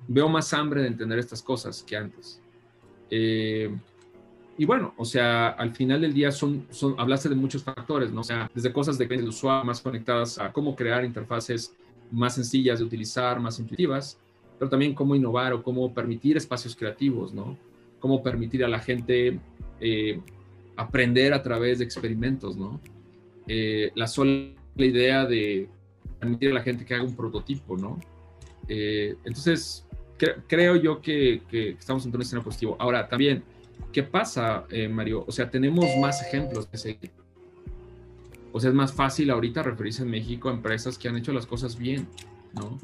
veo 0.07 0.29
más 0.29 0.53
hambre 0.53 0.81
de 0.81 0.87
entender 0.87 1.19
estas 1.19 1.41
cosas 1.41 1.83
que 1.83 1.97
antes. 1.97 2.39
y 3.09 4.65
bueno, 4.65 4.93
o 4.97 5.05
sea, 5.05 5.49
al 5.49 5.71
final 5.71 6.01
del 6.01 6.13
día 6.13 6.31
son, 6.31 6.67
son, 6.69 6.95
hablaste 6.99 7.29
de 7.29 7.35
muchos 7.35 7.63
factores, 7.63 8.11
¿no? 8.11 8.21
O 8.21 8.23
sea, 8.23 8.49
desde 8.53 8.71
cosas 8.71 8.97
de 8.97 9.07
del 9.07 9.27
usuario 9.27 9.65
más 9.65 9.81
conectadas 9.81 10.37
a 10.37 10.51
cómo 10.51 10.75
crear 10.75 11.03
interfaces 11.03 11.75
más 12.11 12.35
sencillas 12.35 12.79
de 12.79 12.85
utilizar, 12.85 13.39
más 13.39 13.59
intuitivas, 13.59 14.19
pero 14.59 14.69
también 14.69 14.93
cómo 14.93 15.15
innovar 15.15 15.53
o 15.53 15.63
cómo 15.63 15.93
permitir 15.93 16.37
espacios 16.37 16.75
creativos, 16.75 17.33
¿no? 17.33 17.57
Cómo 17.99 18.21
permitir 18.21 18.63
a 18.63 18.67
la 18.67 18.79
gente 18.79 19.39
eh, 19.79 20.19
aprender 20.75 21.33
a 21.33 21.41
través 21.41 21.79
de 21.79 21.85
experimentos, 21.85 22.57
¿no? 22.57 22.79
Eh, 23.47 23.91
la 23.95 24.07
sola 24.07 24.53
idea 24.75 25.25
de 25.25 25.67
permitir 26.19 26.51
a 26.51 26.53
la 26.53 26.61
gente 26.61 26.85
que 26.85 26.93
haga 26.93 27.03
un 27.03 27.15
prototipo, 27.15 27.77
¿no? 27.77 27.99
Eh, 28.67 29.15
entonces, 29.23 29.87
creo 30.47 30.75
yo 30.75 31.01
que, 31.01 31.41
estamos 31.79 32.05
en 32.05 32.15
un 32.15 32.21
escenario 32.21 32.45
positivo. 32.45 32.75
Ahora, 32.77 33.07
también, 33.07 33.43
¿qué 33.91 34.03
pasa, 34.03 34.67
Mario? 34.91 35.25
O 35.27 35.31
sea, 35.31 35.49
tenemos 35.49 35.85
más 35.99 36.21
ejemplos 36.21 36.69
de 36.71 36.77
seguir. 36.77 37.20
Sea, 38.59 38.69
es 38.69 38.75
más 38.75 38.93
fácil 38.93 39.29
ahorita 39.29 39.63
referirse 39.63 40.03
en 40.03 40.09
México 40.09 40.49
a 40.49 40.53
empresas 40.53 40.97
que 40.97 41.07
han 41.07 41.17
hecho 41.17 41.31
las 41.31 41.45
cosas 41.45 41.77
bien, 41.77 42.07
¿no? 42.53 42.77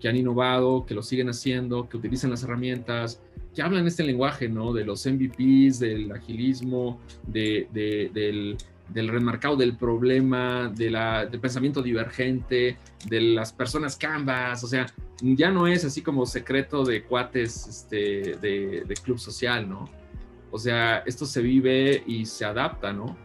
que 0.00 0.08
han 0.08 0.16
innovado, 0.16 0.86
que 0.86 0.94
lo 0.94 1.02
siguen 1.02 1.28
haciendo, 1.28 1.88
que 1.88 1.96
utilizan 1.96 2.30
las 2.30 2.42
herramientas, 2.42 3.20
que 3.54 3.62
hablan 3.62 3.86
este 3.86 4.04
lenguaje, 4.04 4.48
¿no? 4.48 4.72
De 4.72 4.84
los 4.84 5.06
MVPs, 5.06 5.80
del 5.80 6.12
agilismo, 6.12 7.00
de, 7.26 7.68
del, 7.72 8.56
del, 8.88 9.08
remarcado 9.08 9.56
del 9.56 9.76
problema, 9.76 10.72
de 10.74 10.90
la, 10.90 11.26
del 11.26 11.40
pensamiento 11.40 11.82
divergente, 11.82 12.76
de 13.06 13.20
las 13.20 13.52
personas 13.52 13.96
canvas, 13.96 14.62
o 14.62 14.68
sea, 14.68 14.86
ya 15.20 15.50
no 15.50 15.66
es 15.66 15.84
así 15.84 16.02
como 16.02 16.26
secreto 16.26 16.84
de 16.84 17.02
cuates 17.02 17.66
este, 17.66 18.36
de, 18.40 18.84
de 18.86 18.94
club 19.02 19.18
social, 19.18 19.68
¿no? 19.68 19.88
O 20.50 20.58
sea, 20.58 20.98
esto 20.98 21.26
se 21.26 21.42
vive 21.42 22.02
y 22.06 22.24
se 22.24 22.44
adapta, 22.44 22.92
¿no? 22.92 23.16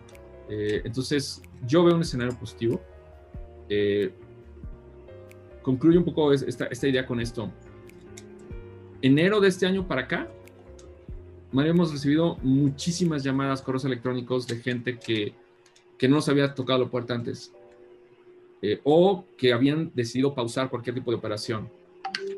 Eh, 0.50 0.82
entonces, 0.84 1.42
yo 1.66 1.84
veo 1.84 1.96
un 1.96 2.02
escenario 2.02 2.38
positivo. 2.38 2.82
Eh, 3.70 4.14
concluyo 5.62 6.00
un 6.00 6.06
poco 6.06 6.34
esta, 6.34 6.66
esta 6.66 6.88
idea 6.88 7.06
con 7.06 7.20
esto. 7.20 7.52
Enero 9.02 9.40
de 9.40 9.50
este 9.50 9.66
año 9.66 9.88
para 9.88 10.02
acá, 10.02 10.30
Mario, 11.52 11.72
hemos 11.72 11.92
recibido 11.92 12.38
muchísimas 12.42 13.24
llamadas, 13.24 13.62
correos 13.62 13.86
electrónicos 13.86 14.48
de 14.48 14.58
gente 14.58 14.98
que, 14.98 15.36
que 15.98 16.08
no 16.08 16.16
nos 16.16 16.28
había 16.28 16.54
tocado 16.56 16.86
la 16.86 16.90
puerta 16.90 17.14
antes 17.14 17.54
eh, 18.64 18.80
o 18.84 19.26
que 19.38 19.54
habían 19.54 19.92
decidido 19.94 20.34
pausar 20.34 20.70
cualquier 20.70 20.96
tipo 20.96 21.12
de 21.12 21.18
operación. 21.18 21.70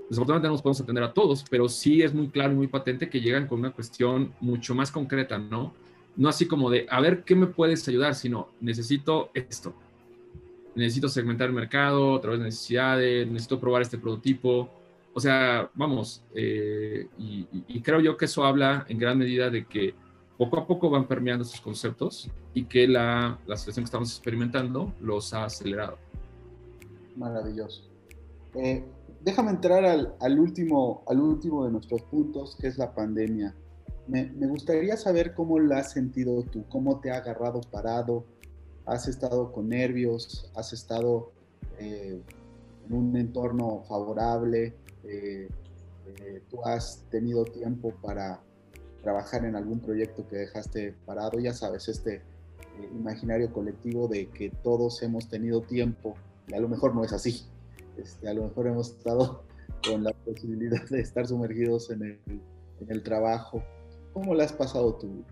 Desafortunadamente 0.09 0.47
no 0.47 0.53
nos 0.53 0.61
podemos 0.61 0.81
atender 0.81 1.03
a 1.03 1.13
todos, 1.13 1.45
pero 1.49 1.69
sí 1.69 2.01
es 2.01 2.13
muy 2.13 2.29
claro 2.29 2.53
y 2.53 2.55
muy 2.55 2.67
patente 2.67 3.09
que 3.09 3.21
llegan 3.21 3.47
con 3.47 3.59
una 3.59 3.71
cuestión 3.71 4.33
mucho 4.41 4.75
más 4.75 4.91
concreta, 4.91 5.37
¿no? 5.37 5.73
No 6.17 6.29
así 6.29 6.47
como 6.47 6.69
de, 6.69 6.87
a 6.89 7.01
ver, 7.01 7.23
¿qué 7.23 7.35
me 7.35 7.47
puedes 7.47 7.87
ayudar? 7.87 8.15
Sino, 8.15 8.49
necesito 8.61 9.29
esto 9.33 9.73
necesito 10.75 11.07
segmentar 11.09 11.47
el 11.47 11.53
mercado 11.53 12.15
a 12.15 12.21
través 12.21 12.39
de 12.39 12.45
necesidades, 12.45 13.27
necesito 13.27 13.59
probar 13.59 13.81
este 13.81 13.97
prototipo. 13.97 14.69
O 15.13 15.19
sea, 15.19 15.69
vamos, 15.73 16.21
eh, 16.35 17.07
y, 17.17 17.81
creo 17.81 18.01
yo 18.01 18.17
que 18.17 18.25
eso 18.25 18.43
habla 18.43 18.85
en 18.89 18.99
gran 18.99 19.17
medida 19.17 19.49
de 19.49 19.65
que 19.65 19.95
poco 20.37 20.59
a 20.59 20.67
poco 20.67 20.89
van 20.89 21.07
permeando 21.07 21.45
estos 21.45 21.61
conceptos 21.61 22.29
y 22.53 22.65
que 22.65 22.87
la, 22.87 23.39
la 23.47 23.55
situación 23.55 23.83
que 23.83 23.87
estamos 23.87 24.11
experimentando 24.11 24.93
los 24.99 25.33
ha 25.33 25.45
acelerado. 25.45 25.97
Maravilloso. 27.15 27.89
Eh, 28.55 28.83
déjame 29.21 29.51
entrar 29.51 29.85
al, 29.85 30.15
al, 30.19 30.37
último, 30.37 31.03
al 31.07 31.21
último 31.21 31.65
de 31.65 31.71
nuestros 31.71 32.01
puntos, 32.03 32.57
que 32.59 32.67
es 32.67 32.77
la 32.77 32.93
pandemia. 32.93 33.55
Me, 34.07 34.25
gustaría 34.47 34.97
saber 34.97 35.33
cómo 35.33 35.59
la 35.59 35.79
has 35.79 35.91
sentido 35.91 36.43
tú, 36.43 36.65
cómo 36.69 36.99
te 36.99 37.09
ha 37.09 37.17
agarrado 37.17 37.61
parado, 37.61 38.23
has 38.85 39.07
estado 39.07 39.51
con 39.51 39.69
nervios, 39.69 40.51
has 40.55 40.73
estado 40.73 41.31
eh, 41.79 42.21
en 42.87 42.93
un 42.95 43.17
entorno 43.17 43.83
favorable, 43.89 44.75
eh, 45.03 45.49
eh, 46.05 46.41
tú 46.51 46.63
has 46.63 47.03
tenido 47.09 47.45
tiempo 47.45 47.95
para 48.01 48.41
trabajar 49.01 49.43
en 49.43 49.55
algún 49.55 49.79
proyecto 49.79 50.27
que 50.27 50.35
dejaste 50.35 50.93
parado, 51.05 51.39
ya 51.39 51.53
sabes, 51.53 51.87
este 51.87 52.21
imaginario 52.93 53.51
colectivo 53.51 54.07
de 54.07 54.27
que 54.29 54.51
todos 54.51 55.01
hemos 55.01 55.29
tenido 55.29 55.61
tiempo, 55.61 56.15
y 56.47 56.53
a 56.53 56.59
lo 56.59 56.67
mejor 56.67 56.93
no 56.93 57.03
es 57.03 57.11
así, 57.11 57.47
este, 57.97 58.27
a 58.27 58.35
lo 58.35 58.43
mejor 58.43 58.67
hemos 58.67 58.91
estado 58.91 59.43
con 59.83 60.03
la 60.03 60.11
posibilidad 60.11 60.87
de 60.89 60.99
estar 60.99 61.25
sumergidos 61.25 61.89
en 61.89 62.19
el 62.87 63.01
trabajo. 63.01 63.63
¿Cómo 64.15 64.33
la 64.33 64.45
has 64.45 64.53
pasado 64.53 64.95
tú? 64.95 65.25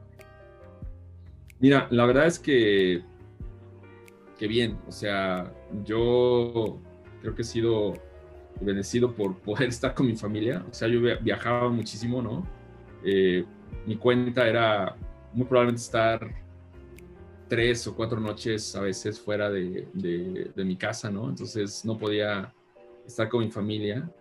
Mira, 1.58 1.88
la 1.90 2.06
verdad 2.06 2.28
es 2.28 2.38
que 2.38 3.02
qué 4.38 4.46
bien. 4.46 4.78
O 4.90 4.92
sea, 4.92 5.54
yo 5.86 6.82
creo 7.22 7.34
que 7.34 7.44
he 7.44 7.46
sido 7.46 7.94
bendecido 8.60 9.14
por 9.16 9.38
poder 9.38 9.70
estar 9.70 9.94
con 9.94 10.06
mi 10.06 10.18
familia. 10.18 10.66
O 10.70 10.74
sea, 10.74 10.90
yo 10.90 11.00
viajaba 11.22 11.70
muchísimo, 11.70 12.22
¿no? 12.22 12.46
Eh, 13.06 13.46
mi 13.86 13.96
cuenta 13.96 14.46
era 14.46 14.98
muy 15.32 15.46
probablemente 15.46 15.82
estar 15.82 16.30
tres 17.48 17.88
o 17.88 17.96
cuatro 17.96 18.20
noches 18.20 18.76
a 18.76 18.82
veces 18.82 19.18
fuera 19.18 19.50
de, 19.50 19.88
de, 19.94 20.66
mi 20.66 20.76
casa, 20.76 21.10
¿no? 21.10 21.30
Entonces 21.30 21.86
no 21.86 21.98
podía 21.98 22.54
estar 23.08 23.30
con 23.30 23.46
mi 23.46 23.50
familia. 23.50 24.12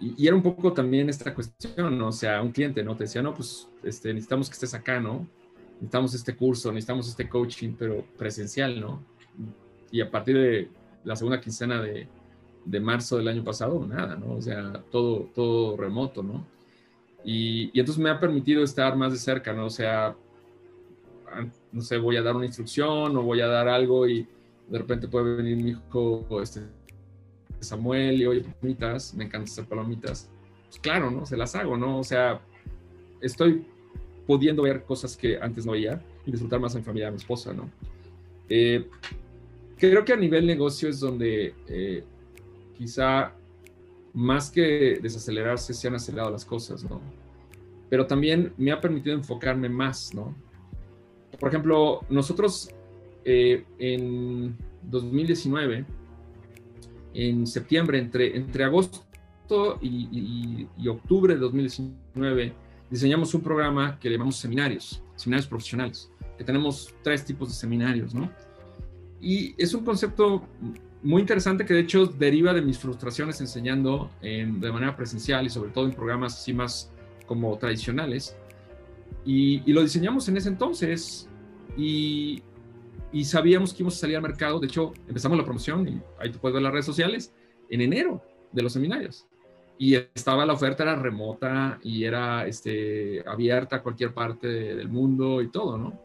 Y, 0.00 0.26
era 0.26 0.36
un 0.36 0.42
poco 0.42 0.72
también 0.72 1.08
esta 1.08 1.34
cuestión, 1.34 1.98
¿no? 1.98 2.08
O 2.08 2.12
sea, 2.12 2.40
un 2.42 2.52
cliente, 2.52 2.82
¿no? 2.82 2.96
Te 2.96 3.04
decía, 3.04 3.22
no, 3.22 3.34
pues 3.34 3.68
este, 3.82 4.12
necesitamos 4.12 4.48
que 4.48 4.54
estés 4.54 4.74
acá, 4.74 5.00
¿no? 5.00 5.26
Necesitamos 5.74 6.14
este 6.14 6.36
curso, 6.36 6.72
necesitamos 6.72 7.08
este 7.08 7.28
coaching, 7.28 7.74
pero 7.78 8.04
presencial, 8.16 8.80
¿no? 8.80 9.02
y 9.90 10.00
a 10.00 10.10
partir 10.10 10.36
de 10.36 10.68
la 11.04 11.16
segunda 11.16 11.40
quincena 11.40 11.80
de, 11.80 12.06
de, 12.64 12.80
marzo 12.80 13.16
del 13.16 13.28
año 13.28 13.44
pasado, 13.44 13.86
nada, 13.86 14.16
¿no? 14.16 14.34
O 14.34 14.42
sea, 14.42 14.72
todo, 14.90 15.30
todo 15.34 15.76
remoto, 15.76 16.22
¿no? 16.22 16.46
Y, 17.24 17.70
y, 17.72 17.80
entonces 17.80 18.02
me 18.02 18.10
ha 18.10 18.20
permitido 18.20 18.62
estar 18.62 18.96
más 18.96 19.12
de 19.12 19.18
cerca, 19.18 19.52
¿no? 19.52 19.66
O 19.66 19.70
sea, 19.70 20.14
no 21.72 21.82
sé, 21.82 21.98
voy 21.98 22.16
a 22.16 22.22
dar 22.22 22.36
una 22.36 22.46
instrucción 22.46 23.16
o 23.16 23.22
voy 23.22 23.40
a 23.40 23.46
dar 23.46 23.68
algo 23.68 24.08
y 24.08 24.26
de 24.68 24.78
repente 24.78 25.08
puede 25.08 25.36
venir 25.36 25.56
mi 25.56 25.70
hijo 25.70 26.26
este, 26.42 26.62
Samuel 27.60 28.20
y 28.20 28.26
oye, 28.26 28.40
palomitas, 28.42 29.14
me 29.14 29.24
encanta 29.24 29.50
hacer 29.50 29.64
palomitas. 29.66 30.28
Pues 30.68 30.80
claro, 30.80 31.10
¿no? 31.10 31.26
Se 31.26 31.36
las 31.36 31.54
hago, 31.54 31.76
¿no? 31.76 31.98
O 31.98 32.04
sea, 32.04 32.40
estoy 33.20 33.66
pudiendo 34.26 34.62
ver 34.62 34.84
cosas 34.84 35.16
que 35.16 35.38
antes 35.40 35.64
no 35.64 35.72
veía 35.72 36.02
y 36.26 36.30
disfrutar 36.30 36.60
más 36.60 36.74
en 36.74 36.84
familia 36.84 37.06
de 37.06 37.12
mi 37.12 37.16
esposa, 37.16 37.52
¿no? 37.52 37.70
Eh, 38.48 38.86
creo 39.78 40.04
que 40.04 40.12
a 40.12 40.16
nivel 40.16 40.46
negocio 40.46 40.88
es 40.88 41.00
donde 41.00 41.54
eh, 41.66 42.04
quizá 42.76 43.32
más 44.12 44.50
que 44.50 44.98
desacelerarse, 45.00 45.72
se 45.72 45.88
han 45.88 45.94
acelerado 45.94 46.30
las 46.30 46.44
cosas, 46.44 46.84
¿no? 46.84 47.00
Pero 47.88 48.06
también 48.06 48.52
me 48.56 48.72
ha 48.72 48.80
permitido 48.80 49.16
enfocarme 49.16 49.68
más, 49.68 50.14
¿no? 50.14 50.34
Por 51.38 51.48
ejemplo, 51.48 52.00
nosotros 52.10 52.70
eh, 53.24 53.64
en 53.78 54.56
2019, 54.82 55.84
en 57.18 57.48
septiembre, 57.48 57.98
entre, 57.98 58.36
entre 58.36 58.62
agosto 58.62 59.04
y, 59.82 60.68
y, 60.78 60.88
octubre 60.88 61.34
de 61.34 61.40
2019, 61.40 62.52
diseñamos 62.88 63.34
un 63.34 63.40
programa 63.40 63.98
que 63.98 64.08
llamamos 64.08 64.36
seminarios, 64.36 65.02
seminarios 65.16 65.48
profesionales, 65.48 66.12
que 66.36 66.44
tenemos 66.44 66.94
tres 67.02 67.24
tipos 67.24 67.48
de 67.48 67.54
seminarios, 67.56 68.14
¿no? 68.14 68.30
Y 69.20 69.52
es 69.58 69.74
un 69.74 69.84
concepto 69.84 70.46
muy 71.02 71.22
interesante 71.22 71.64
que 71.64 71.74
de 71.74 71.80
hecho 71.80 72.06
deriva 72.06 72.54
de 72.54 72.62
mis 72.62 72.78
frustraciones 72.78 73.40
enseñando 73.40 74.12
en, 74.22 74.60
de 74.60 74.70
manera 74.70 74.94
presencial 74.94 75.44
y 75.44 75.50
sobre 75.50 75.70
todo 75.70 75.86
en 75.86 75.94
programas 75.94 76.34
así 76.34 76.52
más 76.52 76.92
como 77.26 77.58
tradicionales. 77.58 78.36
Y, 79.24 79.68
y 79.68 79.72
lo 79.72 79.82
diseñamos 79.82 80.28
en 80.28 80.36
ese 80.36 80.50
entonces 80.50 81.28
y, 81.76 82.44
y, 83.12 83.24
sabíamos 83.24 83.72
que 83.72 83.82
íbamos 83.82 83.96
a 83.96 84.00
salir 84.00 84.16
al 84.16 84.22
mercado. 84.22 84.60
De 84.60 84.66
hecho, 84.66 84.92
empezamos 85.06 85.38
la 85.38 85.44
promoción 85.44 85.88
y 85.88 86.00
ahí 86.18 86.30
te 86.30 86.38
puedes 86.38 86.54
ver 86.54 86.62
las 86.62 86.72
redes 86.72 86.86
sociales 86.86 87.32
en 87.68 87.80
enero 87.80 88.22
de 88.52 88.62
los 88.62 88.72
seminarios. 88.72 89.26
Y 89.78 89.94
estaba 89.94 90.44
la 90.44 90.54
oferta, 90.54 90.82
era 90.82 90.96
remota 90.96 91.78
y 91.82 92.04
era 92.04 92.46
este, 92.46 93.22
abierta 93.26 93.76
a 93.76 93.82
cualquier 93.82 94.12
parte 94.12 94.48
del 94.48 94.88
mundo 94.88 95.40
y 95.40 95.48
todo, 95.48 95.78
¿no? 95.78 95.98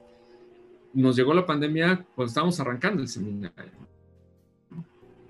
Nos 0.93 1.15
llegó 1.15 1.33
la 1.33 1.45
pandemia 1.45 2.05
cuando 2.15 2.29
estábamos 2.29 2.59
arrancando 2.59 3.01
el 3.01 3.07
seminario. 3.07 3.71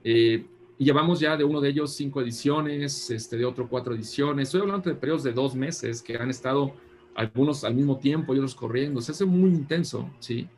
Eh, 0.04 0.46
y 0.78 0.86
llevamos 0.86 1.20
ya 1.20 1.38
de 1.38 1.46
uno 1.46 1.62
de 1.62 1.70
ellos 1.70 1.96
cinco 1.96 2.22
ediciones, 2.22 3.10
este, 3.10 3.38
de 3.38 3.46
otro 3.46 3.70
cuatro 3.70 3.94
ediciones. 3.94 4.50
Estoy 4.50 4.62
hablando 4.62 4.90
de 4.90 4.96
periodos 4.96 5.24
de 5.24 5.32
dos 5.32 5.56
meses 5.56 6.02
que 6.02 6.18
han 6.18 6.30
estado 6.30 6.74
algunos 7.16 7.64
al 7.64 7.76
mismo 7.76 7.98
tiempo 7.98 8.34
y 8.34 8.40
otros 8.40 8.56
corriendo. 8.56 9.00
Se 9.00 9.12
hace 9.12 9.26
muy 9.26 9.52
intenso, 9.52 10.10
¿sí? 10.20 10.50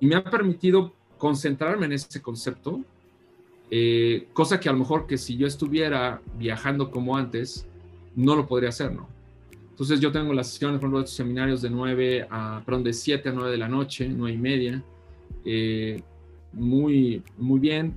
Y 0.00 0.06
me 0.06 0.16
ha 0.16 0.24
permitido 0.24 0.92
concentrarme 1.18 1.86
en 1.86 1.92
ese 1.92 2.20
concepto, 2.20 2.80
eh, 3.70 4.28
cosa 4.32 4.58
que 4.60 4.68
a 4.68 4.72
lo 4.72 4.78
mejor 4.78 5.06
que 5.06 5.16
si 5.16 5.36
yo 5.36 5.46
estuviera 5.46 6.20
viajando 6.38 6.90
como 6.90 7.16
antes, 7.16 7.66
no 8.14 8.36
lo 8.36 8.46
podría 8.46 8.70
hacer, 8.70 8.92
¿no? 8.92 9.08
Entonces 9.70 10.00
yo 10.00 10.12
tengo 10.12 10.32
las 10.34 10.48
sesiones, 10.48 10.78
por 10.78 10.88
ejemplo, 10.88 11.00
de 11.00 11.06
seminarios 11.06 11.62
de 11.62 11.70
9 11.70 12.26
a, 12.30 12.62
perdón, 12.64 12.84
de 12.84 12.92
7 12.92 13.30
a 13.30 13.32
9 13.32 13.50
de 13.50 13.58
la 13.58 13.68
noche, 13.68 14.08
9 14.08 14.34
y 14.34 14.38
media, 14.38 14.82
eh, 15.44 16.02
muy, 16.52 17.22
muy 17.38 17.58
bien, 17.58 17.96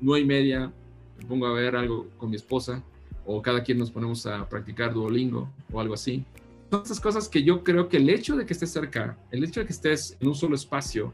nueve 0.00 0.24
y 0.24 0.26
media 0.26 0.72
me 1.18 1.24
pongo 1.26 1.46
a 1.46 1.52
ver 1.52 1.76
algo 1.76 2.06
con 2.16 2.30
mi 2.30 2.36
esposa 2.36 2.82
o 3.26 3.42
cada 3.42 3.62
quien 3.62 3.78
nos 3.78 3.90
ponemos 3.90 4.24
a 4.26 4.48
practicar 4.48 4.94
Duolingo 4.94 5.48
o 5.72 5.80
algo 5.80 5.94
así. 5.94 6.24
Son 6.70 6.82
esas 6.82 7.00
cosas 7.00 7.28
que 7.28 7.42
yo 7.42 7.64
creo 7.64 7.88
que 7.88 7.96
el 7.96 8.10
hecho 8.10 8.36
de 8.36 8.44
que 8.44 8.52
estés 8.52 8.70
cerca, 8.70 9.18
el 9.30 9.44
hecho 9.44 9.60
de 9.60 9.66
que 9.66 9.72
estés 9.72 10.16
en 10.20 10.28
un 10.28 10.34
solo 10.34 10.54
espacio, 10.54 11.12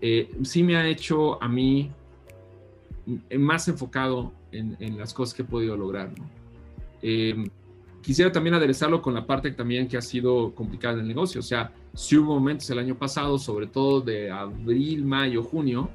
eh, 0.00 0.30
sí 0.42 0.62
me 0.62 0.76
ha 0.76 0.86
hecho 0.86 1.42
a 1.42 1.48
mí 1.48 1.90
más 3.38 3.68
enfocado 3.68 4.32
en, 4.52 4.76
en 4.80 4.98
las 4.98 5.14
cosas 5.14 5.34
que 5.34 5.42
he 5.42 5.44
podido 5.44 5.76
lograr. 5.76 6.12
Em, 7.02 7.48
quisiera 8.02 8.32
también 8.32 8.54
aderezarlo 8.54 9.02
con 9.02 9.14
la 9.14 9.26
parte 9.26 9.50
también 9.52 9.88
que 9.88 9.96
ha 9.96 10.02
sido 10.02 10.54
complicada 10.54 10.94
en 10.94 11.00
el 11.00 11.08
negocio. 11.08 11.40
O 11.40 11.44
sea, 11.44 11.72
si 11.94 12.16
hubo 12.16 12.34
momentos 12.34 12.68
el 12.70 12.78
año 12.78 12.96
pasado, 12.96 13.38
sobre 13.38 13.66
todo 13.66 14.00
de 14.00 14.30
abril, 14.30 15.04
mayo, 15.04 15.42
junio, 15.42 15.90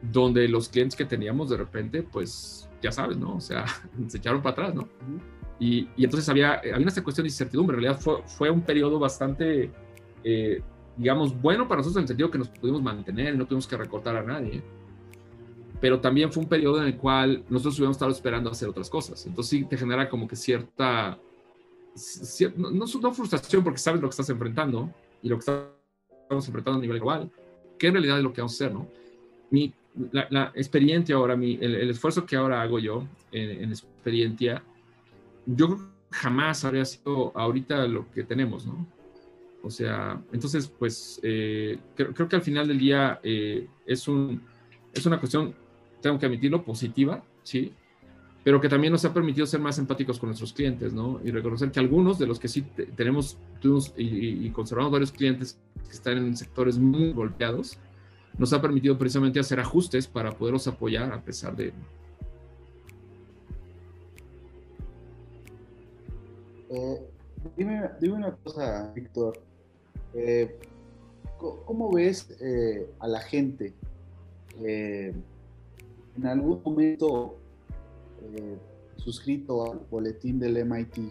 donde 0.00 0.48
los 0.48 0.68
clientes 0.68 0.96
que 0.96 1.04
teníamos 1.04 1.50
de 1.50 1.56
repente, 1.56 2.02
pues 2.02 2.68
ya 2.82 2.90
sabes, 2.90 3.16
¿no? 3.16 3.36
O 3.36 3.40
sea, 3.40 3.66
se 4.08 4.18
echaron 4.18 4.42
para 4.42 4.52
atrás, 4.52 4.74
¿no? 4.74 4.88
Y, 5.62 5.88
y 5.96 6.04
entonces 6.04 6.28
había, 6.28 6.54
había 6.54 6.76
una 6.76 7.02
cuestión 7.04 7.22
de 7.24 7.28
incertidumbre. 7.28 7.76
En 7.76 7.82
realidad 7.84 8.02
fue, 8.02 8.20
fue 8.26 8.50
un 8.50 8.62
periodo 8.62 8.98
bastante, 8.98 9.70
eh, 10.24 10.60
digamos, 10.96 11.40
bueno 11.40 11.68
para 11.68 11.78
nosotros 11.78 11.98
en 11.98 12.02
el 12.02 12.08
sentido 12.08 12.32
que 12.32 12.38
nos 12.38 12.48
pudimos 12.48 12.82
mantener, 12.82 13.36
no 13.36 13.46
tuvimos 13.46 13.68
que 13.68 13.76
recortar 13.76 14.16
a 14.16 14.24
nadie. 14.24 14.60
Pero 15.80 16.00
también 16.00 16.32
fue 16.32 16.42
un 16.42 16.48
periodo 16.48 16.80
en 16.80 16.88
el 16.88 16.96
cual 16.96 17.44
nosotros 17.48 17.76
hubiéramos 17.76 17.94
estado 17.94 18.10
esperando 18.10 18.50
hacer 18.50 18.68
otras 18.68 18.90
cosas. 18.90 19.24
Entonces 19.24 19.50
sí 19.50 19.64
te 19.64 19.76
genera 19.76 20.08
como 20.08 20.26
que 20.26 20.34
cierta, 20.34 21.16
no, 22.56 22.70
no, 22.72 22.84
no 23.00 23.14
frustración 23.14 23.62
porque 23.62 23.78
sabes 23.78 24.00
lo 24.00 24.08
que 24.08 24.14
estás 24.14 24.30
enfrentando 24.30 24.92
y 25.22 25.28
lo 25.28 25.36
que 25.36 25.40
estamos 25.42 26.48
enfrentando 26.48 26.80
a 26.80 26.82
nivel 26.82 26.98
global, 26.98 27.30
que 27.78 27.86
en 27.86 27.92
realidad 27.92 28.18
es 28.18 28.24
lo 28.24 28.32
que 28.32 28.40
vamos 28.40 28.60
a 28.60 28.64
hacer, 28.64 28.74
¿no? 28.74 28.88
Mi, 29.52 29.72
la, 30.10 30.50
experiencia 30.54 31.16
ahora, 31.16 31.36
mi, 31.36 31.58
el, 31.60 31.88
esfuerzo 31.90 32.24
que 32.26 32.36
ahora 32.36 32.62
hago 32.62 32.78
yo 32.78 33.06
en, 33.30 33.70
experiencia, 33.70 34.62
yo 35.46 35.78
jamás 36.10 36.64
habría 36.64 36.84
sido 36.84 37.32
ahorita 37.36 37.86
lo 37.86 38.10
que 38.10 38.24
tenemos, 38.24 38.66
¿no? 38.66 38.86
O 39.62 39.70
sea, 39.70 40.20
entonces, 40.32 40.66
pues, 40.66 41.20
eh, 41.22 41.78
creo, 41.94 42.28
que 42.28 42.36
al 42.36 42.42
final 42.42 42.66
del 42.66 42.78
día 42.78 43.20
eh, 43.22 43.68
es, 43.86 44.08
un, 44.08 44.42
es 44.92 45.06
una 45.06 45.20
cuestión, 45.20 45.54
tengo 46.00 46.18
que 46.18 46.26
admitirlo, 46.26 46.64
positiva, 46.64 47.22
¿sí? 47.42 47.72
Pero 48.42 48.60
que 48.60 48.68
también 48.68 48.92
nos 48.92 49.04
ha 49.04 49.14
permitido 49.14 49.46
ser 49.46 49.60
más 49.60 49.78
empáticos 49.78 50.18
con 50.18 50.30
nuestros 50.30 50.52
clientes, 50.52 50.92
¿no? 50.92 51.20
Y 51.24 51.30
reconocer 51.30 51.70
que 51.70 51.78
algunos 51.78 52.18
de 52.18 52.26
los 52.26 52.40
que 52.40 52.48
sí 52.48 52.62
tenemos, 52.96 53.38
y, 53.96 54.46
y 54.46 54.50
conservamos 54.50 54.90
varios 54.90 55.12
clientes 55.12 55.60
que 55.84 55.92
están 55.92 56.18
en 56.18 56.36
sectores 56.36 56.76
muy 56.76 57.12
golpeados, 57.12 57.78
nos 58.38 58.52
ha 58.52 58.60
permitido 58.60 58.98
precisamente 58.98 59.38
hacer 59.38 59.60
ajustes 59.60 60.08
para 60.08 60.32
poderlos 60.32 60.66
apoyar 60.66 61.12
a 61.12 61.22
pesar 61.22 61.54
de... 61.54 61.72
Eh, 66.72 67.06
dime, 67.56 67.90
una 68.10 68.34
cosa, 68.36 68.90
Víctor. 68.94 69.38
Eh, 70.14 70.58
¿Cómo 71.38 71.92
ves 71.92 72.28
eh, 72.40 72.90
a 72.98 73.06
la 73.08 73.20
gente? 73.20 73.74
en 74.54 76.26
algún 76.26 76.60
momento 76.62 77.38
suscrito 78.96 79.72
al 79.72 79.80
boletín 79.90 80.38
del 80.38 80.62
MIT, 80.64 81.10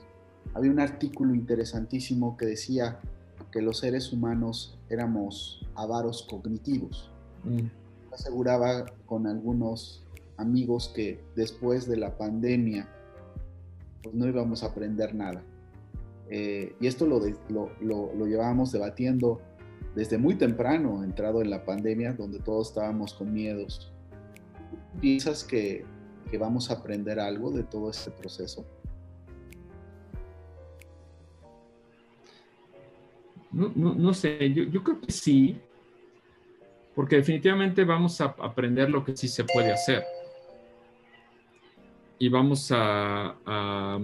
había 0.53 0.69
un 0.69 0.79
artículo 0.79 1.33
interesantísimo 1.33 2.37
que 2.37 2.45
decía 2.45 2.99
que 3.51 3.61
los 3.61 3.79
seres 3.79 4.13
humanos 4.13 4.77
éramos 4.89 5.67
avaros 5.73 6.21
cognitivos. 6.29 7.09
Mm. 7.43 8.13
Aseguraba 8.13 8.85
con 9.07 9.25
algunos 9.25 10.05
amigos 10.37 10.91
que 10.95 11.19
después 11.35 11.87
de 11.87 11.97
la 11.97 12.15
pandemia 12.15 12.87
pues 14.03 14.15
no 14.15 14.27
íbamos 14.27 14.63
a 14.63 14.67
aprender 14.67 15.13
nada. 15.15 15.43
Eh, 16.33 16.75
y 16.79 16.87
esto 16.87 17.05
lo, 17.05 17.19
lo, 17.49 17.71
lo, 17.81 18.25
llevábamos 18.25 18.71
debatiendo 18.71 19.41
desde 19.93 20.17
muy 20.17 20.35
temprano, 20.35 21.03
entrado 21.03 21.41
en 21.41 21.49
la 21.49 21.65
pandemia, 21.65 22.13
donde 22.13 22.39
todos 22.39 22.69
estábamos 22.69 23.13
con 23.13 23.33
miedos. 23.33 23.91
¿Piensas 25.01 25.43
que, 25.43 25.83
que 26.29 26.37
vamos 26.37 26.71
a 26.71 26.75
aprender 26.75 27.19
algo 27.19 27.51
de 27.51 27.63
todo 27.63 27.89
este 27.89 28.11
proceso? 28.11 28.65
No, 33.51 33.73
no, 33.75 33.93
no 33.93 34.13
sé, 34.13 34.53
yo, 34.53 34.63
yo, 34.63 34.81
creo 34.81 35.01
que 35.01 35.11
sí, 35.11 35.59
porque 36.95 37.17
definitivamente 37.17 37.83
vamos 37.83 38.21
a 38.21 38.33
aprender 38.39 38.89
lo 38.89 39.03
que 39.03 39.17
sí 39.17 39.27
se 39.27 39.43
puede 39.43 39.73
hacer. 39.73 40.05
Y 42.17 42.29
vamos 42.29 42.71
a, 42.73 43.99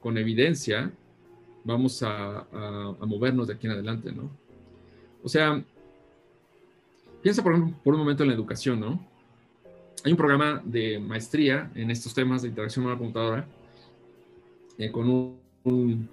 con 0.00 0.16
evidencia, 0.16 0.90
vamos 1.68 2.02
a, 2.02 2.46
movernos 3.06 3.46
de 3.46 3.54
aquí 3.54 3.66
en 3.66 3.74
adelante, 3.74 4.10
¿no? 4.12 4.30
O 5.22 5.28
sea, 5.28 5.62
piensa 7.22 7.42
por, 7.42 7.72
por 7.82 7.94
un 7.94 8.00
momento 8.00 8.22
en 8.22 8.30
la 8.30 8.34
educación, 8.34 8.80
¿no? 8.80 9.06
Hay 10.04 10.12
un 10.12 10.18
programa 10.18 10.62
de 10.64 10.98
maestría 10.98 11.70
en 11.74 11.90
estos 11.90 12.14
temas 12.14 12.42
de 12.42 12.48
interacción 12.48 12.84
con 12.84 12.92
la 12.92 12.98
computadora 12.98 13.46
eh, 14.78 14.92
con 14.92 15.38
un, 15.64 16.08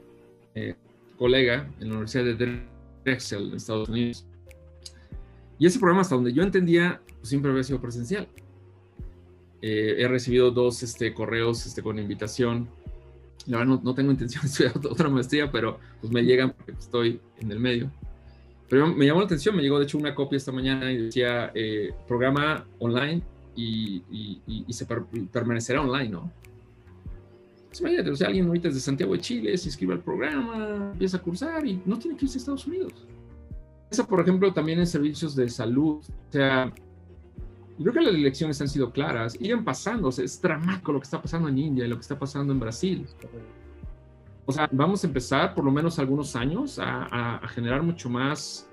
eh, 0.56 0.76
colega 1.18 1.70
en 1.80 1.88
la 1.88 1.94
Universidad 1.94 2.26
de 2.26 2.62
Drexel, 3.04 3.52
de 3.52 3.58
Estados 3.58 3.88
Unidos 3.88 4.26
y 5.58 5.66
ese 5.66 5.80
programa, 5.80 6.02
hasta 6.02 6.16
donde 6.16 6.34
yo 6.34 6.44
entendía, 6.44 7.02
pues, 7.06 7.30
siempre 7.30 7.52
había 7.52 7.64
sido 7.64 7.80
presencial. 7.80 8.28
Eh, 9.62 9.96
he 10.00 10.08
recibido 10.08 10.52
dos 10.52 10.84
este, 10.84 11.14
correos 11.14 11.66
este, 11.66 11.82
con 11.82 11.98
invitación. 11.98 12.68
La 13.48 13.60
verdad, 13.60 13.80
no, 13.82 13.94
tengo 13.94 14.12
intención 14.12 14.42
de 14.44 14.48
estudiar 14.48 14.74
otra 14.92 15.10
maestría, 15.10 15.52
pero 15.52 15.80
pues 16.02 16.12
me 16.12 16.24
llegan 16.24 16.52
porque 16.52 16.72
estoy 16.72 17.20
en 17.40 17.52
el 17.52 17.60
medio. 17.60 17.92
Pero 18.70 18.88
me 18.88 19.06
llamó 19.06 19.20
la 19.20 19.26
atención, 19.26 19.56
me 19.56 19.62
llegó 19.62 19.78
de 19.78 19.86
hecho 19.86 19.98
una 19.98 20.16
copia 20.16 20.38
esta 20.38 20.52
mañana 20.52 20.92
y 20.92 20.98
decía 20.98 21.52
eh, 21.54 21.94
programa 22.08 22.66
online 22.80 23.22
y, 23.56 24.02
y, 24.48 24.74
se 24.74 24.86
permanecerá 25.32 25.82
online, 25.82 26.10
¿no? 26.10 26.32
Pues 27.68 27.80
imagínate, 27.80 28.10
o 28.10 28.16
sea, 28.16 28.28
alguien 28.28 28.48
ahorita 28.48 28.70
desde 28.70 28.82
Santiago 28.82 29.14
de 29.14 29.20
Chile 29.20 29.58
se 29.58 29.68
inscribe 29.68 29.94
al 29.94 30.02
programa, 30.02 30.90
empieza 30.94 31.18
a 31.18 31.22
cursar 31.22 31.66
y 31.66 31.80
no 31.86 32.00
tiene 32.00 32.18
que 32.18 32.26
irse 32.26 32.38
a 32.38 32.40
Estados 32.40 32.66
Unidos 32.66 33.06
por 34.04 34.20
ejemplo, 34.20 34.52
también 34.54 34.80
en 34.80 34.88
servicios 34.88 35.36
de 35.36 35.50
salud. 35.50 35.98
O 35.98 36.32
sea, 36.32 36.74
creo 37.84 37.94
que 37.94 38.02
las 38.02 38.16
elecciones 38.16 38.62
han 38.62 38.70
sido 38.70 38.92
claras, 38.92 39.36
iban 39.40 39.64
pasando, 39.64 40.08
o 40.08 40.12
sea, 40.12 40.24
es 40.24 40.42
dramático 40.42 40.94
lo 40.94 41.00
que 41.00 41.06
está 41.06 41.22
pasando 41.22 41.50
en 41.50 41.58
India 41.58 41.86
y 41.86 41.88
lo 41.88 41.96
que 41.96 42.02
está 42.02 42.18
pasando 42.18 42.54
en 42.54 42.60
Brasil. 42.60 43.06
O 44.46 44.52
sea, 44.52 44.70
vamos 44.72 45.04
a 45.04 45.08
empezar 45.08 45.54
por 45.56 45.66
lo 45.66 45.72
menos 45.72 46.00
algunos 46.00 46.36
años 46.36 46.80
a, 46.80 47.36
a 47.36 47.48
generar 47.48 47.82
mucho 47.82 48.10
más 48.10 48.70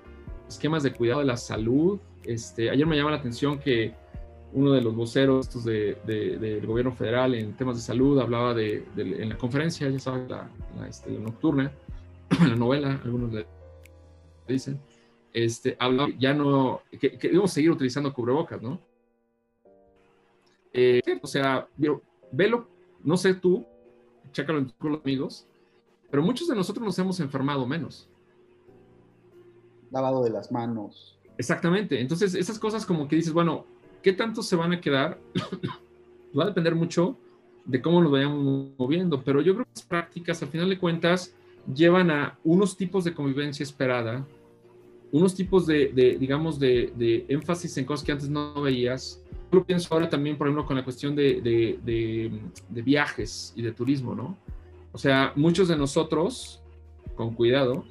esquemas 0.47 0.83
de 0.83 0.93
cuidado 0.93 1.19
de 1.21 1.25
la 1.25 1.37
salud. 1.37 1.99
Este, 2.23 2.69
ayer 2.69 2.85
me 2.85 2.95
llama 2.95 3.11
la 3.11 3.17
atención 3.17 3.59
que 3.59 3.93
uno 4.53 4.71
de 4.71 4.81
los 4.81 4.95
voceros 4.95 5.47
estos 5.47 5.65
de, 5.65 5.97
del 6.05 6.65
gobierno 6.65 6.91
federal 6.91 7.33
en 7.33 7.53
temas 7.53 7.75
de 7.75 7.81
salud 7.81 8.19
hablaba 8.19 8.53
de, 8.53 8.85
en 8.95 9.29
la 9.29 9.37
conferencia, 9.37 9.89
ya 9.89 9.99
sabes, 9.99 10.29
la, 10.29 10.49
este, 10.87 11.11
nocturna, 11.11 11.71
la 12.47 12.55
novela, 12.55 13.01
algunos 13.03 13.33
le 13.33 13.45
dicen, 14.47 14.79
este, 15.33 15.75
hablaba 15.79 16.09
ya 16.19 16.33
no, 16.33 16.81
que, 16.91 17.17
que 17.17 17.29
debemos 17.29 17.51
seguir 17.51 17.71
utilizando 17.71 18.13
cubrebocas, 18.13 18.61
¿no? 18.61 18.79
Eh, 20.73 21.01
o 21.21 21.27
sea, 21.27 21.67
velo, 22.31 22.67
no 23.03 23.15
sé 23.17 23.35
tú, 23.35 23.65
chécalo 24.31 24.65
con 24.77 24.93
los 24.93 25.01
amigos, 25.01 25.47
pero 26.09 26.23
muchos 26.23 26.47
de 26.47 26.55
nosotros 26.55 26.85
nos 26.85 26.97
hemos 26.99 27.19
enfermado 27.19 27.65
menos. 27.65 28.09
Lavado 29.91 30.23
de 30.23 30.31
las 30.31 30.51
manos. 30.51 31.17
Exactamente. 31.37 31.99
Entonces, 32.01 32.35
esas 32.35 32.59
cosas 32.59 32.85
como 32.85 33.07
que 33.07 33.15
dices, 33.15 33.33
bueno, 33.33 33.65
¿qué 34.01 34.13
tanto 34.13 34.41
se 34.41 34.55
van 34.55 34.73
a 34.73 34.81
quedar? 34.81 35.19
Va 36.37 36.43
a 36.43 36.47
depender 36.47 36.73
mucho 36.73 37.17
de 37.65 37.81
cómo 37.81 38.01
nos 38.01 38.11
vayamos 38.11 38.71
moviendo, 38.77 39.23
pero 39.23 39.41
yo 39.41 39.53
creo 39.53 39.65
que 39.65 39.71
las 39.75 39.85
prácticas, 39.85 40.41
al 40.41 40.49
final 40.49 40.69
de 40.69 40.79
cuentas, 40.79 41.33
llevan 41.73 42.11
a 42.11 42.37
unos 42.43 42.75
tipos 42.75 43.03
de 43.03 43.13
convivencia 43.13 43.63
esperada, 43.63 44.25
unos 45.11 45.35
tipos 45.35 45.65
de, 45.67 46.17
digamos, 46.19 46.59
de, 46.59 47.25
énfasis 47.29 47.77
en 47.77 47.85
cosas 47.85 48.05
que 48.05 48.11
antes 48.11 48.29
no 48.29 48.61
veías. 48.61 49.21
Lo 49.53 49.63
pienso 49.63 49.93
ahora 49.93 50.09
también, 50.09 50.37
por 50.37 50.47
ejemplo, 50.47 50.65
con 50.65 50.75
la 50.75 50.83
cuestión 50.83 51.15
de, 51.15 51.41
de 51.41 52.81
viajes 52.81 53.53
y 53.55 53.61
de 53.61 53.71
turismo, 53.71 54.15
¿no? 54.15 54.37
O 54.91 54.97
sea, 54.97 55.31
muchos 55.35 55.67
de 55.67 55.77
nosotros, 55.77 56.61
con 57.15 57.33
cuidado, 57.33 57.85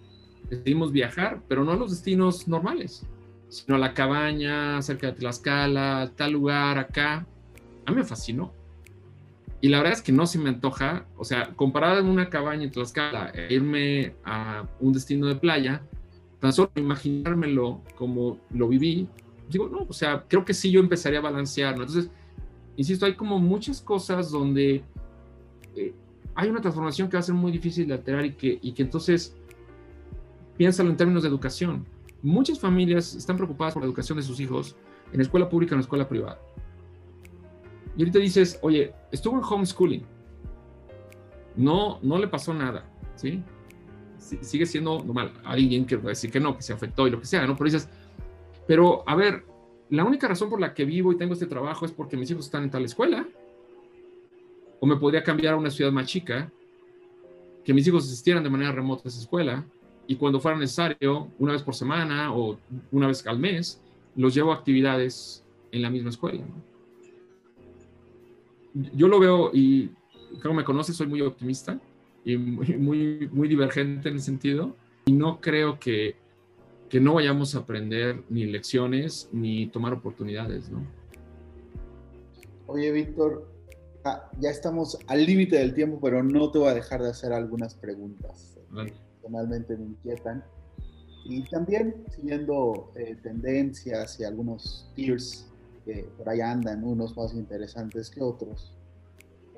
decidimos 0.50 0.92
viajar, 0.92 1.40
pero 1.48 1.64
no 1.64 1.72
a 1.72 1.76
los 1.76 1.90
destinos 1.90 2.46
normales 2.48 3.06
sino 3.52 3.76
la 3.76 3.92
cabaña 3.92 4.80
cerca 4.80 5.08
de 5.08 5.12
Tlaxcala, 5.12 6.10
tal 6.16 6.32
lugar 6.32 6.78
acá. 6.78 7.26
A 7.84 7.90
mí 7.90 7.98
me 7.98 8.04
fascinó. 8.04 8.50
Y 9.60 9.68
la 9.68 9.76
verdad 9.76 9.92
es 9.92 10.00
que 10.00 10.10
no 10.10 10.26
se 10.26 10.38
me 10.38 10.48
antoja, 10.48 11.04
o 11.18 11.24
sea, 11.24 11.52
comparada 11.54 12.00
en 12.00 12.06
una 12.06 12.30
cabaña 12.30 12.64
en 12.64 12.70
Tlaxcala 12.70 13.30
e 13.34 13.52
irme 13.52 14.14
a 14.24 14.66
un 14.80 14.94
destino 14.94 15.26
de 15.26 15.34
playa, 15.34 15.82
tan 16.40 16.54
solo 16.54 16.70
imaginármelo 16.76 17.82
como 17.94 18.38
lo 18.50 18.68
viví, 18.68 19.06
digo, 19.52 19.68
no, 19.68 19.86
o 19.88 19.92
sea, 19.92 20.24
creo 20.28 20.44
que 20.44 20.54
sí 20.54 20.70
yo 20.70 20.80
empezaría 20.80 21.18
a 21.18 21.22
balancear, 21.22 21.74
Entonces, 21.74 22.10
insisto, 22.76 23.06
hay 23.06 23.14
como 23.14 23.38
muchas 23.38 23.80
cosas 23.80 24.30
donde 24.30 24.82
eh, 25.76 25.94
hay 26.34 26.48
una 26.48 26.60
transformación 26.60 27.08
que 27.08 27.16
va 27.16 27.20
a 27.20 27.24
ser 27.24 27.34
muy 27.34 27.52
difícil 27.52 27.86
de 27.86 27.94
alterar 27.94 28.24
y 28.24 28.32
que, 28.32 28.58
y 28.60 28.72
que 28.72 28.82
entonces 28.82 29.36
piénsalo 30.56 30.90
en 30.90 30.96
términos 30.96 31.22
de 31.22 31.28
educación 31.28 31.86
muchas 32.22 32.58
familias 32.58 33.14
están 33.14 33.36
preocupadas 33.36 33.74
por 33.74 33.82
la 33.82 33.86
educación 33.86 34.16
de 34.16 34.22
sus 34.22 34.40
hijos 34.40 34.76
en 35.12 35.20
escuela 35.20 35.48
pública 35.48 35.74
o 35.74 35.76
en 35.76 35.80
escuela 35.80 36.08
privada. 36.08 36.40
Y 37.96 38.02
ahorita 38.02 38.18
dices, 38.20 38.58
oye, 38.62 38.94
estuvo 39.10 39.36
en 39.36 39.44
homeschooling. 39.44 40.04
No, 41.56 41.98
no 42.00 42.18
le 42.18 42.28
pasó 42.28 42.54
nada, 42.54 42.88
¿sí? 43.16 43.42
sigue 44.40 44.64
siendo 44.64 45.02
normal. 45.02 45.32
Alguien 45.44 45.84
que 45.84 45.96
va 45.96 46.04
a 46.04 46.08
decir 46.10 46.30
que 46.30 46.40
no, 46.40 46.56
que 46.56 46.62
se 46.62 46.72
afectó 46.72 47.06
y 47.06 47.10
lo 47.10 47.20
que 47.20 47.26
sea, 47.26 47.46
¿no? 47.46 47.54
Pero 47.56 47.64
dices, 47.64 47.88
pero 48.72 49.04
a 49.06 49.14
ver, 49.14 49.44
la 49.90 50.02
única 50.02 50.26
razón 50.26 50.48
por 50.48 50.58
la 50.58 50.72
que 50.72 50.86
vivo 50.86 51.12
y 51.12 51.18
tengo 51.18 51.34
este 51.34 51.44
trabajo 51.44 51.84
es 51.84 51.92
porque 51.92 52.16
mis 52.16 52.30
hijos 52.30 52.46
están 52.46 52.62
en 52.62 52.70
tal 52.70 52.86
escuela. 52.86 53.28
O 54.80 54.86
me 54.86 54.96
podría 54.96 55.22
cambiar 55.22 55.52
a 55.52 55.56
una 55.58 55.70
ciudad 55.70 55.92
más 55.92 56.06
chica, 56.06 56.50
que 57.62 57.74
mis 57.74 57.86
hijos 57.86 58.06
asistieran 58.06 58.42
de 58.42 58.48
manera 58.48 58.72
remota 58.72 59.02
a 59.04 59.08
esa 59.08 59.20
escuela 59.20 59.62
y 60.06 60.16
cuando 60.16 60.40
fuera 60.40 60.56
necesario, 60.56 61.28
una 61.38 61.52
vez 61.52 61.62
por 61.62 61.74
semana 61.74 62.34
o 62.34 62.58
una 62.92 63.08
vez 63.08 63.26
al 63.26 63.38
mes, 63.38 63.78
los 64.16 64.34
llevo 64.34 64.52
a 64.52 64.54
actividades 64.54 65.44
en 65.70 65.82
la 65.82 65.90
misma 65.90 66.08
escuela. 66.08 66.42
Yo 68.72 69.06
lo 69.06 69.20
veo 69.20 69.50
y 69.52 69.90
como 70.40 70.54
me 70.54 70.64
conoces, 70.64 70.96
soy 70.96 71.08
muy 71.08 71.20
optimista 71.20 71.78
y 72.24 72.38
muy, 72.38 73.28
muy, 73.30 73.48
divergente 73.48 74.08
en 74.08 74.14
el 74.14 74.22
sentido 74.22 74.74
y 75.04 75.12
no 75.12 75.42
creo 75.42 75.78
que, 75.78 76.21
que 76.92 77.00
no 77.00 77.14
vayamos 77.14 77.54
a 77.54 77.60
aprender 77.60 78.22
ni 78.28 78.44
lecciones 78.44 79.30
ni 79.32 79.66
tomar 79.68 79.94
oportunidades, 79.94 80.68
¿no? 80.68 80.86
Oye, 82.66 82.92
Víctor, 82.92 83.48
ah, 84.04 84.28
ya 84.38 84.50
estamos 84.50 84.98
al 85.06 85.24
límite 85.24 85.56
del 85.56 85.72
tiempo, 85.72 85.98
pero 86.02 86.22
no 86.22 86.50
te 86.50 86.58
voy 86.58 86.68
a 86.68 86.74
dejar 86.74 87.02
de 87.02 87.08
hacer 87.08 87.32
algunas 87.32 87.74
preguntas 87.74 88.58
personalmente 89.22 89.74
me 89.78 89.86
inquietan. 89.86 90.44
Y 91.24 91.44
también 91.44 92.04
siguiendo 92.14 92.92
eh, 92.94 93.16
tendencias 93.22 94.20
y 94.20 94.24
algunos 94.24 94.90
tiers 94.94 95.46
que 95.86 96.06
por 96.18 96.28
ahí 96.28 96.42
andan, 96.42 96.84
unos 96.84 97.16
más 97.16 97.32
interesantes 97.32 98.10
que 98.10 98.20
otros. 98.20 98.76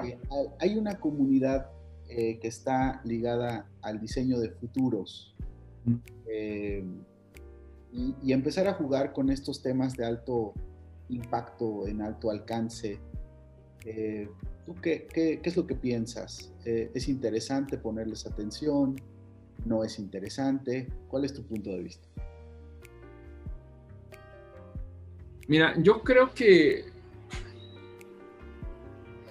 Eh, 0.05 0.21
hay 0.61 0.79
una 0.79 1.01
comunidad 1.01 1.69
eh, 2.09 2.39
que 2.39 2.47
está 2.47 3.01
ligada 3.05 3.67
al 3.83 4.01
diseño 4.01 4.39
de 4.39 4.51
futuros 4.51 5.35
y, 7.95 8.33
empezar 8.33 8.67
a 8.67 8.75
jugar 8.75 9.13
con 9.13 9.31
estos 9.31 9.63
temas 9.63 9.97
de 9.97 10.05
alto 10.05 10.53
impacto, 11.09 11.87
en 11.87 12.03
alto 12.03 12.31
alcance. 12.31 12.99
¿Tú 14.67 14.75
qué, 14.83 15.41
es 15.43 15.57
lo 15.57 15.67
que 15.67 15.75
piensas? 15.75 16.53
¿Es 16.65 17.09
interesante 17.09 17.79
ponerles 17.79 18.27
atención? 18.27 18.97
no 19.65 19.85
es 19.85 19.99
interesante? 19.99 20.89
¿Cuál 21.09 21.25
es 21.25 21.33
tu 21.33 21.43
punto 21.45 21.71
de 21.71 21.83
vista? 21.83 22.07
Mira, 25.47 25.75
yo 25.79 26.03
creo 26.03 26.33
que 26.33 26.87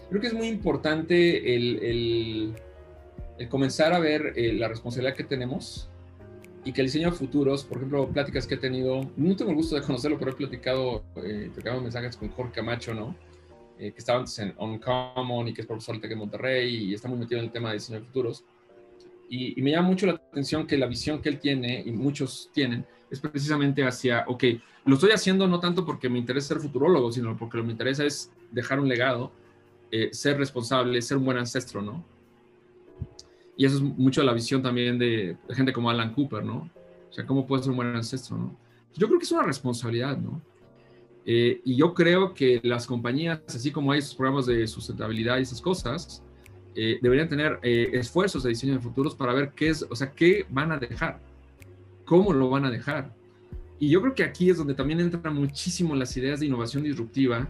creo 0.09 0.22
que 0.22 0.28
es 0.28 0.34
muy 0.34 0.47
importante 0.47 1.55
el, 1.55 2.55
comenzar 3.49 3.93
a 3.93 3.99
ver 3.99 4.34
eh, 4.36 4.53
la 4.53 4.68
responsabilidad 4.68 5.16
que 5.16 5.24
tenemos 5.24 5.89
y 6.66 6.72
que 6.72 6.82
el 6.82 6.88
diseño 6.88 7.11
de 7.11 7.18
futuros, 7.18 7.64
por 7.64 7.78
ejemplo, 7.78 8.07
pláticas 8.09 8.47
que 8.47 8.55
he 8.55 8.57
tenido, 8.57 9.09
no 9.18 9.36
tengo 9.36 9.51
el 9.51 9.57
gusto 9.57 9.76
de 9.76 9.82
conocerlo, 9.82 10.18
pero 10.18 10.32
he 10.32 10.36
platicado, 10.36 11.03
eh, 11.18 11.51
mensajes 11.82 12.16
con 12.16 12.30
Jorge 12.30 12.53
Camacho, 12.53 12.93
¿no? 12.93 13.16
Eh, 13.78 13.91
que 13.91 13.99
estaba 13.99 14.20
antes 14.20 14.38
en 14.39 14.53
Uncommon 14.57 15.47
y 15.47 15.53
que 15.53 15.61
es 15.61 15.68
profesor 15.68 15.99
de 15.99 16.16
Monterrey 16.16 16.74
y 16.76 16.93
está 16.93 17.09
muy 17.09 17.18
metido 17.18 17.39
en 17.39 17.45
el 17.45 17.51
tema 17.51 17.70
de 17.70 17.76
diseño 17.76 17.99
de 17.99 18.05
futuros. 18.05 18.45
Y, 19.30 19.59
me 19.61 19.72
llama 19.72 19.88
mucho 19.88 20.05
la 20.05 20.14
atención 20.14 20.68
que 20.68 20.78
la 20.78 20.86
visión 20.86 21.22
que 21.22 21.30
él 21.30 21.39
tiene, 21.39 21.82
y 21.86 21.91
muchos 21.91 22.49
tienen, 22.53 22.86
es 23.09 23.20
precisamente 23.20 23.84
hacia, 23.84 24.26
ok, 24.28 24.43
lo 24.86 24.95
estoy 24.95 25.11
haciendo 25.11 25.47
no 25.47 25.59
tanto 25.59 25.86
porque 25.86 26.07
me 26.07 26.20
interesa 26.20 26.49
ser 26.49 26.59
futurólogo, 26.59 27.11
sino 27.11 27.36
porque 27.36 27.57
lo 27.57 27.64
que 27.64 27.68
me 27.68 27.72
interesa 27.72 28.05
es 28.05 28.32
dejar 28.51 28.80
un 28.80 28.88
legado, 28.88 29.32
eh, 29.91 30.09
ser 30.11 30.38
responsable, 30.38 31.01
ser 31.01 31.18
un 31.18 31.26
buen 31.26 31.38
ancestro, 31.38 31.82
¿no? 31.82 32.05
Y 33.56 33.66
eso 33.66 33.78
es 33.78 33.82
mucho 33.82 34.24
la 34.24 34.34
visión 34.34 34.62
también 34.62 34.97
de, 34.97 35.38
gente 35.51 35.74
como 35.74 35.89
Alan 35.89 36.14
Cooper, 36.14 36.43
¿no? 36.43 36.70
O 37.10 37.14
sea, 37.14 37.26
¿cómo 37.26 37.45
puedes 37.45 37.66
ser 37.66 37.72
un 37.72 37.78
buen 37.78 37.95
ancestro, 37.95 38.38
¿no? 38.38 38.58
Yo 38.95 39.08
creo 39.08 39.20
que 39.20 39.26
es 39.26 39.32
una 39.32 39.43
responsabilidad, 39.43 40.18
¿no? 40.18 40.41
Eh, 41.26 41.62
y 41.64 41.76
yo 41.76 41.93
creo 41.93 42.34
que 42.34 42.60
las 42.64 42.86
compañías, 42.86 43.41
así 43.47 43.72
como 43.72 43.91
hay 43.91 43.99
esos 43.99 44.16
programas 44.16 44.45
de 44.45 44.68
sustentabilidad 44.68 45.38
y 45.38 45.43
esas 45.43 45.62
cosas, 45.62 46.24
eh, 46.76 46.97
deberían 47.01 47.30
tener 47.30 47.60
eh, 47.62 47.91
esfuerzos 47.93 48.43
de 48.43 48.49
diseño 48.49 48.74
de 48.74 48.80
futuros 48.80 49.16
para 49.16 49.34
ver 49.34 49.51
qué 49.56 49.70
es, 49.70 49.86
o 49.88 49.95
sea, 49.95 50.12
qué 50.12 50.45
van 50.49 50.72
a 50.72 50.78
dejar, 50.78 51.22
cómo 52.06 52.34
lo 52.34 52.49
van 52.49 52.66
a 52.66 52.72
dejar. 52.72 53.14
Y 53.80 53.89
yo 53.89 54.01
creo 54.01 54.16
que 54.16 54.24
aquí 54.24 54.49
es 54.49 54.58
donde 54.58 54.74
también 54.74 54.99
entran 54.99 55.36
muchísimo 55.36 55.95
las 55.95 56.16
ideas 56.18 56.39
de 56.39 56.47
innovación 56.47 56.84
disruptiva 56.84 57.49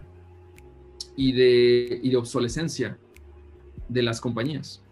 y 1.16 1.32
de, 1.32 2.00
y 2.02 2.10
de 2.10 2.16
obsolescencia 2.16 2.98
de 3.88 4.02
las 4.02 4.20
compañías. 4.20 4.83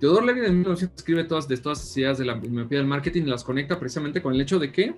Theodore 0.00 0.26
Levy 0.26 0.46
en 0.46 0.54
1900 0.54 0.96
escribe 0.96 1.24
todas, 1.24 1.48
de 1.48 1.56
todas 1.56 1.78
las 1.78 1.96
ideas 1.96 2.18
de 2.18 2.24
la 2.24 2.36
miopía 2.36 2.78
del 2.78 2.86
marketing 2.86 3.22
y 3.22 3.26
las 3.26 3.42
conecta 3.42 3.78
precisamente 3.78 4.22
con 4.22 4.34
el 4.34 4.40
hecho 4.40 4.58
de 4.58 4.70
que 4.70 4.94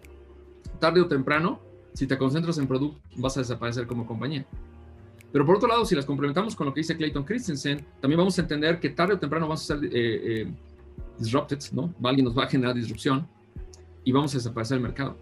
tarde 0.78 1.01
o 1.01 1.09
temprano, 1.09 1.61
si 1.94 2.07
te 2.07 2.18
concentras 2.18 2.59
en 2.59 2.66
producto, 2.66 3.01
vas 3.16 3.36
a 3.36 3.40
desaparecer 3.40 3.86
como 3.86 4.07
compañía. 4.07 4.44
Pero 5.32 5.46
por 5.46 5.57
otro 5.57 5.68
lado, 5.68 5.84
si 5.84 5.94
las 5.94 6.05
complementamos 6.05 6.57
con 6.57 6.66
lo 6.66 6.74
que 6.74 6.80
dice 6.80 6.96
Clayton 6.96 7.24
Christensen, 7.24 7.84
también 8.01 8.18
vamos 8.18 8.38
a 8.38 8.42
entender 8.42 8.80
que 8.80 8.90
tarde 8.90 9.14
o 9.14 9.18
temprano 9.18 9.46
vamos 9.46 9.62
a 9.62 9.76
ser 9.76 9.84
eh, 9.84 9.90
eh, 9.92 10.55
disrupted, 11.18 11.59
¿no? 11.72 11.94
Alguien 12.03 12.24
nos 12.24 12.36
va 12.36 12.44
a 12.44 12.48
generar 12.48 12.74
disrupción 12.74 13.26
y 14.05 14.12
vamos 14.12 14.34
a 14.34 14.38
desaparecer 14.38 14.76
del 14.76 14.82
mercado. 14.82 15.16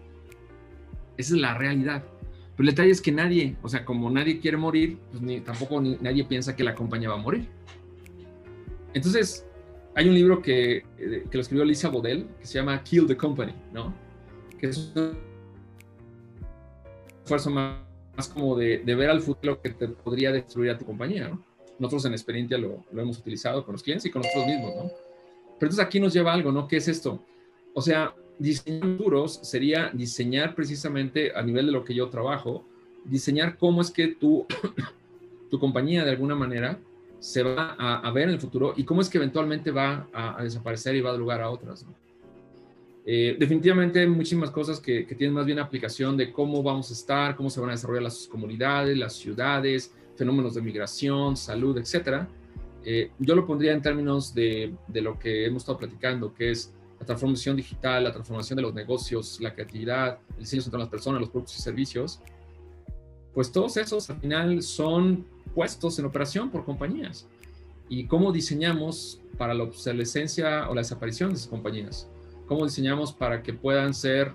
Esa 1.15 1.35
es 1.35 1.41
la 1.41 1.53
realidad. 1.57 2.03
Pero 2.55 2.67
el 2.69 2.75
detalle 2.75 2.91
es 2.91 3.01
que 3.01 3.11
nadie, 3.11 3.55
o 3.61 3.69
sea, 3.69 3.85
como 3.85 4.09
nadie 4.09 4.39
quiere 4.39 4.57
morir, 4.57 4.97
pues 5.11 5.21
ni, 5.21 5.41
tampoco 5.41 5.79
ni, 5.79 5.95
nadie 6.01 6.25
piensa 6.25 6.55
que 6.55 6.63
la 6.63 6.75
compañía 6.75 7.09
va 7.09 7.15
a 7.15 7.19
morir. 7.19 7.47
Entonces, 8.93 9.45
hay 9.95 10.07
un 10.07 10.15
libro 10.15 10.41
que, 10.41 10.77
eh, 10.97 11.25
que 11.29 11.37
lo 11.37 11.41
escribió 11.41 11.65
Lisa 11.65 11.89
Bodell, 11.89 12.27
que 12.39 12.45
se 12.45 12.55
llama 12.55 12.81
Kill 12.83 13.07
the 13.07 13.17
Company, 13.17 13.53
¿no? 13.73 13.93
Que 14.59 14.67
es 14.67 14.93
esfuerzo 17.23 17.49
más, 17.49 18.27
como 18.33 18.55
de, 18.57 18.83
ver 18.83 19.09
al 19.09 19.21
futuro 19.21 19.61
que 19.61 19.69
te 19.69 19.87
podría 19.87 20.31
destruir 20.31 20.71
a 20.71 20.77
tu 20.77 20.85
compañía, 20.85 21.27
¿no? 21.27 21.43
Nosotros 21.77 22.05
en 22.05 22.13
experiencia 22.13 22.57
lo, 22.57 22.83
lo, 22.91 23.01
hemos 23.01 23.17
utilizado 23.19 23.63
con 23.63 23.73
los 23.73 23.83
clientes 23.83 24.05
y 24.05 24.11
con 24.11 24.21
nosotros 24.21 24.47
mismos, 24.47 24.75
¿no? 24.75 24.83
Pero 25.59 25.71
entonces 25.71 25.79
aquí 25.79 25.99
nos 25.99 26.13
lleva 26.13 26.33
algo, 26.33 26.51
¿no? 26.51 26.67
¿Qué 26.67 26.77
es 26.77 26.87
esto? 26.87 27.23
O 27.73 27.81
sea, 27.81 28.13
diseñar 28.39 28.97
futuros 28.97 29.39
sería 29.43 29.91
diseñar 29.93 30.55
precisamente 30.55 31.31
a 31.35 31.43
nivel 31.43 31.67
de 31.67 31.71
lo 31.71 31.83
que 31.83 31.93
yo 31.93 32.09
trabajo, 32.09 32.65
diseñar 33.05 33.57
cómo 33.57 33.81
es 33.81 33.91
que 33.91 34.07
tú, 34.07 34.45
tu 35.49 35.59
compañía 35.59 36.03
de 36.03 36.11
alguna 36.11 36.35
manera 36.35 36.79
se 37.19 37.43
va 37.43 37.75
a, 37.77 38.11
ver 38.11 38.23
en 38.25 38.29
el 38.31 38.39
futuro 38.39 38.73
y 38.75 38.83
cómo 38.83 39.01
es 39.01 39.09
que 39.09 39.17
eventualmente 39.17 39.71
va 39.71 40.07
a, 40.13 40.41
desaparecer 40.41 40.95
y 40.95 41.01
va 41.01 41.09
a 41.09 41.11
dar 41.13 41.19
lugar 41.19 41.41
a 41.41 41.49
otras. 41.49 41.85
Eh, 43.05 43.35
definitivamente 43.39 43.99
hay 43.99 44.07
muchísimas 44.07 44.51
cosas 44.51 44.79
que, 44.79 45.03
tienen 45.03 45.33
más 45.33 45.45
bien 45.45 45.59
aplicación 45.59 46.15
de 46.15 46.31
cómo 46.31 46.63
vamos 46.63 46.89
a 46.91 46.93
estar, 46.93 47.35
cómo 47.35 47.49
se 47.49 47.59
van 47.59 47.69
a 47.69 47.73
desarrollar 47.73 48.03
las 48.03 48.27
comunidades, 48.27 48.97
las 48.97 49.13
ciudades, 49.13 49.93
fenómenos 50.15 50.53
de 50.53 50.61
migración, 50.61 51.35
salud, 51.35 51.77
etcétera. 51.77 52.27
Eh, 52.85 53.11
yo 53.19 53.35
lo 53.35 53.45
pondría 53.45 53.73
en 53.73 53.81
términos 53.81 54.33
de, 54.33 54.73
de, 54.87 55.01
lo 55.01 55.19
que 55.19 55.45
hemos 55.45 55.63
estado 55.63 55.77
platicando, 55.77 56.33
que 56.33 56.51
es 56.51 56.73
la 56.99 57.05
transformación 57.05 57.57
digital, 57.57 58.03
la 58.03 58.13
transformación 58.13 58.57
de 58.57 58.63
los 58.63 58.73
negocios, 58.73 59.39
la 59.41 59.53
creatividad, 59.53 60.19
el 60.35 60.39
diseño 60.39 60.61
centrado 60.61 60.83
en 60.83 60.85
las 60.85 60.91
personas, 60.91 61.19
los 61.19 61.29
productos 61.29 61.57
y 61.57 61.61
servicios. 61.61 62.21
Pues 63.33 63.51
todos 63.51 63.77
esos 63.77 64.09
al 64.09 64.19
final 64.19 64.61
son 64.61 65.25
puestos 65.53 65.99
en 65.99 66.05
operación 66.05 66.49
por 66.49 66.65
compañías. 66.65 67.27
¿Y 67.87 68.05
cómo 68.05 68.31
diseñamos 68.31 69.21
para 69.37 69.53
la 69.53 69.63
obsolescencia 69.63 70.69
o 70.69 70.75
la 70.75 70.81
desaparición 70.81 71.29
de 71.29 71.35
esas 71.35 71.47
compañías? 71.47 72.07
¿Cómo 72.47 72.65
diseñamos 72.65 73.13
para 73.13 73.41
que 73.41 73.53
puedan 73.53 73.93
ser 73.93 74.33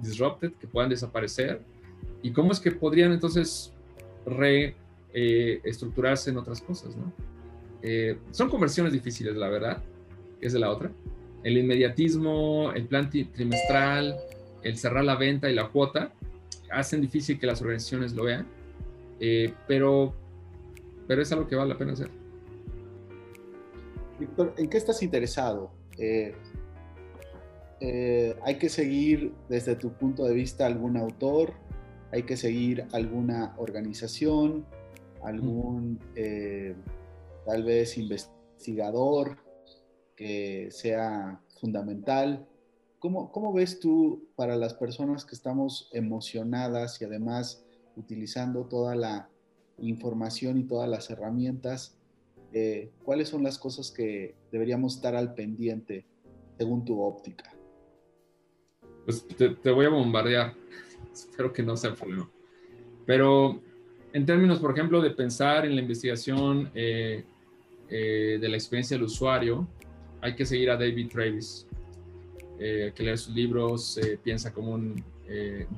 disrupted, 0.00 0.52
que 0.52 0.66
puedan 0.66 0.90
desaparecer? 0.90 1.60
¿Y 2.22 2.30
cómo 2.30 2.52
es 2.52 2.60
que 2.60 2.70
podrían 2.70 3.12
entonces 3.12 3.72
reestructurarse 4.26 6.30
eh, 6.30 6.32
en 6.32 6.38
otras 6.38 6.60
cosas? 6.60 6.96
¿no? 6.96 7.12
Eh, 7.82 8.18
son 8.30 8.48
conversiones 8.48 8.92
difíciles, 8.92 9.36
la 9.36 9.48
verdad, 9.48 9.82
es 10.40 10.52
de 10.52 10.58
la 10.58 10.70
otra. 10.70 10.90
El 11.42 11.58
inmediatismo, 11.58 12.72
el 12.74 12.86
plan 12.86 13.10
trimestral, 13.10 14.16
el 14.62 14.78
cerrar 14.78 15.04
la 15.04 15.16
venta 15.16 15.50
y 15.50 15.54
la 15.54 15.68
cuota 15.68 16.12
hacen 16.70 17.00
difícil 17.00 17.38
que 17.38 17.46
las 17.46 17.60
organizaciones 17.60 18.14
lo 18.14 18.24
vean, 18.24 18.46
eh, 19.20 19.52
pero 19.68 20.14
pero 21.06 21.22
es 21.22 21.32
algo 21.32 21.46
que 21.46 21.56
vale 21.56 21.72
la 21.72 21.78
pena 21.78 21.92
hacer. 21.92 22.10
Víctor, 24.18 24.54
¿en 24.56 24.68
qué 24.68 24.76
estás 24.76 25.02
interesado? 25.02 25.72
Eh, 25.98 26.34
eh, 27.80 28.36
¿Hay 28.42 28.58
que 28.58 28.68
seguir 28.68 29.34
desde 29.48 29.74
tu 29.76 29.92
punto 29.92 30.24
de 30.24 30.34
vista 30.34 30.66
algún 30.66 30.96
autor? 30.96 31.52
¿Hay 32.12 32.22
que 32.22 32.36
seguir 32.36 32.86
alguna 32.92 33.54
organización? 33.58 34.64
¿Algún 35.22 35.98
eh, 36.14 36.74
tal 37.44 37.64
vez 37.64 37.98
investigador 37.98 39.38
que 40.14 40.68
sea 40.70 41.40
fundamental? 41.60 42.46
¿Cómo, 43.00 43.32
¿Cómo 43.32 43.52
ves 43.52 43.80
tú 43.80 44.28
para 44.36 44.56
las 44.56 44.74
personas 44.74 45.24
que 45.24 45.34
estamos 45.34 45.90
emocionadas 45.92 47.00
y 47.02 47.04
además 47.04 47.64
utilizando 47.96 48.64
toda 48.64 48.94
la 48.94 49.28
información 49.78 50.58
y 50.58 50.64
todas 50.64 50.88
las 50.88 51.10
herramientas, 51.10 51.96
eh, 52.52 52.90
¿cuáles 53.04 53.28
son 53.28 53.42
las 53.42 53.58
cosas 53.58 53.90
que 53.90 54.34
deberíamos 54.52 54.96
estar 54.96 55.16
al 55.16 55.34
pendiente 55.34 56.04
según 56.56 56.84
tu 56.84 57.00
óptica? 57.00 57.52
Pues 59.04 59.26
te, 59.26 59.70
voy 59.70 59.86
a 59.86 59.90
bombardear. 59.90 60.54
Espero 61.12 61.52
que 61.52 61.62
no 61.62 61.76
sea 61.76 61.94
problema. 61.94 62.30
Pero 63.06 63.60
en 64.12 64.24
términos, 64.24 64.60
por 64.60 64.72
ejemplo, 64.72 65.02
de 65.02 65.10
pensar 65.10 65.66
en 65.66 65.74
la 65.74 65.82
investigación 65.82 66.70
eh, 66.74 67.24
eh, 67.88 68.38
de 68.40 68.48
la 68.48 68.56
experiencia 68.56 68.96
del 68.96 69.04
usuario, 69.04 69.66
hay 70.20 70.34
que 70.34 70.46
seguir 70.46 70.70
a 70.70 70.76
David 70.76 71.08
Travis, 71.10 71.66
que 72.56 72.94
leer 72.96 73.18
sus 73.18 73.34
libros, 73.34 74.00
piensa 74.22 74.50
como 74.54 74.72
un 74.72 75.04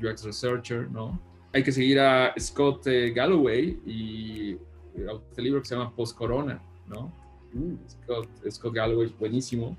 UX 0.01 0.23
researcher, 0.23 0.89
¿no? 0.89 1.21
Hay 1.53 1.63
que 1.63 1.73
seguir 1.73 2.01
a 2.01 2.35
Scott 2.39 2.87
eh, 2.87 3.13
Galloway 3.13 3.79
y 3.87 4.57
este 5.31 5.43
libro 5.43 5.61
que 5.61 5.69
se 5.69 5.75
llama 5.75 5.95
Post 5.95 6.17
Corona, 6.17 6.61
¿no? 6.87 7.13
Mm. 7.53 7.75
Scott, 8.51 8.75
Galloway 8.75 9.07
es 9.07 9.19
buenísimo. 9.19 9.77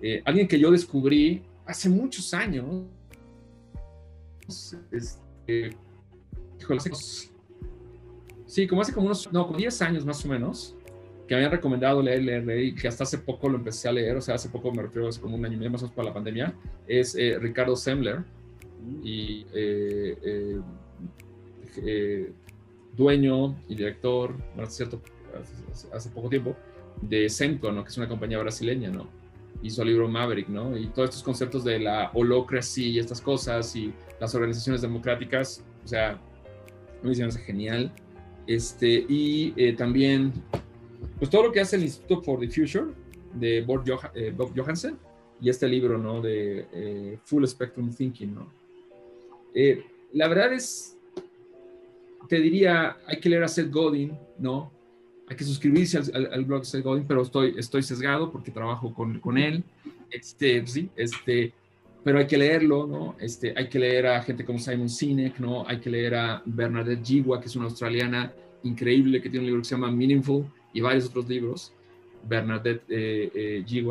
Eh, 0.00 0.22
alguien 0.24 0.48
que 0.48 0.58
yo 0.58 0.70
descubrí 0.70 1.42
hace 1.66 1.88
muchos 1.88 2.32
años. 2.34 2.84
Este, 4.90 5.76
sí, 8.46 8.66
como 8.66 8.80
hace 8.80 8.92
como 8.92 9.06
unos, 9.06 9.32
no, 9.32 9.46
como 9.46 9.58
10 9.58 9.82
años 9.82 10.04
más 10.04 10.24
o 10.24 10.28
menos, 10.28 10.74
que 11.28 11.34
me 11.34 11.36
habían 11.36 11.52
recomendado 11.52 12.02
leer, 12.02 12.24
leer, 12.24 12.64
y 12.64 12.74
que 12.74 12.88
hasta 12.88 13.04
hace 13.04 13.18
poco 13.18 13.48
lo 13.48 13.58
empecé 13.58 13.88
a 13.88 13.92
leer, 13.92 14.16
o 14.16 14.20
sea, 14.20 14.34
hace 14.34 14.48
poco 14.48 14.72
me 14.72 14.82
refiero, 14.82 15.08
hace 15.08 15.20
como 15.20 15.36
un 15.36 15.44
año 15.44 15.54
y 15.54 15.58
medio 15.58 15.70
más 15.70 15.82
o 15.82 15.84
menos 15.84 15.94
para 15.94 16.08
la 16.08 16.14
pandemia, 16.14 16.54
es 16.88 17.14
eh, 17.14 17.38
Ricardo 17.38 17.76
Semler. 17.76 18.18
Mm. 18.18 19.00
Y 19.04 19.46
eh, 19.54 20.60
dueño 22.96 23.56
y 23.68 23.74
director, 23.74 24.34
cierto, 24.68 25.00
hace, 25.92 26.10
poco 26.10 26.28
tiempo, 26.28 26.56
de 27.00 27.28
Semco, 27.28 27.72
¿no? 27.72 27.82
que 27.82 27.90
es 27.90 27.96
una 27.96 28.08
compañía 28.08 28.38
brasileña, 28.38 28.90
¿no? 28.90 29.08
hizo 29.62 29.82
el 29.82 29.88
libro 29.88 30.08
Maverick, 30.08 30.48
¿no? 30.48 30.76
Y 30.76 30.86
todos 30.86 31.10
estos 31.10 31.22
conceptos 31.22 31.64
de 31.64 31.78
la 31.78 32.10
holocracia 32.14 32.86
y 32.86 32.98
estas 32.98 33.20
cosas 33.20 33.74
y 33.76 33.92
las 34.18 34.34
organizaciones 34.34 34.80
democráticas, 34.80 35.64
o 35.84 35.88
sea, 35.88 36.20
me 37.02 37.10
dicen, 37.10 37.30
genial. 37.32 37.92
Este, 38.46 39.04
y 39.08 39.52
eh, 39.56 39.74
también, 39.74 40.32
pues 41.18 41.30
todo 41.30 41.44
lo 41.44 41.52
que 41.52 41.60
hace 41.60 41.76
el 41.76 41.82
Instituto 41.82 42.22
for 42.22 42.40
the 42.40 42.48
Future 42.48 42.86
de 43.34 43.60
Bob, 43.62 43.84
eh, 44.14 44.34
Johansen 44.56 44.96
y 45.40 45.50
este 45.50 45.68
libro, 45.68 45.98
¿no? 45.98 46.20
De 46.20 47.18
Full 47.24 47.44
Spectrum 47.46 47.92
Thinking, 47.92 48.34
¿no? 48.34 48.52
La 50.12 50.28
verdad 50.28 50.52
es, 50.52 50.96
te 52.28 52.40
diría, 52.40 52.96
hay 53.06 53.18
que 53.20 53.28
leer 53.28 53.44
a 53.44 53.48
Seth 53.48 53.70
Godin, 53.70 54.16
¿no? 54.38 54.72
Hay 55.28 55.36
que 55.36 55.44
suscribirse 55.44 55.98
al, 56.12 56.44
blog 56.44 56.60
de 56.60 56.66
Seth 56.66 56.84
Godin, 56.84 57.04
pero 57.06 57.22
estoy, 57.22 57.54
estoy 57.56 57.82
sesgado 57.82 58.30
porque 58.30 58.50
trabajo 58.50 58.92
con, 58.92 59.20
con 59.20 59.38
él. 59.38 59.62
Este, 60.10 60.66
sí, 60.66 60.90
este, 60.96 61.52
pero 62.02 62.18
hay 62.18 62.26
que 62.26 62.38
leerlo, 62.38 62.86
¿no? 62.86 63.16
Este, 63.20 63.54
hay 63.56 63.68
que 63.68 63.78
leer 63.78 64.06
a 64.06 64.22
gente 64.22 64.44
como 64.44 64.58
Simon 64.58 64.88
Sinek, 64.88 65.38
¿no? 65.38 65.66
Hay 65.68 65.78
que 65.78 65.90
leer 65.90 66.14
a 66.14 66.42
Bernadette 66.44 67.04
Jigwa, 67.04 67.40
que 67.40 67.46
es 67.46 67.56
una 67.56 67.66
australiana 67.66 68.32
increíble 68.62 69.20
que 69.20 69.28
tiene 69.28 69.40
un 69.40 69.46
libro 69.46 69.62
que 69.62 69.68
se 69.68 69.74
llama 69.74 69.90
Meaningful 69.90 70.44
y 70.72 70.80
varios 70.80 71.06
otros 71.06 71.28
libros. 71.28 71.72
Bernadette 72.28 72.82
eh, 72.88 73.62
eh 73.64 73.84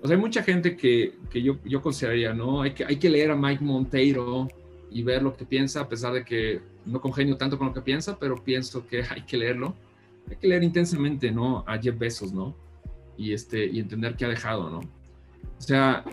O 0.00 0.06
sea, 0.06 0.16
hay 0.16 0.20
mucha 0.20 0.42
gente 0.42 0.76
que, 0.76 1.14
que 1.30 1.42
yo, 1.42 1.58
yo 1.64 1.80
consideraría, 1.80 2.34
¿no? 2.34 2.62
Hay 2.62 2.72
que, 2.72 2.84
hay 2.84 2.96
que 2.96 3.08
leer 3.08 3.30
a 3.30 3.36
Mike 3.36 3.64
Monteiro, 3.64 4.48
y 4.92 5.02
ver 5.02 5.22
lo 5.22 5.36
que 5.36 5.44
piensa, 5.44 5.80
a 5.80 5.88
pesar 5.88 6.12
de 6.12 6.24
que 6.24 6.60
no 6.86 7.00
congenio 7.00 7.36
tanto 7.36 7.58
con 7.58 7.68
lo 7.68 7.74
que 7.74 7.82
piensa, 7.82 8.18
pero 8.18 8.42
pienso 8.42 8.86
que 8.86 9.02
hay 9.10 9.22
que 9.22 9.36
leerlo. 9.36 9.74
Hay 10.30 10.36
que 10.36 10.46
leer 10.46 10.62
intensamente, 10.62 11.30
¿no? 11.30 11.64
A 11.66 11.78
Jeff 11.78 11.98
Bezos, 11.98 12.32
¿no? 12.32 12.54
Y, 13.16 13.32
este, 13.32 13.66
y 13.66 13.80
entender 13.80 14.16
qué 14.16 14.24
ha 14.24 14.28
dejado, 14.28 14.70
¿no? 14.70 14.78
O 14.78 15.62
sea, 15.62 16.04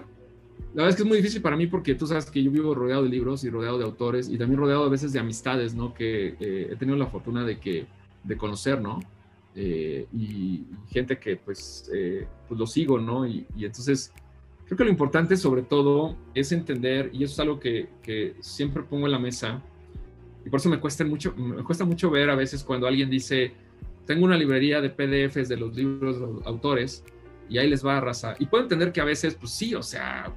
la 0.74 0.84
verdad 0.84 0.90
es 0.90 0.96
que 0.96 1.04
es 1.04 1.08
muy 1.08 1.18
difícil 1.18 1.42
para 1.42 1.56
mí 1.56 1.68
porque 1.68 1.96
tú 1.96 2.06
sabes 2.06 2.30
que 2.30 2.44
yo 2.44 2.52
vivo 2.52 2.76
rodeado 2.76 3.04
de 3.04 3.10
libros 3.10 3.44
y 3.44 3.50
rodeado 3.50 3.78
de 3.78 3.86
autores 3.86 4.30
y 4.30 4.38
también 4.38 4.60
rodeado 4.60 4.84
a 4.84 4.90
veces 4.90 5.14
de 5.14 5.20
amistades, 5.20 5.74
¿no? 5.74 5.94
Que 5.94 6.36
eh, 6.40 6.70
he 6.72 6.76
tenido 6.76 6.98
la 6.98 7.08
fortuna 7.08 7.44
de, 7.46 7.60
que, 7.60 7.88
de 8.24 8.38
conocer, 8.38 8.82
¿no? 8.82 9.00
Eh, 9.56 10.08
y, 10.14 10.66
gente 10.90 11.18
que 11.18 11.36
pues, 11.38 11.90
eh, 11.94 12.28
pues 12.48 12.60
lo 12.60 12.68
sigo, 12.68 13.00
¿no? 13.00 13.28
Y, 13.28 13.46
y 13.56 13.66
entonces 13.66 14.14
Creo 14.70 14.78
que 14.78 14.84
lo 14.84 14.92
importante 14.92 15.36
sobre 15.36 15.64
todo 15.64 16.16
es 16.36 16.52
entender, 16.52 17.10
y 17.12 17.24
eso 17.24 17.34
es 17.34 17.40
algo 17.40 17.60
que, 17.60 17.90
que 18.04 18.36
siempre 18.40 18.84
pongo 18.84 19.08
en 19.08 19.14
la 19.14 19.18
mesa, 19.18 19.64
y 20.46 20.50
por 20.52 20.60
eso 20.60 20.70
me 20.70 20.80
cuesta, 20.80 21.04
mucho, 21.04 21.34
me 21.36 21.64
cuesta 21.64 21.86
mucho 21.86 22.12
ver 22.12 22.30
a 22.30 22.36
veces 22.36 22.64
cuando 22.64 22.86
alguien 22.86 23.10
dice, 23.10 23.52
tengo 24.06 24.26
una 24.26 24.38
librería 24.38 24.80
de 24.80 24.92
PDFs 24.92 25.50
de 25.50 25.58
los 25.58 25.76
libros 25.76 26.20
de 26.20 26.28
los 26.28 26.46
autores, 26.46 27.04
y 27.50 27.58
ahí 27.58 27.68
les 27.68 27.84
va 27.84 27.96
a 27.96 27.98
arrasar. 27.98 28.36
Y 28.38 28.46
puedo 28.46 28.62
entender 28.62 28.92
que 28.92 29.02
a 29.02 29.06
veces, 29.06 29.34
pues 29.34 29.54
sí, 29.54 29.74
o 29.74 29.82
sea, 29.82 30.32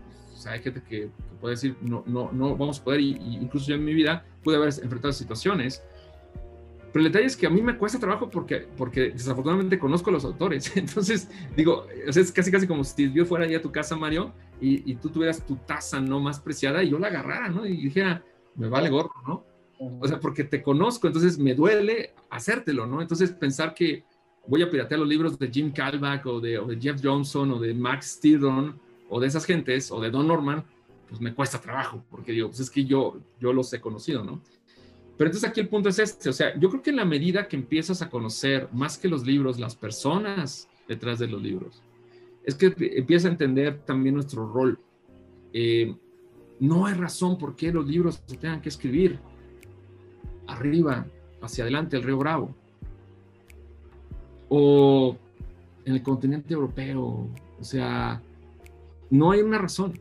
hay 0.47 0.61
gente 0.61 0.81
que, 0.89 1.11
puede 1.39 1.57
decir, 1.57 1.77
no, 1.83 2.03
no, 2.07 2.33
no 2.33 2.57
vamos 2.57 2.81
a 2.81 2.85
poder, 2.85 3.03
y, 3.03 3.11
incluso 3.39 3.67
yo 3.67 3.75
en 3.75 3.85
mi 3.85 3.93
vida 3.93 4.25
pude 4.43 4.57
haber 4.57 4.69
enfrentado 4.69 5.13
situaciones 5.13 5.83
pero 6.93 7.07
el 7.07 7.13
detalle 7.13 7.27
es 7.27 7.37
que 7.37 7.47
a 7.47 7.51
mí 7.51 7.63
me 7.63 7.77
cuesta 7.77 7.99
trabajo 7.99 8.29
porque, 8.29 8.67
porque 8.77 9.11
desafortunadamente 9.11 9.79
conozco 9.79 10.11
a 10.11 10.13
los 10.13 10.25
autores. 10.25 10.71
Entonces, 10.77 11.29
digo, 11.57 11.87
es 12.07 12.33
casi 12.33 12.51
casi 12.51 12.67
como 12.67 12.85
si 12.85 13.11
yo 13.13 13.25
fuera 13.25 13.47
ya 13.47 13.59
a 13.59 13.63
tu 13.63 13.73
casa, 13.73 13.97
Mario, 13.97 14.33
y, 14.61 14.91
y, 14.91 14.97
tú 14.97 15.09
tuvieras 15.09 15.45
tu 15.47 15.57
taza 15.57 16.01
no 16.01 16.21
más 16.21 16.39
preciada 16.39 16.83
y 16.83 16.91
yo 16.91 16.99
la 16.99 17.09
agarrara, 17.09 17.49
¿no? 17.49 17.67
Y 17.67 17.77
dijera, 17.77 18.23
me 18.57 18.69
vale 18.69 18.91
gorro, 18.91 19.15
¿no? 19.27 19.45
O 20.01 20.07
sea, 20.07 20.21
porque 20.21 20.45
te 20.45 20.63
conozco, 20.63 21.09
entonces 21.09 21.39
me 21.39 21.55
duele 21.55 22.15
hacértelo, 22.31 22.87
¿no? 22.87 23.03
Entonces, 23.03 23.33
pensar 23.33 23.75
que 23.75 24.05
voy 24.47 24.63
a 24.63 24.71
piratear 24.71 25.01
los 25.01 25.09
libros 25.09 25.39
de 25.39 25.51
Jim 25.51 25.73
Calvac 25.73 26.25
o 26.27 26.41
de, 26.41 26.59
o 26.59 26.67
de 26.67 26.81
Jeff 26.81 27.01
Johnson 27.03 27.51
o 27.53 27.59
de 27.59 27.75
Max 27.75 28.17
Stirron 28.19 28.79
o 29.09 29.19
de 29.19 29.27
esas 29.27 29.45
gentes 29.45 29.91
o 29.91 30.01
de 30.01 30.11
Don 30.11 30.29
Norman, 30.29 30.65
pues 31.09 31.21
me 31.21 31.35
cuesta 31.35 31.61
trabajo, 31.61 32.05
porque 32.11 32.33
digo, 32.33 32.49
pues 32.49 32.61
es 32.61 32.71
que 32.71 32.85
yo, 32.85 33.19
yo 33.41 33.53
los 33.53 33.73
he 33.73 33.81
conocido, 33.81 34.23
¿no? 34.23 34.41
Pero 35.23 35.29
entonces 35.31 35.49
aquí 35.49 35.61
el 35.61 35.69
punto 35.69 35.89
es 35.89 36.01
este, 36.01 36.29
o 36.31 36.33
sea, 36.33 36.59
yo 36.59 36.69
creo 36.69 36.83
que 36.83 36.91
en 36.91 36.97
la 36.97 37.05
medida 37.05 37.47
que 37.47 37.55
empiezas 37.55 38.03
a 38.03 38.11
conocer 38.11 38.69
más 38.73 38.99
que 38.99 39.07
los 39.07 39.25
libros, 39.25 39.61
las 39.61 39.77
personas 39.77 40.69
detrás 40.89 41.21
de 41.21 41.29
los 41.29 41.41
libros, 41.41 41.81
es 42.43 42.57
que 42.57 42.75
empiezas 42.97 43.27
a 43.27 43.29
entender 43.29 43.79
también 43.85 44.17
nuestro 44.17 44.53
rol. 44.53 44.81
Eh, 45.53 45.95
no 46.59 46.87
hay 46.87 46.95
razón 46.95 47.39
por 47.39 47.55
qué 47.55 47.71
los 47.71 47.87
libros 47.87 48.21
se 48.27 48.37
tengan 48.37 48.61
que 48.61 48.69
escribir 48.69 49.21
arriba, 50.49 51.07
hacia 51.41 51.63
adelante, 51.63 51.97
el 51.97 52.03
río 52.03 52.19
Bravo. 52.19 52.57
O 54.49 55.17
en 55.85 55.95
el 55.95 56.03
continente 56.03 56.53
europeo. 56.53 57.29
O 57.61 57.65
sea, 57.65 58.21
no 59.09 59.31
hay 59.31 59.43
una 59.43 59.59
razón 59.59 59.97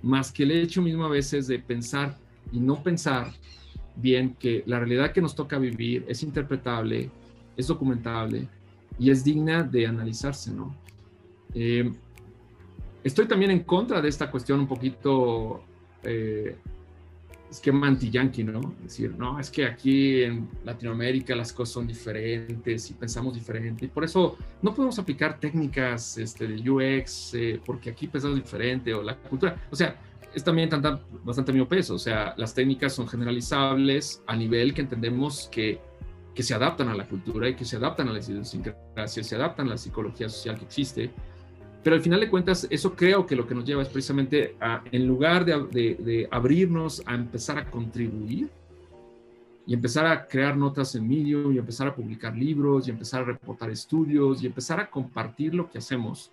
más 0.00 0.30
que 0.30 0.44
el 0.44 0.52
hecho 0.52 0.80
mismo 0.80 1.06
a 1.06 1.08
veces 1.08 1.48
de 1.48 1.58
pensar 1.58 2.16
y 2.52 2.60
no 2.60 2.80
pensar 2.84 3.32
bien 3.96 4.34
que 4.38 4.62
la 4.66 4.78
realidad 4.78 5.12
que 5.12 5.20
nos 5.20 5.34
toca 5.34 5.58
vivir 5.58 6.04
es 6.08 6.22
interpretable, 6.22 7.10
es 7.56 7.66
documentable 7.66 8.48
y 8.98 9.10
es 9.10 9.24
digna 9.24 9.62
de 9.62 9.86
analizarse, 9.86 10.52
¿no? 10.52 10.74
Eh, 11.54 11.92
estoy 13.02 13.26
también 13.26 13.50
en 13.50 13.60
contra 13.60 14.00
de 14.00 14.08
esta 14.08 14.30
cuestión 14.30 14.60
un 14.60 14.66
poquito 14.66 15.62
eh, 16.02 16.56
esquema 17.50 17.86
anti-yankee, 17.86 18.42
¿no? 18.42 18.74
Es 18.78 18.84
decir, 18.84 19.14
no, 19.16 19.38
es 19.38 19.50
que 19.50 19.64
aquí 19.64 20.22
en 20.22 20.48
Latinoamérica 20.64 21.36
las 21.36 21.52
cosas 21.52 21.74
son 21.74 21.86
diferentes 21.86 22.90
y 22.90 22.94
pensamos 22.94 23.34
diferente. 23.34 23.84
Y 23.84 23.88
por 23.88 24.04
eso 24.04 24.36
no 24.60 24.74
podemos 24.74 24.98
aplicar 24.98 25.38
técnicas 25.38 26.18
este, 26.18 26.48
de 26.48 26.68
UX 26.68 27.34
eh, 27.34 27.60
porque 27.64 27.90
aquí 27.90 28.08
pensamos 28.08 28.36
diferente 28.36 28.92
o 28.92 29.02
la 29.02 29.16
cultura. 29.16 29.56
O 29.70 29.76
sea, 29.76 29.96
es 30.34 30.44
también 30.44 30.68
tanta, 30.68 31.00
bastante 31.22 31.52
mío 31.52 31.68
peso. 31.68 31.94
O 31.94 31.98
sea, 31.98 32.34
las 32.36 32.54
técnicas 32.54 32.92
son 32.92 33.08
generalizables 33.08 34.22
a 34.26 34.36
nivel 34.36 34.74
que 34.74 34.82
entendemos 34.82 35.48
que, 35.50 35.80
que 36.34 36.42
se 36.42 36.54
adaptan 36.54 36.88
a 36.88 36.94
la 36.94 37.06
cultura 37.06 37.48
y 37.48 37.54
que 37.54 37.64
se 37.64 37.76
adaptan 37.76 38.08
a 38.08 38.12
la 38.12 38.18
idiosincrasia, 38.20 39.24
se 39.24 39.34
adaptan 39.34 39.66
a 39.68 39.70
la 39.70 39.78
psicología 39.78 40.28
social 40.28 40.58
que 40.58 40.64
existe. 40.64 41.10
Pero 41.82 41.96
al 41.96 42.02
final 42.02 42.20
de 42.20 42.30
cuentas, 42.30 42.66
eso 42.70 42.94
creo 42.94 43.26
que 43.26 43.36
lo 43.36 43.46
que 43.46 43.54
nos 43.54 43.64
lleva 43.64 43.82
es 43.82 43.88
precisamente 43.88 44.56
a, 44.60 44.82
en 44.90 45.06
lugar 45.06 45.44
de, 45.44 45.66
de, 45.70 45.94
de 45.96 46.28
abrirnos 46.30 47.02
a 47.04 47.14
empezar 47.14 47.58
a 47.58 47.70
contribuir 47.70 48.48
y 49.66 49.74
empezar 49.74 50.06
a 50.06 50.26
crear 50.26 50.56
notas 50.56 50.94
en 50.94 51.08
Medium 51.08 51.52
y 51.52 51.58
empezar 51.58 51.88
a 51.88 51.94
publicar 51.94 52.36
libros 52.36 52.86
y 52.86 52.90
empezar 52.90 53.22
a 53.22 53.24
reportar 53.24 53.70
estudios 53.70 54.42
y 54.42 54.46
empezar 54.46 54.80
a 54.80 54.90
compartir 54.90 55.54
lo 55.54 55.70
que 55.70 55.78
hacemos, 55.78 56.30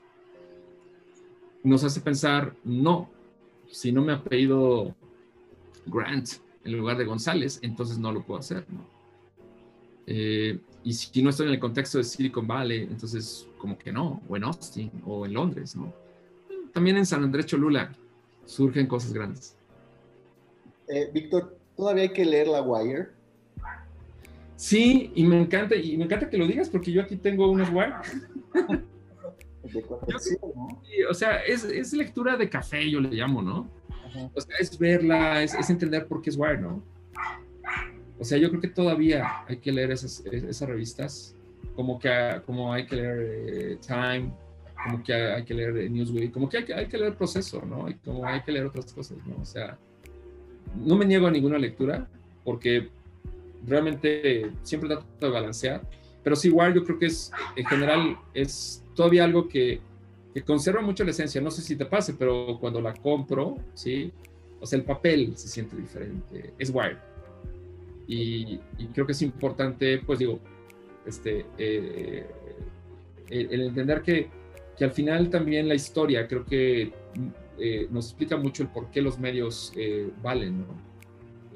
nos 1.64 1.84
hace 1.84 2.02
pensar, 2.02 2.54
no, 2.64 3.10
si 3.72 3.91
no 3.91 4.01
me 4.01 4.13
ha 4.13 4.24
pedido 4.24 4.93
Grant 5.88 6.30
en 6.63 6.78
lugar 6.78 6.97
de 6.97 7.05
González, 7.05 7.59
entonces 7.61 7.97
no 7.97 8.11
lo 8.11 8.24
puedo 8.24 8.39
hacer. 8.39 8.65
¿no? 8.69 8.86
Eh, 10.05 10.59
y 10.84 10.93
si 10.93 11.22
no 11.22 11.30
estoy 11.30 11.47
en 11.47 11.53
el 11.53 11.59
contexto 11.59 11.97
de 11.97 12.03
Silicon 12.03 12.47
Valley, 12.47 12.84
entonces 12.84 13.47
como 13.57 13.78
que 13.78 13.91
no, 13.91 14.22
o 14.28 14.36
en 14.36 14.43
Austin, 14.43 14.91
o 15.05 15.26
en 15.26 15.34
Londres, 15.34 15.76
¿no? 15.76 15.93
También 16.74 16.97
en 16.97 17.05
San 17.05 17.24
Andrés 17.24 17.45
Cholula 17.45 17.91
surgen 18.45 18.88
cosas 18.88 19.13
grandes. 19.13 19.55
Eh, 20.88 21.09
Víctor, 21.13 21.57
¿todavía 21.76 22.03
hay 22.03 22.13
que 22.13 22.26
leer 22.26 22.47
La 22.47 22.61
Wire? 22.61 23.09
Sí, 24.55 25.11
y 25.15 25.24
me 25.24 25.39
encanta, 25.39 25.76
y 25.76 25.97
me 25.97 26.05
encanta 26.05 26.30
que 26.30 26.38
lo 26.38 26.47
digas 26.47 26.69
porque 26.69 26.91
yo 26.91 27.01
aquí 27.01 27.15
tengo 27.15 27.49
unos 27.49 27.69
Wire. 27.69 27.93
o 31.09 31.14
sea, 31.14 31.38
es, 31.43 31.64
es, 31.64 31.93
lectura 31.93 32.38
de 32.38 32.49
café, 32.49 32.89
yo 32.89 32.99
le 32.99 33.09
llamo, 33.09 33.41
¿no? 33.41 33.70
O 34.34 34.41
sea, 34.41 34.55
es 34.59 34.78
verla, 34.78 35.43
es, 35.43 35.53
es, 35.53 35.70
entender 35.70 36.07
por 36.07 36.22
qué 36.22 36.30
es 36.32 36.38
Wire, 36.38 36.57
¿no? 36.57 36.84
O 38.20 38.24
sea, 38.24 38.38
yo 38.38 38.49
creo 38.49 38.62
que 38.62 38.68
todavía 38.68 39.43
hay 39.47 39.57
que 39.57 39.72
leer 39.72 39.91
esas, 39.91 40.24
esas 40.26 40.68
revistas, 40.68 41.36
como 41.76 41.97
que 41.97 42.41
como 42.45 42.74
hay 42.74 42.86
que 42.86 42.95
leer 42.95 43.18
eh, 43.20 43.78
Time, 43.86 44.32
como 44.84 45.03
que 45.03 45.14
hay 45.14 45.43
que 45.43 45.53
leer 45.53 45.89
Newsweek, 45.89 46.32
como 46.32 46.49
que 46.49 46.57
hay, 46.57 46.66
que 46.66 46.74
hay 46.74 46.88
que 46.88 46.97
leer 46.97 47.16
Proceso, 47.16 47.64
¿no? 47.66 47.89
Y 47.89 47.95
como 47.95 48.26
hay 48.26 48.41
que 48.41 48.51
leer 48.51 48.66
otras 48.66 48.91
cosas, 48.93 49.18
¿no? 49.26 49.41
O 49.41 49.45
sea, 49.45 49.78
no 50.76 50.95
me 50.95 51.05
niego 51.05 51.28
a 51.28 51.32
ninguna 51.32 51.57
lectura, 51.57 52.07
porque 52.43 52.89
realmente 53.66 54.51
siempre 54.64 54.89
trato 54.89 55.05
de 55.20 55.30
balancear, 55.30 55.82
pero 56.24 56.36
sí, 56.36 56.49
Wire 56.49 56.76
yo 56.76 56.84
creo 56.84 56.99
que 56.99 57.07
es, 57.07 57.32
en 57.55 57.65
general, 57.65 58.17
es 58.34 58.84
todavía 58.95 59.24
algo 59.24 59.47
que, 59.47 59.80
que, 60.34 60.41
conserva 60.43 60.82
mucho 60.82 61.03
la 61.03 61.11
esencia. 61.11 61.41
No 61.41 61.51
sé 61.51 61.61
si 61.61 61.76
te 61.76 61.86
pase, 61.86 62.13
pero 62.13 62.57
cuando 62.59 62.80
la 62.80 62.93
compro, 62.93 63.57
¿sí? 63.74 64.11
O 64.59 64.65
sea, 64.65 64.78
el 64.78 64.86
papel 64.86 65.34
se 65.36 65.47
siente 65.47 65.76
diferente. 65.76 66.53
Es 66.59 66.69
Wire. 66.69 66.97
Y, 68.07 68.59
y 68.78 68.86
creo 68.93 69.05
que 69.05 69.13
es 69.13 69.22
importante, 69.22 69.99
pues 69.99 70.19
digo, 70.19 70.39
este, 71.05 71.45
eh, 71.57 72.28
el, 73.30 73.61
entender 73.61 74.01
que, 74.01 74.30
que, 74.78 74.84
al 74.84 74.91
final 74.91 75.30
también 75.30 75.67
la 75.67 75.76
historia 75.76 76.28
creo 76.28 76.45
que 76.45 76.91
eh, 77.57 77.88
nos 77.89 78.07
explica 78.07 78.38
mucho 78.38 78.63
el 78.63 78.69
por 78.69 78.91
qué 78.91 79.01
los 79.01 79.17
medios 79.17 79.72
eh, 79.76 80.11
valen, 80.22 80.59
¿no? 80.59 80.91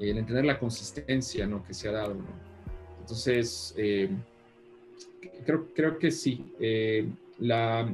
El 0.00 0.18
entender 0.18 0.44
la 0.44 0.58
consistencia, 0.58 1.46
¿no? 1.46 1.62
Que 1.62 1.74
se 1.74 1.88
ha 1.88 1.92
dado, 1.92 2.14
¿no? 2.14 2.24
Entonces, 3.00 3.74
creo, 5.44 5.66
creo 5.74 5.98
que 5.98 6.10
sí 6.10 6.44
la, 7.38 7.92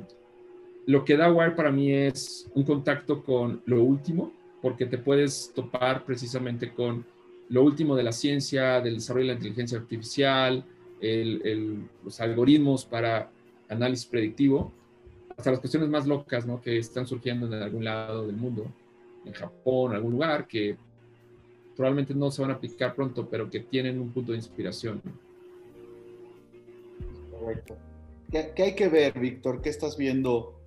lo 0.87 1.05
que 1.05 1.17
da 1.17 1.33
Wire 1.33 1.53
para 1.53 1.71
mí 1.71 1.93
es 1.93 2.51
un 2.55 2.65
contacto 2.65 3.23
con 3.23 3.63
lo 3.67 3.83
último, 3.83 4.33
porque 4.61 4.87
te 4.87 4.99
puedes 4.99 5.53
topar 5.55 6.05
precisamente 6.05 6.73
con 6.73 7.05
lo 7.49 7.63
último 7.63 7.97
de 7.97 8.03
la 8.03 8.13
ciencia, 8.13 8.81
del 8.81 8.95
desarrollo 8.95 9.27
de 9.27 9.33
la 9.33 9.39
inteligencia 9.39 9.79
artificial, 9.79 10.65
el, 11.01 11.89
los 12.05 12.21
algoritmos 12.21 12.85
para 12.85 13.31
análisis 13.69 14.07
predictivo, 14.07 14.73
hasta 15.37 15.51
las 15.51 15.61
cuestiones 15.61 15.89
más 15.89 16.07
locas 16.07 16.47
¿no? 16.47 16.61
que 16.61 16.79
están 16.79 17.07
surgiendo 17.07 17.47
en 17.47 17.55
algún 17.55 17.85
lado 17.85 18.27
del 18.27 18.37
mundo, 18.37 18.67
en 19.25 19.33
Japón, 19.33 19.93
en 19.93 19.97
algún 19.97 20.13
lugar, 20.13 20.47
que 20.47 20.77
probablemente 21.77 22.15
no 22.15 22.31
se 22.31 22.43
van 22.43 22.53
a 22.53 22.55
aplicar 22.55 22.95
pronto, 22.95 23.27
pero 23.29 23.51
que 23.51 23.61
tienen 23.61 23.99
un 24.01 24.11
punto 24.11 24.33
de 24.33 24.39
inspiración. 24.39 25.01
¿Qué, 28.31 28.63
hay 28.63 28.75
que 28.75 28.89
ver, 28.89 29.19
Víctor? 29.19 29.61
¿Qué 29.61 29.69
estás 29.69 29.97
viendo 29.97 30.59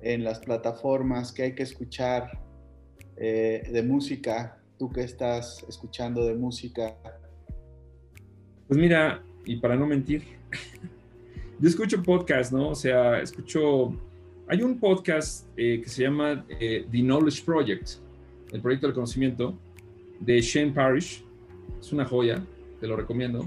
en 0.00 0.24
las 0.24 0.40
plataformas? 0.40 1.32
¿Qué 1.32 1.42
hay 1.42 1.54
que 1.54 1.62
escuchar 1.62 2.40
eh, 3.16 3.68
de 3.70 3.82
música? 3.82 4.58
¿Tú 4.78 4.90
qué 4.90 5.02
estás 5.02 5.64
escuchando 5.68 6.24
de 6.24 6.34
música? 6.34 6.96
Pues 8.66 8.80
mira, 8.80 9.22
y 9.44 9.56
para 9.56 9.76
no 9.76 9.86
mentir, 9.86 10.22
yo 11.60 11.68
escucho 11.68 12.02
podcast, 12.02 12.52
¿no? 12.52 12.70
O 12.70 12.74
sea, 12.74 13.20
escucho... 13.20 13.94
Hay 14.48 14.62
un 14.62 14.80
podcast 14.80 15.46
eh, 15.56 15.80
que 15.82 15.88
se 15.88 16.02
llama 16.02 16.44
eh, 16.48 16.86
The 16.90 16.98
Knowledge 17.00 17.44
Project, 17.44 17.90
el 18.50 18.60
proyecto 18.60 18.86
del 18.86 18.94
conocimiento, 18.94 19.54
de 20.18 20.40
Shane 20.40 20.72
Parrish. 20.72 21.22
Es 21.78 21.92
una 21.92 22.04
joya, 22.04 22.42
te 22.80 22.86
lo 22.88 22.96
recomiendo. 22.96 23.46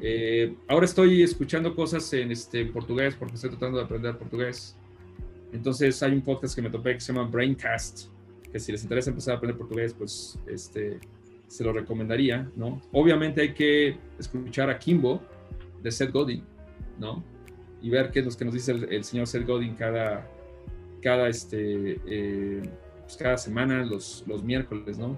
Eh, 0.00 0.54
ahora 0.68 0.84
estoy 0.84 1.22
escuchando 1.22 1.74
cosas 1.74 2.12
en 2.12 2.30
este, 2.30 2.64
portugués 2.66 3.14
porque 3.14 3.34
estoy 3.34 3.50
tratando 3.50 3.78
de 3.78 3.84
aprender 3.84 4.16
portugués. 4.18 4.76
Entonces 5.52 6.02
hay 6.02 6.12
un 6.12 6.22
podcast 6.22 6.54
que 6.54 6.62
me 6.62 6.70
topé 6.70 6.94
que 6.94 7.00
se 7.00 7.12
llama 7.12 7.28
Braincast, 7.28 8.08
que 8.52 8.58
si 8.58 8.72
les 8.72 8.82
interesa 8.82 9.10
empezar 9.10 9.34
a 9.34 9.36
aprender 9.38 9.58
portugués, 9.58 9.94
pues 9.94 10.38
este, 10.46 10.98
se 11.46 11.64
lo 11.64 11.72
recomendaría, 11.72 12.50
¿no? 12.56 12.80
Obviamente 12.92 13.40
hay 13.40 13.54
que 13.54 13.96
escuchar 14.18 14.70
a 14.70 14.78
Kimbo 14.78 15.22
de 15.82 15.90
Seth 15.90 16.12
Godin, 16.12 16.42
¿no? 16.98 17.24
Y 17.80 17.90
ver 17.90 18.10
qué 18.10 18.20
es 18.20 18.26
lo 18.26 18.32
que 18.32 18.44
nos 18.44 18.54
dice 18.54 18.72
el, 18.72 19.04
señor 19.04 19.26
Seth 19.26 19.46
Godin 19.46 19.74
cada, 19.74 20.28
cada, 21.00 21.28
este, 21.28 22.00
eh, 22.06 22.62
pues 23.02 23.16
cada 23.16 23.38
semana, 23.38 23.84
los, 23.84 24.24
los 24.26 24.42
miércoles, 24.42 24.98
¿no? 24.98 25.16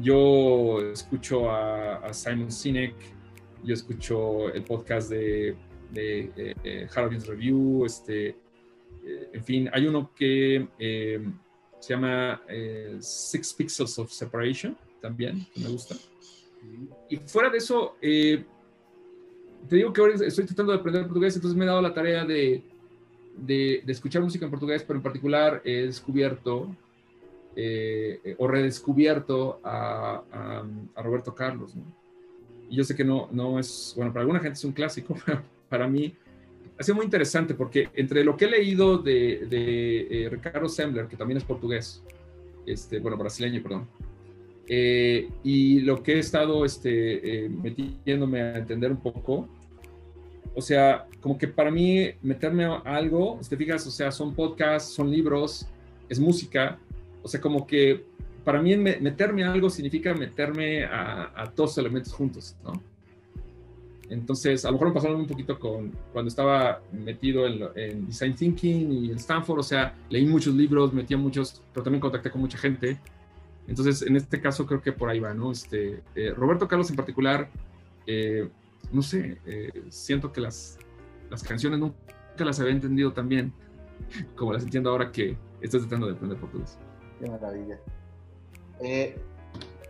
Yo 0.00 0.80
escucho 0.92 1.50
a 1.50 2.12
Simon 2.12 2.50
Sinek, 2.50 2.94
yo 3.64 3.74
escucho 3.74 4.52
el 4.52 4.62
podcast 4.62 5.10
de, 5.10 5.56
de 5.90 6.30
eh, 6.36 6.54
eh 6.62 6.88
Review, 7.26 7.84
este, 7.86 8.28
eh, 8.28 9.30
en 9.32 9.44
fin, 9.44 9.70
hay 9.72 9.86
uno 9.86 10.12
que 10.14 10.68
eh, 10.78 11.26
se 11.80 11.94
llama 11.94 12.42
Six 13.00 13.54
Pixels 13.54 13.98
of 13.98 14.10
Separation, 14.10 14.76
también, 15.00 15.46
que 15.54 15.60
me 15.60 15.68
gusta. 15.68 15.96
Y 17.10 17.16
fuera 17.16 17.50
de 17.50 17.58
eso, 17.58 17.96
te 18.00 18.46
digo 19.68 19.92
que 19.92 20.00
ahora 20.00 20.14
estoy 20.14 20.46
tratando 20.46 20.72
de 20.72 20.78
aprender 20.78 21.04
portugués, 21.04 21.36
entonces 21.36 21.56
me 21.56 21.64
he 21.64 21.68
dado 21.68 21.82
la 21.82 21.92
tarea 21.92 22.24
de, 22.24 22.62
de, 23.36 23.82
escuchar 23.86 24.22
música 24.22 24.46
en 24.46 24.50
portugués, 24.50 24.82
pero 24.82 24.98
en 24.98 25.02
particular 25.02 25.60
he 25.64 25.86
descubierto 25.86 26.74
o 28.38 28.48
redescubierto 28.48 29.60
a, 29.62 30.22
a 30.94 31.02
Roberto 31.02 31.34
Carlos, 31.34 31.76
¿no? 31.76 32.03
Y 32.68 32.76
yo 32.76 32.84
sé 32.84 32.94
que 32.94 33.04
no, 33.04 33.28
no 33.32 33.58
es, 33.58 33.92
bueno, 33.96 34.12
para 34.12 34.22
alguna 34.22 34.40
gente 34.40 34.54
es 34.54 34.64
un 34.64 34.72
clásico, 34.72 35.16
pero 35.26 35.42
para 35.68 35.86
mí 35.86 36.14
ha 36.78 36.82
sido 36.82 36.96
muy 36.96 37.04
interesante 37.04 37.54
porque 37.54 37.88
entre 37.94 38.24
lo 38.24 38.36
que 38.36 38.46
he 38.46 38.50
leído 38.50 38.98
de, 38.98 39.46
de 39.48 40.24
eh, 40.24 40.28
Ricardo 40.28 40.68
Sembler, 40.68 41.06
que 41.06 41.16
también 41.16 41.38
es 41.38 41.44
portugués, 41.44 42.02
este, 42.66 42.98
bueno, 42.98 43.16
brasileño, 43.16 43.62
perdón, 43.62 43.86
Eh, 44.66 45.28
y 45.42 45.80
lo 45.80 46.02
que 46.02 46.14
he 46.14 46.18
estado 46.18 46.64
este, 46.64 47.44
eh, 47.44 47.48
metiéndome 47.50 48.40
a 48.40 48.56
entender 48.56 48.90
un 48.90 48.96
poco, 48.96 49.46
o 50.54 50.62
sea, 50.62 51.06
como 51.20 51.36
que 51.36 51.48
para 51.48 51.70
mí 51.70 52.10
meterme 52.22 52.64
a 52.64 52.76
algo, 52.84 53.38
si 53.42 53.50
te 53.50 53.56
fijas, 53.56 53.86
o 53.86 53.90
sea, 53.90 54.10
son 54.10 54.34
podcasts, 54.34 54.94
son 54.94 55.10
libros, 55.10 55.66
es 56.08 56.18
música, 56.18 56.78
o 57.22 57.28
sea, 57.28 57.40
como 57.40 57.66
que 57.66 58.04
para 58.44 58.60
mí 58.60 58.76
meterme 58.76 59.44
a 59.44 59.52
algo 59.52 59.70
significa 59.70 60.14
meterme 60.14 60.84
a, 60.84 61.32
a 61.34 61.50
todos 61.50 61.70
los 61.70 61.78
elementos 61.78 62.12
juntos, 62.12 62.56
¿no? 62.62 62.80
Entonces, 64.10 64.64
a 64.64 64.68
lo 64.68 64.74
mejor 64.74 64.88
me 64.88 64.94
pasó 64.94 65.16
un 65.16 65.26
poquito 65.26 65.58
con 65.58 65.92
cuando 66.12 66.28
estaba 66.28 66.82
metido 66.92 67.46
en, 67.46 68.06
Design 68.06 68.34
Thinking 68.34 68.92
y 68.92 69.10
en 69.10 69.16
Stanford, 69.16 69.60
o 69.60 69.62
sea, 69.62 69.94
leí 70.10 70.26
muchos 70.26 70.54
libros, 70.54 70.92
metí 70.92 71.16
muchos, 71.16 71.62
pero 71.72 71.84
también 71.84 72.00
contacté 72.00 72.30
con 72.30 72.40
mucha 72.40 72.58
gente. 72.58 72.98
Entonces, 73.66 74.02
en 74.02 74.16
este 74.16 74.40
caso 74.40 74.66
creo 74.66 74.82
que 74.82 74.92
por 74.92 75.08
ahí 75.08 75.20
va, 75.20 75.32
¿no? 75.32 75.50
Este, 75.50 76.02
eh, 76.14 76.32
Roberto 76.36 76.68
Carlos 76.68 76.90
en 76.90 76.96
particular, 76.96 77.48
eh, 78.06 78.48
no 78.92 79.00
sé, 79.00 79.38
eh, 79.46 79.84
siento 79.88 80.32
que 80.32 80.42
las, 80.42 80.78
las 81.30 81.42
canciones 81.42 81.78
nunca 81.78 81.96
las 82.38 82.60
había 82.60 82.72
entendido 82.72 83.12
tan 83.12 83.28
bien 83.28 83.52
como 84.36 84.52
las 84.52 84.64
entiendo 84.64 84.90
ahora 84.90 85.10
que 85.10 85.36
estoy 85.62 85.80
tratando 85.80 86.08
de 86.08 86.12
aprender 86.12 86.38
portugués. 86.38 86.78
Qué 87.20 87.30
maravilla. 87.30 87.78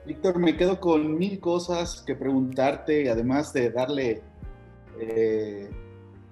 Víctor, 0.07 0.39
me 0.39 0.57
quedo 0.59 0.81
con 0.81 1.17
mil 1.17 1.41
cosas 1.41 2.03
que 2.03 2.15
preguntarte, 2.15 3.09
además 3.09 3.55
de 3.55 3.71
darle 3.71 4.23
eh, 5.01 5.71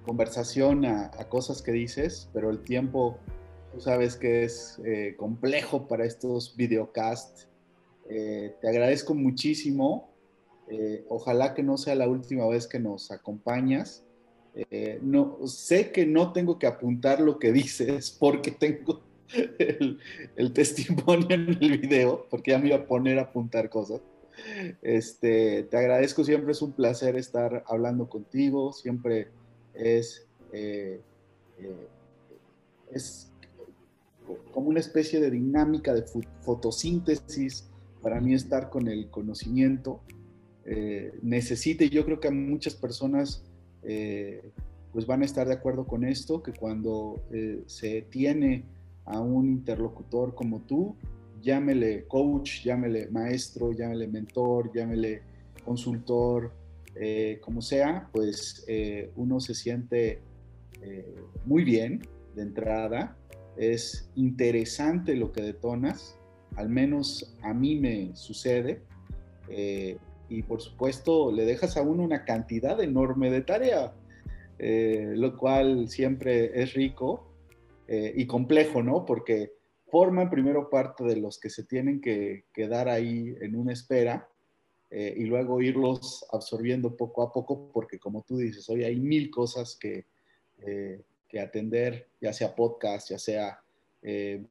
conversación 0.05 0.85
a, 0.85 1.09
cosas 1.29 1.63
que 1.63 1.71
dices, 1.71 2.29
pero 2.33 2.51
el 2.51 2.59
tiempo, 2.59 3.17
tú 3.73 3.79
sabes 3.79 4.15
que 4.15 4.43
es 4.43 4.79
eh, 4.85 5.15
complejo 5.17 5.87
para 5.87 6.05
estos 6.05 6.55
videocasts. 6.55 7.47
Eh, 8.09 8.55
te 8.61 8.69
agradezco 8.69 9.15
muchísimo. 9.15 10.11
ojalá 11.09 11.53
que 11.53 11.63
no 11.63 11.77
sea 11.77 11.95
la 11.95 12.07
última 12.07 12.47
vez 12.47 12.67
que 12.67 12.79
nos 12.79 13.11
acompañas. 13.11 14.03
no, 15.01 15.47
sé 15.47 15.91
que 15.91 16.05
no 16.05 16.31
tengo 16.31 16.59
que 16.59 16.67
apuntar 16.67 17.19
lo 17.19 17.39
que 17.39 17.51
dices 17.63 18.11
porque 18.11 18.51
tengo 18.51 19.01
el, 19.33 20.53
testimonio 20.53 21.27
en 21.31 21.49
el 21.49 21.77
video, 21.77 22.27
porque 22.29 22.51
ya 22.51 22.59
me 22.59 22.67
iba 22.67 22.77
a 22.77 22.85
poner 22.85 23.19
a 23.19 23.23
apuntar 23.23 23.69
cosas. 23.69 24.01
Este, 24.81 25.63
te 25.63 25.77
agradezco, 25.77 26.23
siempre 26.23 26.51
es 26.51 26.61
un 26.61 26.71
placer 26.71 27.15
estar 27.15 27.63
hablando 27.67 28.09
contigo, 28.09 28.73
siempre 28.73 29.27
es, 29.73 30.25
eh, 30.51 30.99
eh, 31.59 31.87
es 32.91 33.29
como 34.51 34.69
una 34.69 34.79
especie 34.79 35.19
de 35.19 35.31
dinámica 35.31 35.93
de 35.93 36.03
fotosíntesis 36.41 37.69
para 38.01 38.19
mí 38.19 38.33
estar 38.33 38.69
con 38.69 38.87
el 38.87 39.09
conocimiento. 39.09 40.01
Eh, 40.65 41.17
necesite, 41.21 41.89
yo 41.89 42.05
creo 42.05 42.19
que 42.19 42.31
muchas 42.31 42.75
personas 42.75 43.43
pues 44.93 45.05
van 45.05 45.23
a 45.23 45.25
estar 45.25 45.45
de 45.45 45.53
acuerdo 45.53 45.85
con 45.85 46.05
esto, 46.05 46.41
que 46.41 46.53
cuando 46.53 47.21
se 47.65 48.03
tiene 48.03 48.63
a 49.05 49.19
un 49.19 49.47
interlocutor 49.47 50.33
como 50.35 50.61
tú, 50.61 50.95
llámele 51.41 52.05
coach, 52.07 52.63
llámele 52.63 53.09
maestro, 53.09 53.73
llámele 53.73 54.07
mentor, 54.07 54.71
llámele 54.73 55.21
consultor, 55.65 56.51
eh, 56.95 57.39
como 57.41 57.61
sea, 57.61 58.09
pues 58.11 58.63
eh, 58.67 59.11
uno 59.15 59.39
se 59.39 59.55
siente 59.55 60.21
eh, 60.81 61.15
muy 61.45 61.63
bien 61.63 62.01
de 62.35 62.43
entrada. 62.43 63.17
Es 63.57 64.09
interesante 64.15 65.15
lo 65.15 65.31
que 65.31 65.41
detonas, 65.41 66.17
al 66.55 66.69
menos 66.69 67.35
a 67.41 67.53
mí 67.53 67.75
me 67.79 68.15
sucede. 68.15 68.81
y 70.29 70.41
por 70.43 70.61
supuesto 70.61 71.31
le 71.31 71.45
dejas 71.45 71.77
a 71.77 71.81
uno 71.81 72.01
una 72.01 72.23
cantidad 72.25 72.81
enorme 72.81 73.29
de 73.29 73.41
tarea, 73.41 73.93
lo 74.57 75.37
cual 75.37 75.89
siempre 75.89 76.61
es 76.63 76.73
rico 76.73 77.32
eh, 77.87 78.13
y 78.15 78.25
complejo, 78.25 78.81
¿no? 78.81 79.05
Porque 79.05 79.51
forman 79.87 80.29
primero 80.29 80.69
parte 80.69 81.03
de 81.03 81.17
los 81.17 81.37
que 81.37 81.49
se 81.49 81.63
tienen 81.63 81.99
que 81.99 82.45
quedar 82.53 82.87
ahí 82.87 83.35
en 83.41 83.55
una 83.55 83.73
espera 83.73 84.29
eh, 84.89 85.13
y 85.17 85.25
luego 85.25 85.61
irlos 85.61 86.25
absorbiendo 86.31 86.95
poco 86.95 87.23
a 87.23 87.31
poco, 87.31 87.69
porque 87.73 87.99
como 87.99 88.23
tú 88.23 88.37
dices, 88.37 88.69
hoy 88.69 88.85
hay 88.85 88.99
mil 88.99 89.29
cosas 89.29 89.75
que, 89.75 90.05
eh, 90.59 91.01
que 91.27 91.39
atender, 91.41 92.07
ya 92.21 92.31
sea 92.31 92.55
podcast, 92.55 93.09
ya 93.09 93.19
sea 93.19 93.59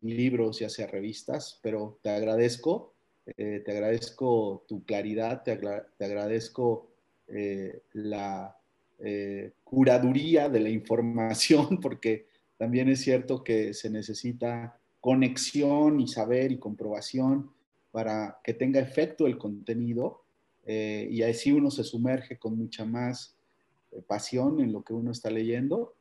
libros, 0.00 0.60
ya 0.60 0.70
sea 0.70 0.86
revistas, 0.86 1.60
pero 1.62 1.98
te 2.00 2.08
agradezco, 2.08 2.94
te 3.36 3.62
agradezco 3.66 4.64
tu 4.66 4.82
claridad, 4.82 5.42
te, 5.42 5.58
te 5.58 6.04
agradezco 6.06 6.88
la 7.92 8.56
curaduría 9.62 10.48
de 10.48 10.60
la 10.60 10.70
información, 10.70 11.80
porque 11.82 12.31
también 12.62 12.88
es 12.88 13.00
cierto 13.00 13.42
que 13.42 13.74
se 13.74 13.90
necesita 13.90 14.78
conexión 15.00 15.98
y 15.98 16.06
saber 16.06 16.52
y 16.52 16.60
comprobación 16.60 17.50
para 17.90 18.38
que 18.44 18.54
tenga 18.54 18.78
efecto 18.78 19.26
el 19.26 19.36
contenido 19.36 20.22
eh, 20.64 21.08
y 21.10 21.24
así 21.24 21.50
uno 21.50 21.72
se 21.72 21.82
sumerge 21.82 22.38
con 22.38 22.56
mucha 22.56 22.84
más 22.84 23.36
eh, 23.90 24.00
pasión 24.06 24.60
en 24.60 24.72
lo 24.72 24.84
que 24.84 24.92
uno 24.92 25.10
está 25.10 25.28
leyendo. 25.28 25.96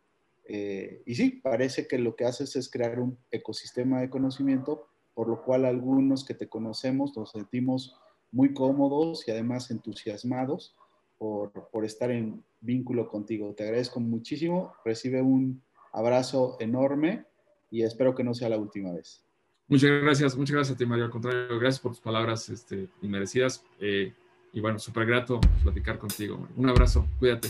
Eh, 0.46 1.02
y 1.08 1.16
sí, 1.16 1.32
parece 1.32 1.88
que 1.88 1.98
lo 1.98 2.16
que 2.16 2.26
haces 2.26 2.56
es 2.56 2.70
crear 2.70 3.00
un 3.00 3.18
ecosistema 3.32 4.00
de 4.00 4.12
conocimiento, 4.12 4.86
por 5.16 5.30
lo 5.30 5.44
cual 5.44 5.66
algunos 5.66 6.24
que 6.24 6.36
te 6.36 6.48
conocemos 6.48 7.18
nos 7.18 7.32
sentimos 7.32 7.96
muy 8.32 8.54
cómodos 8.54 9.28
y 9.28 9.32
además 9.32 9.72
entusiasmados 9.72 10.76
por, 11.18 11.70
por 11.72 11.86
estar 11.86 12.12
en 12.12 12.44
vínculo 12.60 13.10
contigo. 13.10 13.52
Te 13.56 13.64
agradezco 13.64 14.00
muchísimo. 14.00 14.74
Recibe 14.86 15.24
un 15.24 15.64
abrazo 15.92 16.58
enorme 16.60 17.26
y 17.70 17.84
espero 17.84 18.16
que 18.16 18.24
no 18.24 18.34
sea 18.34 18.50
la 18.50 18.58
última 18.58 18.92
vez. 18.92 19.26
Muchas 19.68 19.90
gracias, 20.02 20.36
muchas 20.36 20.56
gracias 20.56 20.76
a 20.76 20.78
ti, 20.78 20.86
Mario. 20.86 21.06
Al 21.06 21.12
contrario, 21.12 21.58
gracias 21.58 21.80
por 21.80 21.94
tus 21.94 22.02
palabras 22.02 22.50
este, 22.50 22.90
inmerecidas. 23.02 23.64
Eh, 23.80 24.14
y 24.54 24.60
bueno, 24.60 24.80
súper 24.80 25.06
grato 25.06 25.40
platicar 25.64 25.98
contigo. 25.98 26.46
Un 26.58 26.70
abrazo, 26.70 27.08
cuídate. 27.20 27.50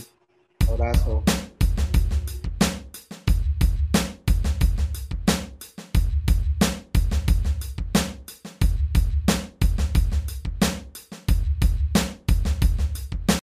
abrazo. 0.68 1.24